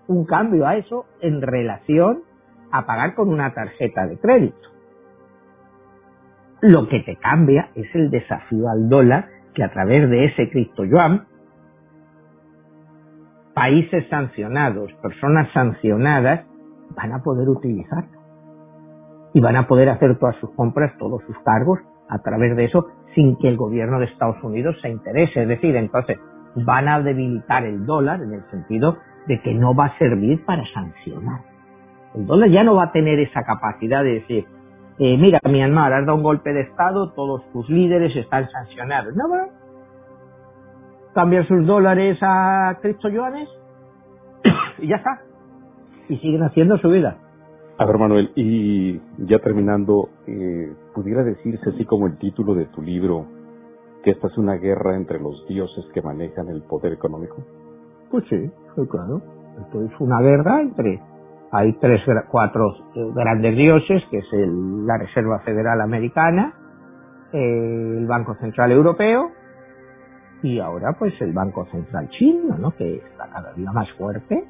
un 0.06 0.24
cambio 0.24 0.66
a 0.66 0.76
eso 0.76 1.06
en 1.20 1.42
relación 1.42 2.22
a 2.70 2.86
pagar 2.86 3.14
con 3.14 3.28
una 3.28 3.52
tarjeta 3.52 4.06
de 4.06 4.18
crédito. 4.18 4.68
Lo 6.60 6.88
que 6.88 7.00
te 7.00 7.16
cambia 7.16 7.70
es 7.74 7.92
el 7.94 8.10
desafío 8.10 8.68
al 8.68 8.88
dólar 8.88 9.28
que 9.54 9.64
a 9.64 9.70
través 9.70 10.08
de 10.08 10.26
ese 10.26 10.50
Cristo 10.50 10.84
Yuan, 10.84 11.26
países 13.56 14.06
sancionados, 14.10 14.92
personas 15.00 15.50
sancionadas, 15.54 16.44
van 16.94 17.12
a 17.12 17.22
poder 17.22 17.48
utilizar 17.48 18.04
y 19.32 19.40
van 19.40 19.56
a 19.56 19.66
poder 19.66 19.88
hacer 19.88 20.18
todas 20.18 20.36
sus 20.36 20.50
compras, 20.50 20.92
todos 20.98 21.22
sus 21.26 21.38
cargos 21.38 21.78
a 22.10 22.18
través 22.18 22.54
de 22.54 22.66
eso 22.66 22.88
sin 23.14 23.38
que 23.38 23.48
el 23.48 23.56
gobierno 23.56 23.98
de 23.98 24.04
Estados 24.04 24.36
Unidos 24.44 24.76
se 24.82 24.90
interese. 24.90 25.40
Es 25.40 25.48
decir, 25.48 25.74
entonces, 25.74 26.18
van 26.54 26.86
a 26.86 27.00
debilitar 27.00 27.64
el 27.64 27.86
dólar 27.86 28.22
en 28.22 28.34
el 28.34 28.42
sentido 28.50 28.98
de 29.26 29.40
que 29.40 29.54
no 29.54 29.74
va 29.74 29.86
a 29.86 29.98
servir 29.98 30.44
para 30.44 30.62
sancionar. 30.74 31.40
El 32.14 32.26
dólar 32.26 32.50
ya 32.50 32.62
no 32.62 32.74
va 32.74 32.84
a 32.84 32.92
tener 32.92 33.18
esa 33.20 33.42
capacidad 33.42 34.02
de 34.04 34.20
decir, 34.20 34.44
eh, 34.98 35.16
mira, 35.16 35.40
Myanmar, 35.44 35.94
has 35.94 36.04
dado 36.04 36.18
un 36.18 36.22
golpe 36.22 36.52
de 36.52 36.60
Estado, 36.60 37.12
todos 37.12 37.50
tus 37.52 37.70
líderes 37.70 38.14
están 38.16 38.50
sancionados. 38.50 39.16
No, 39.16 39.28
bueno, 39.28 39.46
cambian 41.16 41.48
sus 41.48 41.66
dólares 41.66 42.18
a 42.20 42.76
criptoyuanes 42.82 43.48
y 44.78 44.88
ya 44.88 44.96
está. 44.96 45.22
Y 46.10 46.18
siguen 46.18 46.42
haciendo 46.42 46.76
su 46.76 46.90
vida. 46.90 47.16
A 47.78 47.86
ver, 47.86 47.98
Manuel, 47.98 48.30
y 48.36 49.00
ya 49.26 49.38
terminando, 49.38 50.10
eh, 50.26 50.72
¿pudiera 50.94 51.24
decirse 51.24 51.70
así 51.70 51.86
como 51.86 52.06
el 52.06 52.18
título 52.18 52.54
de 52.54 52.66
tu 52.66 52.82
libro, 52.82 53.24
que 54.04 54.10
esta 54.10 54.28
es 54.28 54.36
una 54.36 54.56
guerra 54.56 54.94
entre 54.94 55.18
los 55.18 55.46
dioses 55.48 55.86
que 55.94 56.02
manejan 56.02 56.48
el 56.48 56.62
poder 56.62 56.92
económico? 56.92 57.36
Pues 58.10 58.24
sí, 58.28 58.50
claro. 58.88 59.22
Esto 59.60 59.82
es 59.82 59.92
una 60.00 60.20
guerra 60.20 60.60
entre 60.60 61.00
hay 61.50 61.72
tres, 61.74 62.02
cuatro 62.28 62.74
eh, 62.94 63.10
grandes 63.14 63.56
dioses, 63.56 64.02
que 64.10 64.18
es 64.18 64.26
la 64.32 64.98
Reserva 64.98 65.38
Federal 65.40 65.80
Americana, 65.80 66.52
el 67.32 68.06
Banco 68.06 68.34
Central 68.34 68.72
Europeo 68.72 69.30
y 70.46 70.60
ahora 70.60 70.94
pues 70.98 71.12
el 71.20 71.32
Banco 71.32 71.66
Central 71.66 72.08
Chino, 72.10 72.56
¿no? 72.58 72.70
Que 72.72 72.96
está 72.96 73.28
cada 73.32 73.52
día 73.54 73.70
más 73.72 73.90
fuerte 73.92 74.44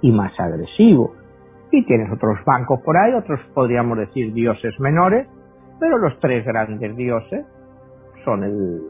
y 0.00 0.10
más 0.10 0.32
agresivo. 0.38 1.14
Y 1.70 1.84
tienes 1.84 2.10
otros 2.12 2.38
bancos 2.44 2.80
por 2.84 2.96
ahí, 2.96 3.14
otros 3.14 3.40
podríamos 3.54 3.98
decir 3.98 4.32
dioses 4.32 4.78
menores, 4.80 5.26
pero 5.78 5.98
los 5.98 6.18
tres 6.20 6.44
grandes 6.44 6.96
dioses 6.96 7.44
son 8.24 8.44
el 8.44 8.82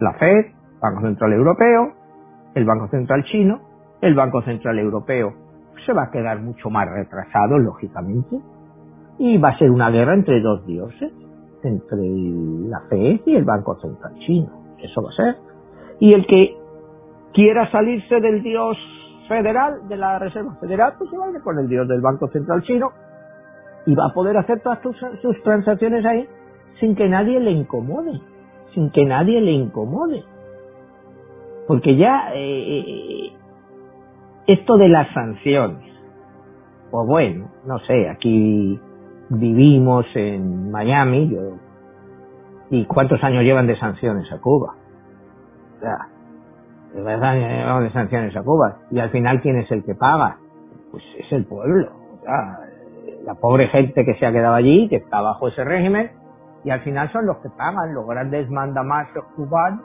la 0.00 0.14
Fed, 0.14 0.46
Banco 0.80 1.02
Central 1.02 1.32
Europeo, 1.34 1.92
el 2.54 2.64
Banco 2.64 2.88
Central 2.88 3.22
Chino, 3.24 3.60
el 4.00 4.14
Banco 4.14 4.40
Central 4.42 4.78
Europeo 4.78 5.34
se 5.84 5.92
va 5.92 6.04
a 6.04 6.10
quedar 6.10 6.40
mucho 6.40 6.70
más 6.70 6.88
retrasado, 6.88 7.58
lógicamente, 7.58 8.40
y 9.18 9.36
va 9.36 9.50
a 9.50 9.58
ser 9.58 9.70
una 9.70 9.90
guerra 9.90 10.14
entre 10.14 10.40
dos 10.40 10.64
dioses. 10.66 11.12
entre 11.62 11.98
la 12.70 12.80
FED 12.88 13.20
y 13.26 13.36
el 13.36 13.44
Banco 13.44 13.78
Central 13.82 14.14
Chino. 14.20 14.48
Eso 14.78 15.02
va 15.02 15.10
a 15.10 15.12
ser. 15.12 15.49
Y 16.00 16.14
el 16.14 16.26
que 16.26 16.56
quiera 17.32 17.70
salirse 17.70 18.20
del 18.20 18.42
dios 18.42 18.76
federal, 19.28 19.86
de 19.88 19.96
la 19.96 20.18
Reserva 20.18 20.56
Federal, 20.56 20.94
pues 20.98 21.08
se 21.10 21.16
va 21.16 21.26
a 21.26 21.30
ir 21.30 21.40
con 21.42 21.58
el 21.58 21.68
dios 21.68 21.86
del 21.86 22.00
Banco 22.00 22.26
Central 22.28 22.62
Chino 22.62 22.90
y 23.86 23.94
va 23.94 24.06
a 24.06 24.12
poder 24.12 24.36
hacer 24.36 24.60
todas 24.60 24.80
sus, 24.82 25.42
transacciones 25.42 26.04
ahí 26.04 26.26
sin 26.80 26.96
que 26.96 27.08
nadie 27.08 27.38
le 27.38 27.52
incomode, 27.52 28.20
sin 28.74 28.90
que 28.90 29.04
nadie 29.04 29.40
le 29.40 29.52
incomode. 29.52 30.24
Porque 31.68 31.96
ya 31.96 32.32
eh, 32.34 32.80
eh, 32.80 33.32
esto 34.46 34.76
de 34.76 34.88
las 34.88 35.12
sanciones, 35.12 35.92
pues 36.90 37.06
bueno, 37.06 37.50
no 37.66 37.78
sé, 37.80 38.08
aquí 38.08 38.80
vivimos 39.28 40.06
en 40.14 40.72
Miami, 40.72 41.36
¿y 42.70 42.84
cuántos 42.86 43.22
años 43.22 43.44
llevan 43.44 43.68
de 43.68 43.78
sanciones 43.78 44.30
a 44.32 44.40
Cuba? 44.40 44.79
O 45.80 47.04
sea, 47.04 47.34
llevan 47.34 47.82
de 47.84 47.90
sanciones 47.92 48.36
a 48.36 48.42
Cuba. 48.42 48.78
Y 48.90 48.98
al 48.98 49.10
final, 49.10 49.40
¿quién 49.40 49.56
es 49.58 49.70
el 49.70 49.84
que 49.84 49.94
paga? 49.94 50.36
Pues 50.90 51.02
es 51.18 51.32
el 51.32 51.46
pueblo. 51.46 51.90
O 52.18 52.22
sea, 52.22 52.58
la 53.24 53.34
pobre 53.34 53.68
gente 53.68 54.04
que 54.04 54.14
se 54.14 54.26
ha 54.26 54.32
quedado 54.32 54.54
allí, 54.54 54.88
que 54.88 54.96
está 54.96 55.20
bajo 55.20 55.48
ese 55.48 55.64
régimen, 55.64 56.10
y 56.64 56.70
al 56.70 56.80
final 56.80 57.10
son 57.12 57.26
los 57.26 57.38
que 57.38 57.48
pagan, 57.56 57.94
los 57.94 58.06
grandes 58.06 58.50
mandamases 58.50 59.22
cubanos, 59.36 59.84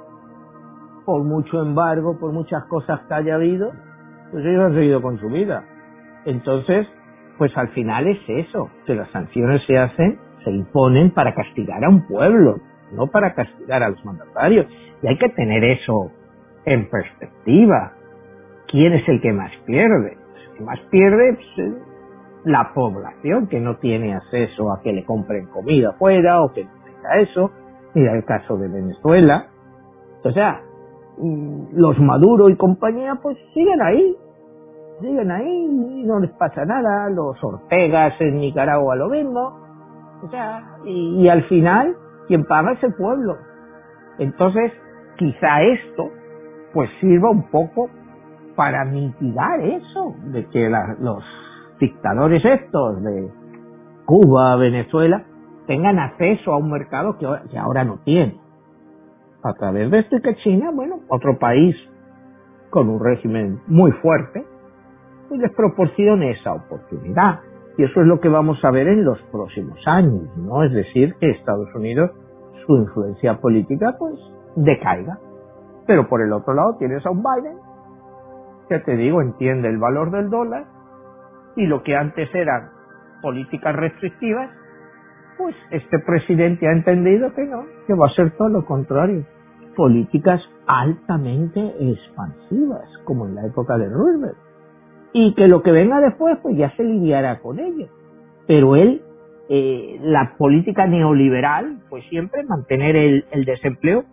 por 1.06 1.24
mucho 1.24 1.62
embargo, 1.62 2.18
por 2.20 2.32
muchas 2.34 2.64
cosas 2.66 3.00
que 3.08 3.14
haya 3.14 3.36
habido, 3.36 3.72
pues 4.32 4.44
ellos 4.46 4.66
han 4.66 4.74
seguido 4.74 5.02
con 5.02 5.20
su 5.20 5.30
vida. 5.30 5.64
Entonces, 6.26 6.88
pues 7.38 7.56
al 7.56 7.70
final 7.70 8.08
es 8.08 8.20
eso, 8.28 8.70
que 8.86 8.96
las 8.96 9.10
sanciones 9.12 9.64
se 9.68 9.78
hacen, 9.78 10.20
se 10.44 10.52
imponen 10.52 11.12
para 11.12 11.34
castigar 11.36 11.84
a 11.84 11.90
un 11.90 12.08
pueblo, 12.08 12.56
no 12.92 13.08
para 13.08 13.34
castigar 13.36 13.84
a 13.84 13.90
los 13.90 14.04
mandatarios. 14.04 14.66
Y 15.06 15.08
hay 15.08 15.20
que 15.20 15.30
tener 15.30 15.64
eso 15.64 16.10
en 16.66 16.90
perspectiva. 16.90 17.94
¿Quién 18.68 18.94
es 18.94 19.08
el 19.08 19.22
que 19.22 19.32
más 19.32 19.52
pierde? 19.68 20.18
El 20.48 20.58
que 20.58 20.64
más 20.64 20.80
pierde 20.90 21.36
pues, 21.36 21.76
la 22.44 22.74
población 22.74 23.46
que 23.48 23.60
no 23.60 23.78
tiene 23.78 24.16
acceso 24.16 24.72
a 24.72 24.82
que 24.82 24.94
le 24.94 25.06
compren 25.06 25.46
comida 25.46 25.94
fuera 26.00 26.42
o 26.42 26.52
que 26.52 26.64
no 26.64 26.72
tenga 26.84 27.20
eso. 27.20 27.52
Mira 27.94 28.16
el 28.16 28.26
caso 28.26 28.58
de 28.58 28.68
Venezuela. 28.68 29.46
O 30.24 30.32
sea, 30.32 30.64
mm, 31.20 31.76
los 31.76 32.00
Maduro 32.00 32.50
y 32.50 32.56
compañía 32.56 33.20
pues 33.22 33.38
siguen 33.54 33.84
ahí, 33.84 34.18
siguen 35.02 35.30
ahí 35.30 36.00
y 36.00 36.04
no 36.04 36.20
les 36.20 36.32
pasa 36.32 36.66
nada, 36.66 37.12
los 37.12 37.38
Ortegas 37.44 38.20
en 38.22 38.38
Nicaragua 38.38 38.96
lo 38.96 39.10
mismo, 39.10 39.60
o 40.24 40.30
sea, 40.32 40.80
y, 40.84 41.28
al 41.28 41.44
final 41.44 41.96
quien 42.28 42.44
paga 42.46 42.72
es 42.72 42.84
el 42.84 42.96
pueblo. 42.96 43.38
Entonces, 44.18 44.72
quizá 45.18 45.62
esto 45.64 46.12
pues 46.74 46.90
sirva 47.00 47.30
un 47.30 47.50
poco 47.50 47.90
para 48.56 48.86
mitigar 48.86 49.62
eso, 49.62 50.16
de 50.26 50.46
que 50.48 50.70
los 51.00 51.24
dictadores 51.80 52.44
estos 52.44 53.04
de 53.04 53.30
Cuba, 54.06 54.56
Venezuela, 54.56 55.24
tengan 55.68 56.00
acceso 56.00 56.54
a 56.54 56.58
un 56.58 56.72
mercado 56.72 57.18
que, 57.18 57.58
ahora 57.58 57.84
no 57.84 58.00
tienen. 58.04 58.38
A 59.44 59.54
través 59.54 59.92
de 59.92 60.00
esto 60.00 60.18
que 60.24 60.36
China, 60.38 60.72
bueno, 60.74 61.00
otro 61.10 61.38
país 61.38 61.76
con 62.70 62.90
un 62.90 63.04
régimen 63.04 63.62
muy 63.68 63.92
fuerte, 63.94 64.46
y 65.32 65.38
les 65.38 65.52
proporcione 65.54 66.32
esa 66.32 66.54
oportunidad. 66.54 67.40
Y 67.78 67.84
eso 67.84 68.02
es 68.02 68.08
lo 68.08 68.20
que 68.20 68.30
vamos 68.30 68.64
a 68.64 68.72
ver 68.72 68.88
en 68.88 69.04
los 69.04 69.20
próximos 69.32 69.80
años, 69.86 70.24
¿no? 70.38 70.64
Es 70.64 70.72
decir, 70.72 71.16
que 71.20 71.32
Estados 71.32 71.74
Unidos, 71.76 72.12
su 72.66 72.76
influencia 72.76 73.40
política, 73.40 73.96
pues, 73.98 74.14
decaiga. 74.56 75.20
Pero 75.88 76.08
por 76.08 76.22
el 76.22 76.34
otro 76.34 76.54
lado 76.54 76.76
tienes 76.78 77.06
a 77.06 77.12
un 77.12 77.24
Biden, 77.24 77.58
que 78.70 78.80
te 78.80 78.96
digo, 78.96 79.22
entiende 79.22 79.70
el 79.70 79.78
valor 79.78 80.12
del 80.12 80.30
dólar, 80.30 80.66
y 81.56 81.68
lo 81.68 81.84
que 81.84 81.96
antes 81.96 82.34
eran 82.34 82.70
políticas 83.22 83.76
restrictivas, 83.76 84.50
pues 85.38 85.56
este 85.72 86.00
presidente 86.00 86.68
ha 86.68 86.72
entendido 86.72 87.34
que 87.34 87.46
no, 87.46 87.66
que 87.88 87.94
va 87.94 88.08
a 88.08 88.16
ser 88.16 88.32
todo 88.32 88.50
lo 88.50 88.66
contrario. 88.66 89.26
Políticas 89.76 90.42
altamente 90.68 91.92
expansivas, 91.92 92.90
como 93.04 93.28
en 93.28 93.36
la 93.36 93.46
época 93.46 93.78
de 93.78 93.90
Roosevelt 93.90 94.38
y 95.18 95.34
que 95.34 95.48
lo 95.48 95.64
que 95.64 95.72
venga 95.72 96.02
después 96.02 96.38
pues 96.44 96.58
ya 96.58 96.76
se 96.76 96.84
lidiará 96.84 97.40
con 97.40 97.58
ello. 97.58 97.88
Pero 98.48 98.76
él, 98.76 99.02
eh, 99.48 99.98
la 100.02 100.36
política 100.38 100.88
neoliberal, 100.88 101.78
pues 101.90 102.04
siempre 102.10 102.44
mantener 102.44 102.98
el, 102.98 103.26
el 103.32 103.46
desempleo 103.46 104.04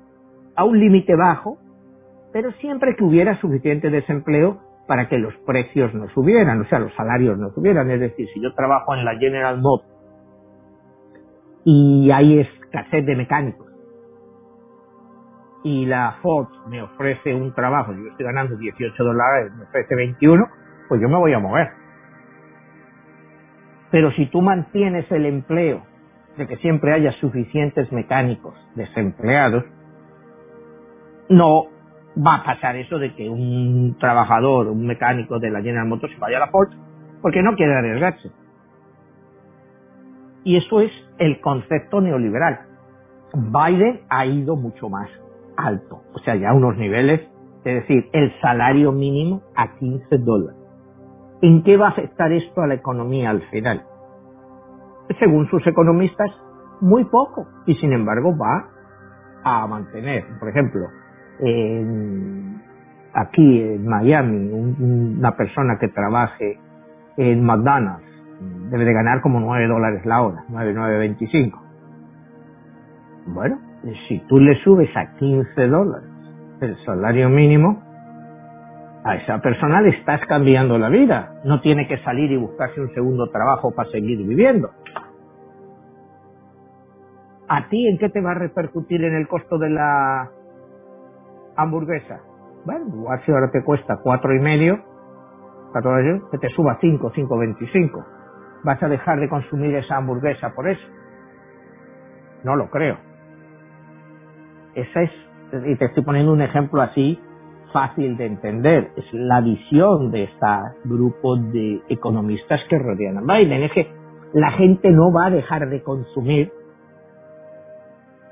a 0.57 0.65
un 0.65 0.79
límite 0.79 1.15
bajo, 1.17 1.59
pero 2.33 2.51
siempre 2.53 2.97
que 2.97 3.05
hubiera 3.05 3.39
suficiente 3.41 3.91
desempleo 3.91 4.61
para 4.87 5.09
que 5.09 5.19
los 5.19 5.35
precios 5.47 5.95
no 5.95 6.09
subieran, 6.11 6.61
o 6.61 6.65
sea, 6.67 6.79
los 6.79 6.93
salarios 6.95 7.39
no 7.39 7.51
subieran. 7.51 7.91
Es 7.91 8.01
decir, 8.01 8.29
si 8.35 8.41
yo 8.41 8.53
trabajo 8.55 8.95
en 8.95 9.05
la 9.05 9.17
General 9.19 9.61
Motors 9.61 9.89
y 11.65 12.11
hay 12.11 12.41
escasez 12.41 13.07
de 13.07 13.17
mecánicos 13.17 13.69
y 15.65 15.87
la 15.87 16.17
Ford 16.23 16.49
me 16.69 16.83
ofrece 16.83 17.35
un 17.35 17.55
trabajo, 17.55 17.93
yo 17.93 18.11
estoy 18.11 18.27
ganando 18.27 18.57
18 18.57 19.05
dólares, 19.05 19.53
me 19.57 19.65
ofrece 19.65 19.95
21, 19.95 20.45
pues 20.89 21.01
yo 21.01 21.09
me 21.09 21.19
voy 21.19 21.33
a 21.33 21.39
mover. 21.39 21.69
Pero 23.91 24.11
si 24.13 24.27
tú 24.27 24.41
mantienes 24.41 25.11
el 25.13 25.27
empleo 25.27 25.83
de 26.37 26.47
que 26.47 26.57
siempre 26.57 26.95
haya 26.95 27.13
suficientes 27.13 27.93
mecánicos 27.93 28.55
desempleados, 28.75 29.65
no 31.29 31.65
va 32.17 32.37
a 32.37 32.45
pasar 32.45 32.77
eso 32.77 32.99
de 32.99 33.15
que 33.15 33.29
un 33.29 33.97
trabajador, 33.99 34.69
un 34.69 34.87
mecánico 34.87 35.39
de 35.39 35.51
la 35.51 35.63
General 35.63 35.87
Motors 35.87 36.19
vaya 36.19 36.37
a 36.37 36.41
la 36.41 36.49
Ford 36.49 36.71
porque 37.21 37.43
no 37.43 37.55
quiere 37.55 37.75
arriesgarse. 37.75 38.31
Y 40.45 40.57
eso 40.57 40.81
es 40.81 40.91
el 41.19 41.41
concepto 41.41 42.01
neoliberal. 42.01 42.61
Biden 43.35 44.01
ha 44.11 44.27
ido 44.27 44.57
mucho 44.57 44.89
más 44.89 45.09
alto, 45.57 46.03
o 46.13 46.19
sea, 46.19 46.35
ya 46.35 46.53
unos 46.53 46.77
niveles, 46.77 47.21
es 47.65 47.75
decir, 47.75 48.09
el 48.13 48.33
salario 48.41 48.93
mínimo 48.93 49.43
a 49.55 49.77
15 49.79 50.19
dólares. 50.19 50.61
¿En 51.41 51.63
qué 51.63 51.77
va 51.77 51.87
a 51.87 51.91
afectar 51.91 52.33
esto 52.33 52.61
a 52.61 52.67
la 52.67 52.75
economía 52.75 53.31
al 53.31 53.43
final? 53.51 53.85
Según 55.19 55.49
sus 55.49 55.67
economistas, 55.67 56.31
muy 56.81 57.05
poco. 57.05 57.47
Y 57.67 57.75
sin 57.77 57.93
embargo 57.93 58.37
va 58.37 58.69
a 59.45 59.67
mantener, 59.67 60.25
por 60.39 60.49
ejemplo, 60.49 60.83
aquí 63.15 63.61
en 63.61 63.87
Miami, 63.87 64.51
una 64.51 65.37
persona 65.37 65.79
que 65.79 65.89
trabaje 65.89 66.59
en 67.17 67.45
McDonald's 67.45 68.13
debe 68.71 68.85
de 68.85 68.93
ganar 68.93 69.21
como 69.21 69.41
9 69.41 69.67
dólares 69.67 70.05
la 70.05 70.23
hora, 70.23 70.45
9, 70.49 70.75
9.25. 70.75 71.61
Bueno, 73.27 73.59
si 74.09 74.19
tú 74.29 74.39
le 74.39 74.57
subes 74.63 74.91
a 74.97 75.15
15 75.17 75.67
dólares 75.69 76.09
el 76.61 76.77
salario 76.85 77.29
mínimo, 77.29 77.83
a 79.05 79.17
esa 79.17 79.41
persona 79.41 79.81
le 79.81 79.91
estás 79.91 80.21
cambiando 80.27 80.79
la 80.79 80.89
vida. 80.89 81.41
No 81.45 81.61
tiene 81.61 81.89
que 81.89 81.99
salir 81.99 82.31
y 82.31 82.37
buscarse 82.37 82.81
un 82.81 82.93
segundo 82.95 83.31
trabajo 83.31 83.75
para 83.75 83.91
seguir 83.91 84.19
viviendo. 84.19 84.71
¿A 87.49 87.69
ti 87.69 87.87
en 87.89 87.99
qué 87.99 88.09
te 88.09 88.21
va 88.21 88.31
a 88.31 88.35
repercutir 88.35 89.05
en 89.05 89.15
el 89.15 89.27
costo 89.29 89.59
de 89.59 89.71
la 89.71 90.31
hamburguesa? 91.57 92.21
Bueno, 92.65 92.87
igual 92.95 93.21
si 93.25 93.33
ahora 93.33 93.51
te 93.51 93.63
cuesta 93.65 93.99
cuatro 94.03 94.35
y 94.35 94.41
medio, 94.41 94.79
que 96.31 96.39
te 96.39 96.49
suba 96.51 96.79
cinco, 96.81 97.11
cinco 97.15 97.39
veinticinco. 97.39 98.05
¿Vas 98.65 98.83
a 98.83 98.89
dejar 98.89 99.19
de 99.19 99.29
consumir 99.29 99.75
esa 99.75 99.97
hamburguesa 99.97 100.55
por 100.55 100.69
eso? 100.69 100.87
No 102.45 102.57
lo 102.57 102.71
creo. 102.71 102.97
Esa 104.75 105.03
es, 105.03 105.11
y 105.67 105.77
te 105.77 105.87
estoy 105.87 106.05
poniendo 106.05 106.33
un 106.33 106.43
ejemplo 106.43 106.83
así 106.83 107.19
fácil 107.73 108.17
de 108.17 108.27
entender. 108.27 108.93
Es 108.97 109.05
la 109.13 109.41
visión 109.41 110.11
de 110.11 110.25
este 110.25 110.47
grupo 110.85 111.37
de 111.37 111.83
economistas 111.89 112.61
que 112.69 112.79
rodean 112.79 113.19
a 113.19 113.23
Biden. 113.23 113.63
Es 113.63 113.73
que 113.73 113.91
la 114.35 114.53
gente 114.53 114.91
no 114.91 115.13
va 115.13 115.27
a 115.27 115.31
dejar 115.31 115.69
de 115.69 115.83
consumir 115.83 116.53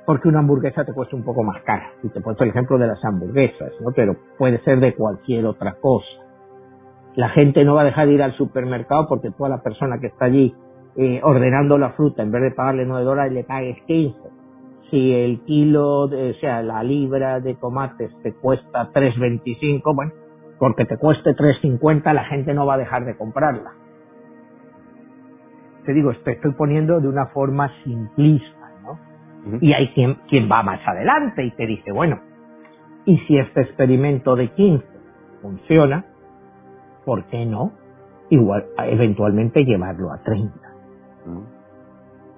porque 0.07 0.29
una 0.29 0.41
hamburguesa 0.41 0.85
te 0.85 0.93
cuesta 0.93 1.17
un 1.17 1.25
poco 1.25 1.43
más 1.43 1.63
cara. 1.63 1.93
Y 2.03 2.09
te 2.09 2.19
he 2.19 2.23
puesto 2.23 2.45
el 2.45 2.51
ejemplo 2.51 2.79
de 2.79 2.87
las 2.87 3.05
hamburguesas, 3.05 3.73
¿no? 3.81 3.93
Pero 3.95 4.17
puede 4.39 4.63
ser 4.63 4.81
de 4.81 4.95
cualquier 4.95 5.47
otra 5.47 5.75
cosa. 5.75 6.09
La 7.15 7.29
gente 7.31 7.65
no 7.65 7.75
va 7.75 7.83
a 7.83 7.85
dejar 7.85 8.07
de 8.07 8.15
ir 8.15 8.23
al 8.23 8.35
supermercado 8.35 9.07
porque 9.09 9.31
toda 9.31 9.49
la 9.49 9.63
persona 9.63 9.99
que 9.99 10.09
está 10.09 10.27
allí 10.27 10.55
eh, 10.97 11.21
ordenando 11.23 11.79
la 11.79 11.91
fruta, 11.91 12.23
en 12.23 12.33
vez 12.33 12.43
de 12.43 12.51
pagarle 12.53 12.87
9 12.87 13.05
dólares, 13.05 13.33
le 13.33 13.45
pagues 13.45 13.77
15 13.87 14.41
si 14.91 15.13
el 15.13 15.41
kilo, 15.45 16.09
de, 16.09 16.31
o 16.31 16.35
sea, 16.35 16.63
la 16.63 16.83
libra 16.83 17.41
de 17.41 17.55
tomates 17.55 18.11
te 18.23 18.35
cuesta 18.35 18.91
3.25, 18.93 19.95
bueno, 19.95 20.13
porque 20.59 20.85
te 20.85 20.99
cueste 20.99 21.31
3.50 21.31 22.13
la 22.13 22.25
gente 22.25 22.53
no 22.55 22.67
va 22.67 22.75
a 22.75 22.79
dejar 22.79 23.05
de 23.05 23.17
comprarla. 23.17 23.73
Te 25.87 25.95
digo, 25.95 26.13
te 26.25 26.33
estoy 26.33 26.53
poniendo 26.53 27.01
de 27.01 27.09
una 27.09 27.27
forma 27.27 27.71
simplista, 27.85 28.60
Y 29.61 29.73
hay 29.73 29.89
quien, 29.95 30.17
quien 30.29 30.51
va 30.51 30.63
más 30.63 30.81
adelante 30.87 31.45
y 31.45 31.51
te 31.53 31.67
dice, 31.67 31.93
bueno, 31.93 32.21
y 33.07 33.19
si 33.21 33.39
este 33.39 33.63
experimento 33.63 34.37
de 34.37 34.49
15 34.49 34.85
funciona, 35.43 36.05
¿por 37.05 37.25
qué 37.27 37.47
no? 37.47 37.73
Igual, 38.29 38.67
eventualmente 38.79 39.65
llevarlo 39.65 40.13
a 40.13 40.23
30. 40.23 40.55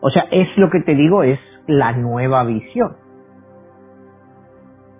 O 0.00 0.10
sea, 0.10 0.26
es 0.30 0.48
lo 0.56 0.70
que 0.70 0.80
te 0.80 0.94
digo, 0.94 1.22
es 1.22 1.38
la 1.66 1.92
nueva 1.92 2.44
visión. 2.44 2.96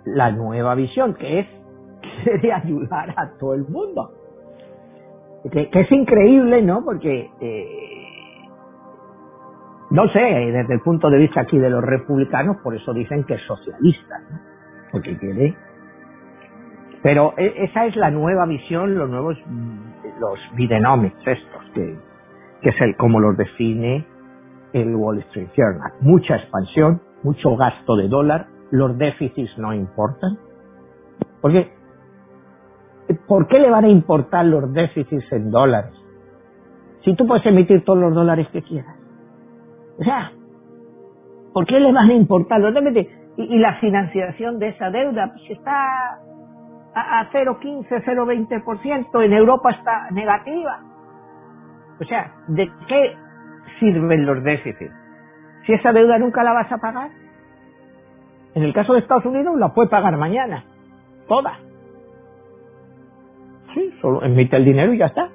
La 0.05 0.31
nueva 0.31 0.75
visión, 0.75 1.13
que 1.15 1.39
es 1.39 1.47
quiere 2.23 2.53
ayudar 2.53 3.13
a 3.17 3.31
todo 3.39 3.53
el 3.53 3.67
mundo. 3.67 4.11
Que, 5.51 5.69
es 5.71 5.91
increíble, 5.91 6.61
¿no? 6.61 6.85
Porque, 6.85 7.29
eh, 7.41 8.02
no 9.93 10.07
sé, 10.07 10.19
desde 10.19 10.73
el 10.73 10.79
punto 10.79 11.07
de 11.07 11.19
vista 11.19 11.41
aquí 11.41 11.59
de 11.59 11.69
los 11.69 11.83
republicanos, 11.83 12.57
por 12.63 12.75
eso 12.75 12.93
dicen 12.93 13.25
que 13.25 13.35
es 13.35 13.41
socialista, 13.43 14.19
¿no? 14.27 14.39
Porque 14.91 15.15
quiere... 15.19 15.55
Pero 17.03 17.35
e, 17.37 17.63
esa 17.65 17.85
es 17.85 17.95
la 17.95 18.09
nueva 18.09 18.47
visión, 18.47 18.97
los 18.97 19.07
nuevos, 19.07 19.37
los 20.19 20.39
Bidenomics 20.55 21.27
estos, 21.27 21.63
que, 21.75 21.95
que 22.63 22.69
es 22.69 22.81
el 22.81 22.95
como 22.97 23.19
los 23.19 23.37
define 23.37 24.03
el 24.73 24.95
Wall 24.95 25.19
Street 25.19 25.49
Journal. 25.55 25.91
Mucha 26.01 26.37
expansión, 26.37 26.99
mucho 27.21 27.55
gasto 27.55 27.95
de 27.95 28.07
dólar, 28.07 28.47
los 28.71 28.97
déficits 28.97 29.55
no 29.59 29.75
importan. 29.75 30.39
Porque, 31.39 31.71
¿por 33.27 33.47
qué 33.47 33.59
le 33.59 33.69
van 33.69 33.85
a 33.85 33.89
importar 33.89 34.43
los 34.45 34.73
déficits 34.73 35.31
en 35.33 35.51
dólares? 35.51 35.93
Si 37.05 37.15
tú 37.15 37.27
puedes 37.27 37.45
emitir 37.45 37.83
todos 37.85 37.99
los 37.99 38.15
dólares 38.15 38.47
que 38.51 38.63
quieras. 38.63 38.92
O 39.99 40.03
sea, 40.03 40.31
¿por 41.53 41.65
qué 41.65 41.79
le 41.79 41.91
van 41.91 42.09
a 42.09 42.13
importar 42.13 42.59
los 42.59 42.73
déficits? 42.73 43.11
Y, 43.37 43.57
la 43.57 43.75
financiación 43.75 44.59
de 44.59 44.69
esa 44.69 44.89
deuda 44.91 45.31
pues 45.33 45.49
está 45.49 46.19
a, 46.93 47.19
a 47.21 47.31
0,15, 47.31 47.87
0,20%, 48.03 49.25
en 49.25 49.33
Europa 49.33 49.71
está 49.71 50.11
negativa. 50.11 50.79
O 51.99 52.05
sea, 52.05 52.31
¿de 52.47 52.69
qué 52.87 53.15
sirven 53.79 54.25
los 54.25 54.43
déficits? 54.43 54.93
Si 55.65 55.73
esa 55.73 55.93
deuda 55.93 56.17
nunca 56.17 56.43
la 56.43 56.53
vas 56.53 56.71
a 56.71 56.77
pagar. 56.77 57.09
En 58.55 58.63
el 58.63 58.73
caso 58.73 58.93
de 58.93 58.99
Estados 58.99 59.25
Unidos 59.25 59.57
la 59.57 59.73
puede 59.73 59.89
pagar 59.89 60.17
mañana. 60.17 60.63
Toda. 61.27 61.57
Sí, 63.73 63.93
solo 64.01 64.23
emite 64.23 64.55
el 64.57 64.65
dinero 64.65 64.93
y 64.93 64.97
ya 64.97 65.07
está. 65.07 65.29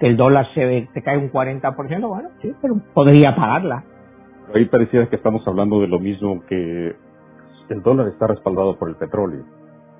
Que 0.00 0.06
el 0.06 0.16
dólar 0.16 0.46
se 0.54 0.88
te 0.92 1.02
cae 1.02 1.18
un 1.18 1.30
40%, 1.30 2.08
bueno, 2.08 2.30
sí, 2.40 2.52
pero 2.60 2.76
podría 2.94 3.36
pagarla. 3.36 3.84
Ahí 4.54 4.64
parecía 4.64 5.08
que 5.08 5.16
estamos 5.16 5.46
hablando 5.46 5.80
de 5.80 5.86
lo 5.86 6.00
mismo 6.00 6.42
que 6.48 6.96
el 7.68 7.82
dólar 7.82 8.08
está 8.08 8.26
respaldado 8.26 8.76
por 8.78 8.88
el 8.88 8.96
petróleo. 8.96 9.44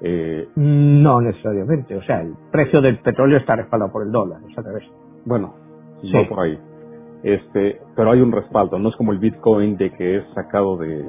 Eh, 0.03 0.49
no 0.57 1.21
necesariamente, 1.21 1.95
o 1.95 2.03
sea, 2.03 2.23
el 2.23 2.35
precio 2.51 2.81
del 2.81 2.99
petróleo 3.01 3.39
está 3.39 3.57
respaldado 3.57 3.93
por 3.93 4.03
el 4.03 4.11
dólar, 4.11 4.41
es 4.49 4.57
al 4.57 4.65
revés. 4.65 4.85
Bueno, 5.27 5.55
sí. 6.01 6.13
por 6.29 6.41
ahí. 6.41 6.59
Este, 7.23 7.81
pero 7.95 8.13
hay 8.13 8.21
un 8.23 8.33
respaldo, 8.33 8.79
no 8.79 8.89
es 8.89 8.97
como 8.97 9.13
el 9.13 9.19
Bitcoin 9.19 9.77
de 9.77 9.91
que 9.93 10.17
es 10.17 10.25
sacado 10.35 10.79
de 10.79 11.05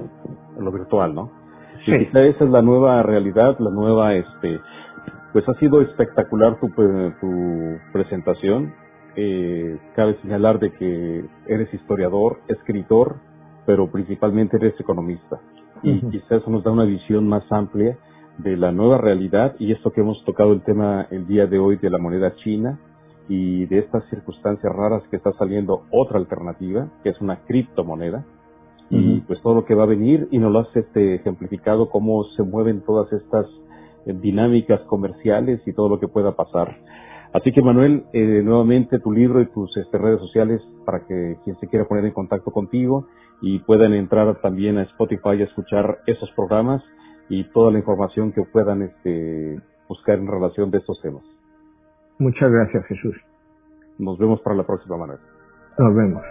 lo 0.59 0.71
virtual, 0.71 1.15
¿no? 1.15 1.31
Sí. 1.85 1.93
esa 1.93 2.21
es 2.21 2.49
la 2.49 2.61
nueva 2.61 3.01
realidad, 3.01 3.55
la 3.59 3.71
nueva, 3.71 4.13
este, 4.13 4.59
pues 5.31 5.47
ha 5.47 5.53
sido 5.53 5.81
espectacular 5.81 6.59
tu, 6.59 6.67
tu 6.67 7.77
presentación. 7.93 8.73
Eh, 9.15 9.77
cabe 9.95 10.17
señalar 10.21 10.59
de 10.59 10.71
que 10.71 11.25
eres 11.47 11.73
historiador, 11.73 12.39
escritor, 12.47 13.17
pero 13.65 13.91
principalmente 13.91 14.57
eres 14.57 14.79
economista. 14.79 15.39
Y 15.83 15.99
quizás 16.11 16.41
eso 16.41 16.51
nos 16.51 16.63
da 16.63 16.71
una 16.71 16.85
visión 16.85 17.27
más 17.27 17.43
amplia 17.51 17.97
de 18.37 18.55
la 18.55 18.71
nueva 18.71 18.97
realidad 18.97 19.55
y 19.59 19.71
esto 19.71 19.91
que 19.91 20.01
hemos 20.01 20.23
tocado 20.25 20.53
el 20.53 20.61
tema 20.61 21.07
el 21.09 21.27
día 21.27 21.47
de 21.47 21.57
hoy 21.57 21.77
de 21.77 21.89
la 21.89 21.97
moneda 21.97 22.35
china, 22.35 22.79
y 23.31 23.65
de 23.67 23.79
estas 23.79 24.03
circunstancias 24.09 24.73
raras 24.75 25.03
que 25.09 25.15
está 25.15 25.31
saliendo 25.33 25.83
otra 25.89 26.19
alternativa, 26.19 26.89
que 27.01 27.09
es 27.09 27.21
una 27.21 27.37
criptomoneda, 27.45 28.25
y 28.89 29.21
pues 29.21 29.41
todo 29.41 29.55
lo 29.55 29.63
que 29.63 29.73
va 29.73 29.83
a 29.83 29.85
venir, 29.85 30.27
y 30.31 30.37
nos 30.37 30.51
lo 30.51 30.59
has 30.59 30.75
este, 30.75 31.15
ejemplificado 31.15 31.89
cómo 31.89 32.25
se 32.35 32.43
mueven 32.43 32.81
todas 32.81 33.09
estas 33.13 33.45
dinámicas 34.05 34.81
comerciales 34.81 35.61
y 35.65 35.71
todo 35.71 35.87
lo 35.87 35.97
que 35.97 36.09
pueda 36.09 36.35
pasar. 36.35 36.75
Así 37.33 37.51
que 37.53 37.61
Manuel, 37.61 38.03
eh, 38.11 38.41
nuevamente 38.43 38.99
tu 38.99 39.11
libro 39.11 39.41
y 39.41 39.45
tus 39.47 39.75
este, 39.77 39.97
redes 39.97 40.19
sociales 40.19 40.61
para 40.85 41.05
que 41.05 41.37
quien 41.43 41.57
se 41.59 41.67
quiera 41.67 41.85
poner 41.85 42.05
en 42.05 42.11
contacto 42.11 42.51
contigo 42.51 43.07
y 43.41 43.59
puedan 43.59 43.93
entrar 43.93 44.41
también 44.41 44.77
a 44.77 44.83
Spotify 44.83 45.41
a 45.41 45.45
escuchar 45.45 45.99
esos 46.07 46.29
programas 46.31 46.83
y 47.29 47.45
toda 47.45 47.71
la 47.71 47.79
información 47.79 48.33
que 48.33 48.43
puedan 48.43 48.81
este, 48.81 49.61
buscar 49.87 50.19
en 50.19 50.27
relación 50.27 50.71
de 50.71 50.79
estos 50.79 51.01
temas. 51.01 51.23
Muchas 52.19 52.51
gracias, 52.51 52.85
Jesús. 52.87 53.15
Nos 53.97 54.17
vemos 54.17 54.41
para 54.41 54.55
la 54.55 54.63
próxima, 54.63 54.97
Manuel. 54.97 55.19
Nos 55.77 55.95
vemos. 55.95 56.21